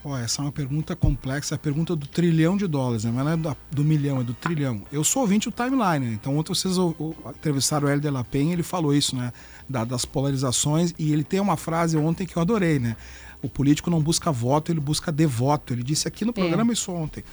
Pô, 0.00 0.16
essa 0.16 0.40
é 0.40 0.44
uma 0.44 0.52
pergunta 0.52 0.94
complexa, 0.94 1.54
é 1.54 1.56
a 1.56 1.58
pergunta 1.58 1.94
do 1.96 2.06
trilhão 2.06 2.56
de 2.56 2.66
dólares, 2.68 3.02
né? 3.04 3.10
Mas 3.12 3.24
não 3.38 3.50
é 3.50 3.56
do 3.70 3.84
milhão, 3.84 4.20
é 4.20 4.24
do 4.24 4.32
trilhão. 4.32 4.80
Eu 4.92 5.02
sou 5.02 5.22
ouvinte 5.22 5.50
do 5.50 5.52
timeline, 5.54 6.06
né? 6.06 6.12
Então 6.18 6.38
ontem 6.38 6.54
vocês 6.54 6.78
o- 6.78 6.94
entrevistaram 7.36 7.86
o 7.86 7.90
Hélio 7.90 8.00
de 8.00 8.08
la 8.08 8.22
Penha, 8.24 8.52
ele 8.52 8.62
falou 8.62 8.94
isso, 8.94 9.14
né? 9.16 9.32
Da- 9.68 9.84
das 9.84 10.04
polarizações, 10.04 10.94
e 10.98 11.12
ele 11.12 11.24
tem 11.24 11.40
uma 11.40 11.56
frase 11.56 11.96
ontem 11.98 12.26
que 12.26 12.34
eu 12.36 12.40
adorei, 12.40 12.78
né? 12.78 12.96
O 13.42 13.48
político 13.48 13.90
não 13.90 14.00
busca 14.00 14.30
voto, 14.30 14.70
ele 14.72 14.80
busca 14.80 15.10
devoto. 15.10 15.72
Ele 15.72 15.82
disse 15.82 16.06
aqui 16.06 16.24
no 16.24 16.32
programa 16.32 16.72
isso 16.72 16.92
ontem. 16.92 17.24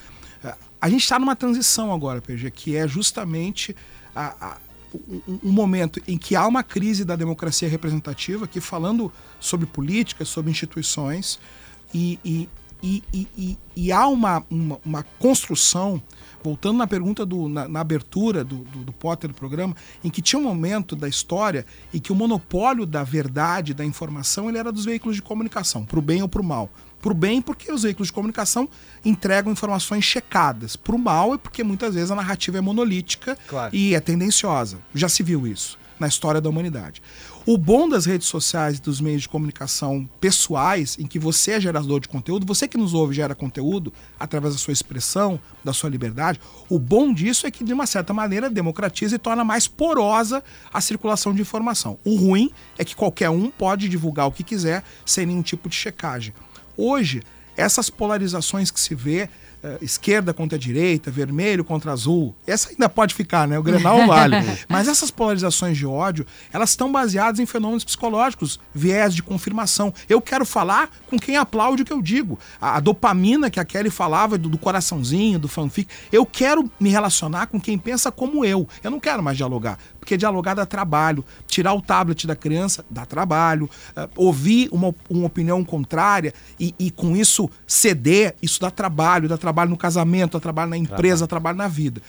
É, 0.43 0.55
A 0.79 0.89
gente 0.89 1.01
está 1.03 1.17
numa 1.19 1.35
transição 1.35 1.91
agora, 1.93 2.21
PG, 2.21 2.51
que 2.51 2.75
é 2.75 2.87
justamente 2.87 3.75
a- 4.15 4.35
a- 4.39 4.57
um, 5.27 5.39
um 5.43 5.51
momento 5.51 6.01
em 6.07 6.17
que 6.17 6.35
há 6.35 6.47
uma 6.47 6.63
crise 6.63 7.03
da 7.03 7.15
democracia 7.15 7.67
representativa, 7.67 8.47
que 8.47 8.61
falando 8.61 9.11
sobre 9.39 9.65
política, 9.65 10.23
sobre 10.23 10.49
instituições, 10.51 11.39
e, 11.93 12.17
e, 12.23 12.47
e, 12.81 13.03
e, 13.13 13.27
e- 13.37 13.57
e 13.75 13.91
há 13.91 14.07
uma, 14.07 14.43
uma, 14.49 14.79
uma 14.85 15.03
construção, 15.19 16.01
voltando 16.43 16.77
na 16.77 16.87
pergunta 16.87 17.25
do, 17.25 17.47
na, 17.49 17.67
na 17.67 17.79
abertura 17.79 18.43
do, 18.43 18.57
do, 18.57 18.79
do 18.83 18.93
Potter 18.93 19.29
do 19.29 19.33
programa, 19.35 19.75
em 20.03 20.09
que 20.09 20.21
tinha 20.21 20.39
um 20.39 20.43
momento 20.43 20.95
da 20.95 21.07
história 21.07 21.65
em 21.93 21.99
que 21.99 22.11
o 22.11 22.15
monopólio 22.15 22.85
da 22.85 23.03
verdade, 23.03 23.73
da 23.73 23.83
informação, 23.85 24.49
ele 24.49 24.57
era 24.57 24.71
dos 24.71 24.85
veículos 24.85 25.15
de 25.15 25.21
comunicação, 25.21 25.85
para 25.85 25.99
o 25.99 26.01
bem 26.01 26.21
ou 26.21 26.27
para 26.27 26.41
o 26.41 26.45
mal. 26.45 26.69
Para 27.01 27.11
o 27.11 27.15
bem, 27.15 27.41
porque 27.41 27.71
os 27.71 27.83
veículos 27.83 28.07
de 28.07 28.13
comunicação 28.13 28.67
entregam 29.05 29.51
informações 29.51 30.03
checadas. 30.03 30.75
Para 30.75 30.95
o 30.95 30.99
mal, 30.99 31.35
é 31.35 31.37
porque 31.37 31.63
muitas 31.63 31.93
vezes 31.93 32.09
a 32.09 32.15
narrativa 32.15 32.57
é 32.57 32.61
monolítica 32.61 33.37
Claro. 33.47 33.75
e 33.75 33.93
é 33.93 33.99
tendenciosa. 33.99 34.79
Já 34.95 35.07
se 35.07 35.21
viu 35.21 35.45
isso 35.45 35.77
na 35.99 36.07
história 36.07 36.39
da 36.39 36.49
humanidade. 36.49 37.01
O 37.45 37.57
bom 37.57 37.87
das 37.87 38.05
redes 38.05 38.27
sociais 38.27 38.77
e 38.77 38.81
dos 38.81 38.99
meios 38.99 39.21
de 39.21 39.29
comunicação 39.29 40.09
pessoais, 40.19 40.97
em 40.99 41.07
que 41.07 41.17
você 41.17 41.51
é 41.51 41.61
gerador 41.61 41.99
de 41.99 42.07
conteúdo, 42.07 42.45
você 42.45 42.67
que 42.67 42.77
nos 42.77 42.93
ouve 42.93 43.15
gera 43.15 43.33
conteúdo 43.33 43.93
através 44.19 44.53
da 44.53 44.59
sua 44.59 44.73
expressão, 44.73 45.39
da 45.63 45.73
sua 45.73 45.89
liberdade, 45.89 46.39
o 46.69 46.77
bom 46.77 47.13
disso 47.13 47.47
é 47.47 47.51
que, 47.51 47.63
de 47.63 47.73
uma 47.73 47.85
certa 47.85 48.13
maneira, 48.13 48.49
democratiza 48.49 49.15
e 49.15 49.19
torna 49.19 49.43
mais 49.43 49.67
porosa 49.67 50.43
a 50.73 50.81
circulação 50.81 51.33
de 51.33 51.41
informação. 51.41 51.97
O 52.03 52.15
ruim 52.15 52.51
é 52.77 52.83
que 52.83 52.95
qualquer 52.95 53.29
um 53.29 53.49
pode 53.49 53.87
divulgar 53.87 54.27
o 54.27 54.31
que 54.31 54.43
quiser 54.43 54.83
sem 55.05 55.25
nenhum 55.25 55.41
tipo 55.41 55.69
de 55.69 55.75
checagem. 55.75 56.33
Hoje, 56.75 57.23
essas 57.55 57.89
polarizações 57.89 58.69
que 58.69 58.79
se 58.79 58.93
vê, 58.93 59.29
eh, 59.63 59.77
esquerda 59.81 60.33
contra 60.33 60.57
direita, 60.57 61.09
vermelho 61.09 61.63
contra 61.63 61.91
azul, 61.91 62.35
essa 62.45 62.69
ainda 62.69 62.87
pode 62.87 63.15
ficar, 63.15 63.47
né? 63.47 63.57
O 63.57 63.63
Grenal 63.63 64.05
vale. 64.05 64.35
Mas 64.69 64.87
essas 64.87 65.09
polarizações 65.09 65.77
de 65.77 65.85
ódio, 65.85 66.25
elas 66.53 66.69
estão 66.71 66.91
baseadas 66.91 67.39
em 67.39 67.45
fenômenos 67.45 67.83
psicológicos, 67.83 68.59
viés 68.73 69.15
de 69.15 69.23
confirmação. 69.23 69.93
Eu 70.07 70.21
quero 70.21 70.45
falar 70.45 70.89
com 71.07 71.17
quem 71.17 71.37
aplaude 71.37 71.81
o 71.81 71.85
que 71.85 71.93
eu 71.93 72.01
digo. 72.01 72.37
A, 72.61 72.77
a 72.77 72.79
dopamina 72.79 73.49
que 73.49 73.59
a 73.59 73.65
Kelly 73.65 73.89
falava 73.89 74.37
do, 74.37 74.47
do 74.47 74.57
coraçãozinho, 74.57 75.39
do 75.39 75.47
fanfic. 75.47 75.89
Eu 76.11 76.25
quero 76.25 76.69
me 76.79 76.89
relacionar 76.89 77.47
com 77.47 77.59
quem 77.59 77.77
pensa 77.77 78.11
como 78.11 78.45
eu. 78.45 78.67
Eu 78.83 78.91
não 78.91 78.99
quero 78.99 79.23
mais 79.23 79.37
dialogar. 79.37 79.79
Porque 80.07 80.15
dialogar 80.15 80.53
dá 80.53 80.65
trabalho. 80.65 81.23
Tirar 81.45 81.73
o 81.73 81.81
tablet 81.81 82.25
da 82.25 82.33
criança 82.33 82.85
dá 82.89 83.05
trabalho. 83.05 83.69
Eh, 83.93 84.07
ouvir 84.15 84.69
uma, 84.71 84.95
uma 85.09 85.27
opinião 85.27 85.61
contrária 85.65 86.33
e, 86.57 86.73
e 86.79 86.89
com 86.89 87.13
isso 87.13 87.49
ceder, 87.67 88.33
isso 88.41 88.61
dá 88.61 88.71
trabalho. 88.71 89.27
Dá 89.27 89.37
trabalho 89.37 89.69
no 89.69 89.75
casamento, 89.75 90.37
dá 90.37 90.39
trabalho 90.39 90.69
na 90.69 90.77
empresa, 90.77 91.25
dá 91.25 91.27
trabalho 91.27 91.57
na 91.57 91.67
vida. 91.67 92.01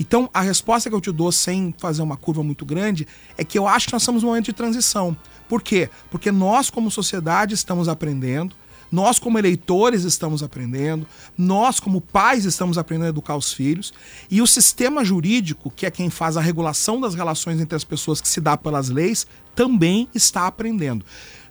Então, 0.00 0.28
a 0.34 0.40
resposta 0.40 0.90
que 0.90 0.96
eu 0.96 1.00
te 1.00 1.12
dou 1.12 1.30
sem 1.30 1.72
fazer 1.78 2.02
uma 2.02 2.16
curva 2.16 2.42
muito 2.42 2.64
grande 2.64 3.06
é 3.38 3.44
que 3.44 3.56
eu 3.56 3.68
acho 3.68 3.86
que 3.86 3.92
nós 3.92 4.02
estamos 4.02 4.24
num 4.24 4.30
momento 4.30 4.46
de 4.46 4.52
transição. 4.52 5.16
Por 5.48 5.62
quê? 5.62 5.88
Porque 6.10 6.32
nós, 6.32 6.70
como 6.70 6.90
sociedade, 6.90 7.54
estamos 7.54 7.88
aprendendo. 7.88 8.56
Nós, 8.90 9.18
como 9.18 9.38
eleitores, 9.38 10.04
estamos 10.04 10.42
aprendendo, 10.42 11.06
nós, 11.36 11.80
como 11.80 12.00
pais, 12.00 12.44
estamos 12.44 12.78
aprendendo 12.78 13.06
a 13.06 13.08
educar 13.10 13.36
os 13.36 13.52
filhos, 13.52 13.92
e 14.30 14.40
o 14.40 14.46
sistema 14.46 15.04
jurídico, 15.04 15.70
que 15.70 15.86
é 15.86 15.90
quem 15.90 16.10
faz 16.10 16.36
a 16.36 16.40
regulação 16.40 17.00
das 17.00 17.14
relações 17.14 17.60
entre 17.60 17.74
as 17.74 17.84
pessoas 17.84 18.20
que 18.20 18.28
se 18.28 18.40
dá 18.40 18.56
pelas 18.56 18.88
leis, 18.88 19.26
também 19.54 20.08
está 20.14 20.46
aprendendo. 20.46 21.04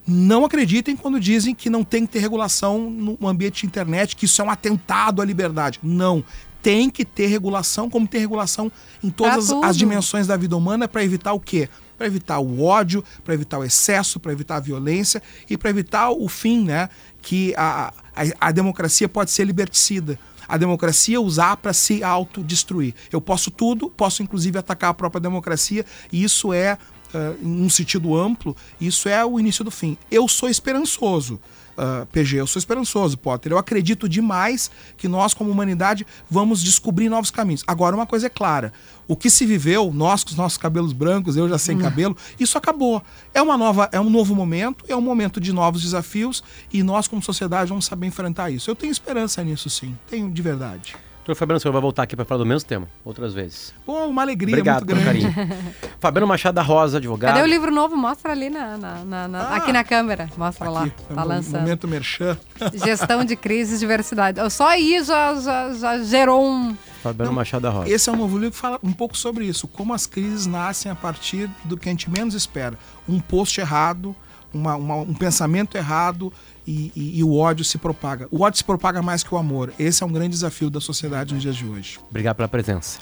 Não 0.05 0.43
acreditem 0.43 0.95
quando 0.95 1.19
dizem 1.19 1.55
que 1.55 1.69
não 1.69 1.83
tem 1.83 2.05
que 2.05 2.13
ter 2.13 2.19
regulação 2.19 2.89
no 2.89 3.27
ambiente 3.27 3.61
de 3.61 3.67
internet, 3.67 4.15
que 4.15 4.25
isso 4.25 4.41
é 4.41 4.45
um 4.45 4.49
atentado 4.49 5.21
à 5.21 5.25
liberdade. 5.25 5.79
Não. 5.81 6.23
Tem 6.61 6.89
que 6.89 7.05
ter 7.05 7.27
regulação, 7.27 7.89
como 7.89 8.07
tem 8.07 8.19
regulação 8.19 8.71
em 9.01 9.09
todas 9.09 9.47
tudo. 9.47 9.65
as 9.65 9.77
dimensões 9.77 10.27
da 10.27 10.35
vida 10.35 10.55
humana, 10.55 10.87
para 10.87 11.03
evitar 11.03 11.33
o 11.33 11.39
quê? 11.39 11.69
Para 11.97 12.07
evitar 12.07 12.39
o 12.39 12.63
ódio, 12.63 13.03
para 13.23 13.33
evitar 13.33 13.59
o 13.59 13.63
excesso, 13.63 14.19
para 14.19 14.31
evitar 14.33 14.57
a 14.57 14.59
violência 14.59 15.21
e 15.49 15.57
para 15.57 15.69
evitar 15.69 16.09
o 16.09 16.27
fim, 16.27 16.63
né? 16.63 16.89
Que 17.23 17.55
a, 17.57 17.91
a, 18.15 18.49
a 18.49 18.51
democracia 18.51 19.09
pode 19.09 19.31
ser 19.31 19.45
liberticida. 19.45 20.19
A 20.47 20.57
democracia 20.57 21.19
usar 21.19 21.57
para 21.57 21.73
se 21.73 22.03
autodestruir. 22.03 22.93
Eu 23.11 23.19
posso 23.19 23.49
tudo, 23.49 23.89
posso 23.89 24.21
inclusive 24.21 24.59
atacar 24.59 24.91
a 24.91 24.93
própria 24.93 25.19
democracia, 25.21 25.83
e 26.11 26.23
isso 26.23 26.53
é, 26.53 26.77
uh, 27.13 27.41
em 27.41 27.63
um 27.63 27.69
sentido 27.69 28.15
amplo, 28.15 28.55
isso 28.79 29.09
é 29.09 29.25
o 29.25 29.39
início 29.39 29.63
do 29.63 29.71
fim. 29.71 29.97
Eu 30.11 30.27
sou 30.27 30.49
esperançoso. 30.49 31.39
Uh, 31.77 32.05
PG, 32.07 32.37
eu 32.37 32.47
sou 32.47 32.59
esperançoso, 32.59 33.17
Potter. 33.17 33.51
Eu 33.51 33.57
acredito 33.57 34.07
demais 34.07 34.69
que 34.95 35.07
nós, 35.07 35.33
como 35.33 35.49
humanidade, 35.49 36.05
vamos 36.29 36.61
descobrir 36.61 37.09
novos 37.09 37.31
caminhos. 37.31 37.63
Agora, 37.65 37.95
uma 37.95 38.05
coisa 38.05 38.27
é 38.27 38.29
clara: 38.29 38.71
o 39.07 39.15
que 39.15 39.29
se 39.29 39.45
viveu, 39.45 39.91
nós 39.93 40.23
com 40.23 40.29
os 40.29 40.35
nossos 40.35 40.57
cabelos 40.57 40.93
brancos, 40.93 41.35
eu 41.35 41.49
já 41.49 41.57
sem 41.57 41.77
cabelo, 41.77 42.15
isso 42.39 42.57
acabou. 42.57 43.01
É 43.33 43.41
uma 43.41 43.57
nova, 43.57 43.89
é 43.91 43.99
um 43.99 44.09
novo 44.09 44.35
momento, 44.35 44.85
é 44.87 44.95
um 44.95 45.01
momento 45.01 45.39
de 45.39 45.51
novos 45.51 45.81
desafios 45.81 46.43
e 46.71 46.83
nós, 46.83 47.07
como 47.07 47.21
sociedade, 47.21 47.69
vamos 47.69 47.85
saber 47.85 48.07
enfrentar 48.07 48.51
isso. 48.51 48.69
Eu 48.69 48.75
tenho 48.75 48.91
esperança 48.91 49.43
nisso, 49.43 49.69
sim. 49.69 49.97
Tenho 50.07 50.29
de 50.31 50.41
verdade. 50.41 50.95
Doutor 51.25 51.35
Fabiano, 51.35 51.55
o 51.57 51.59
senhor 51.61 51.71
vai 51.71 51.81
voltar 51.81 52.03
aqui 52.03 52.17
para 52.17 52.25
falar 52.25 52.39
do 52.39 52.45
mesmo 52.45 52.67
tema, 52.67 52.85
outras 53.05 53.33
vezes. 53.33 53.73
Pô, 53.85 54.07
uma 54.07 54.21
alegria 54.23 54.55
Obrigado 54.55 54.85
muito 54.85 54.87
pelo 54.87 54.99
grande. 55.21 55.33
carinho. 55.33 55.73
Fabiano 55.97 56.27
Machado 56.27 56.55
da 56.55 56.61
Rosa, 56.61 56.97
advogado. 56.97 57.35
Cadê 57.35 57.45
o 57.47 57.49
livro 57.49 57.71
novo? 57.71 57.95
Mostra 57.95 58.33
ali 58.33 58.49
na, 58.49 58.77
na- 58.77 59.05
na- 59.05 59.27
na- 59.29 59.39
Ah, 59.43 59.55
aqui 59.55 59.71
na 59.71 59.85
câmera. 59.85 60.29
Mostra 60.37 60.69
lá. 60.69 60.83
Aqui, 60.83 61.03
Tá 61.07 61.21
no 61.21 61.25
lançando. 61.27 61.61
momento 61.61 61.87
merchan. 61.87 62.37
Gestão 62.75 63.23
de 63.23 63.37
crises 63.37 63.77
e 63.77 63.79
diversidade. 63.79 64.37
Só 64.51 64.67
aí 64.67 65.01
já, 65.01 65.33
já, 65.39 65.73
já 65.73 66.03
gerou 66.03 66.45
um. 66.45 66.75
Fabiano 67.01 67.31
Machado 67.31 67.61
da 67.61 67.69
Rosa. 67.69 67.89
Esse 67.89 68.09
é 68.09 68.11
um 68.11 68.17
novo 68.17 68.35
livro 68.37 68.51
que 68.51 68.57
fala 68.57 68.77
um 68.83 68.91
pouco 68.91 69.15
sobre 69.17 69.45
isso, 69.45 69.65
como 69.65 69.93
as 69.93 70.05
crises 70.05 70.45
nascem 70.45 70.91
a 70.91 70.95
partir 70.95 71.49
do 71.63 71.77
que 71.77 71.87
a 71.87 71.91
gente 71.93 72.09
menos 72.09 72.33
espera. 72.33 72.77
Um 73.07 73.21
post 73.21 73.61
errado, 73.61 74.13
uma- 74.53 74.75
uma- 74.75 74.95
um 74.97 75.13
pensamento 75.13 75.77
errado 75.77 76.33
e, 76.65 76.91
e- 76.95 77.19
e 77.19 77.23
o 77.23 77.35
ódio 77.35 77.63
se 77.65 77.77
propaga. 77.77 78.27
O 78.31 78.41
ódio 78.41 78.57
se 78.57 78.63
propaga 78.63 79.01
mais 79.01 79.23
que 79.23 79.33
o 79.33 79.37
amor. 79.37 79.73
Esse 79.77 80.03
é 80.03 80.05
um 80.05 80.11
grande 80.11 80.29
desafio 80.29 80.69
da 80.69 80.79
sociedade 80.79 81.33
nos 81.33 81.41
dias 81.43 81.55
de 81.55 81.65
hoje. 81.65 81.99
Obrigado 82.09 82.35
pela 82.37 82.47
presença. 82.47 82.99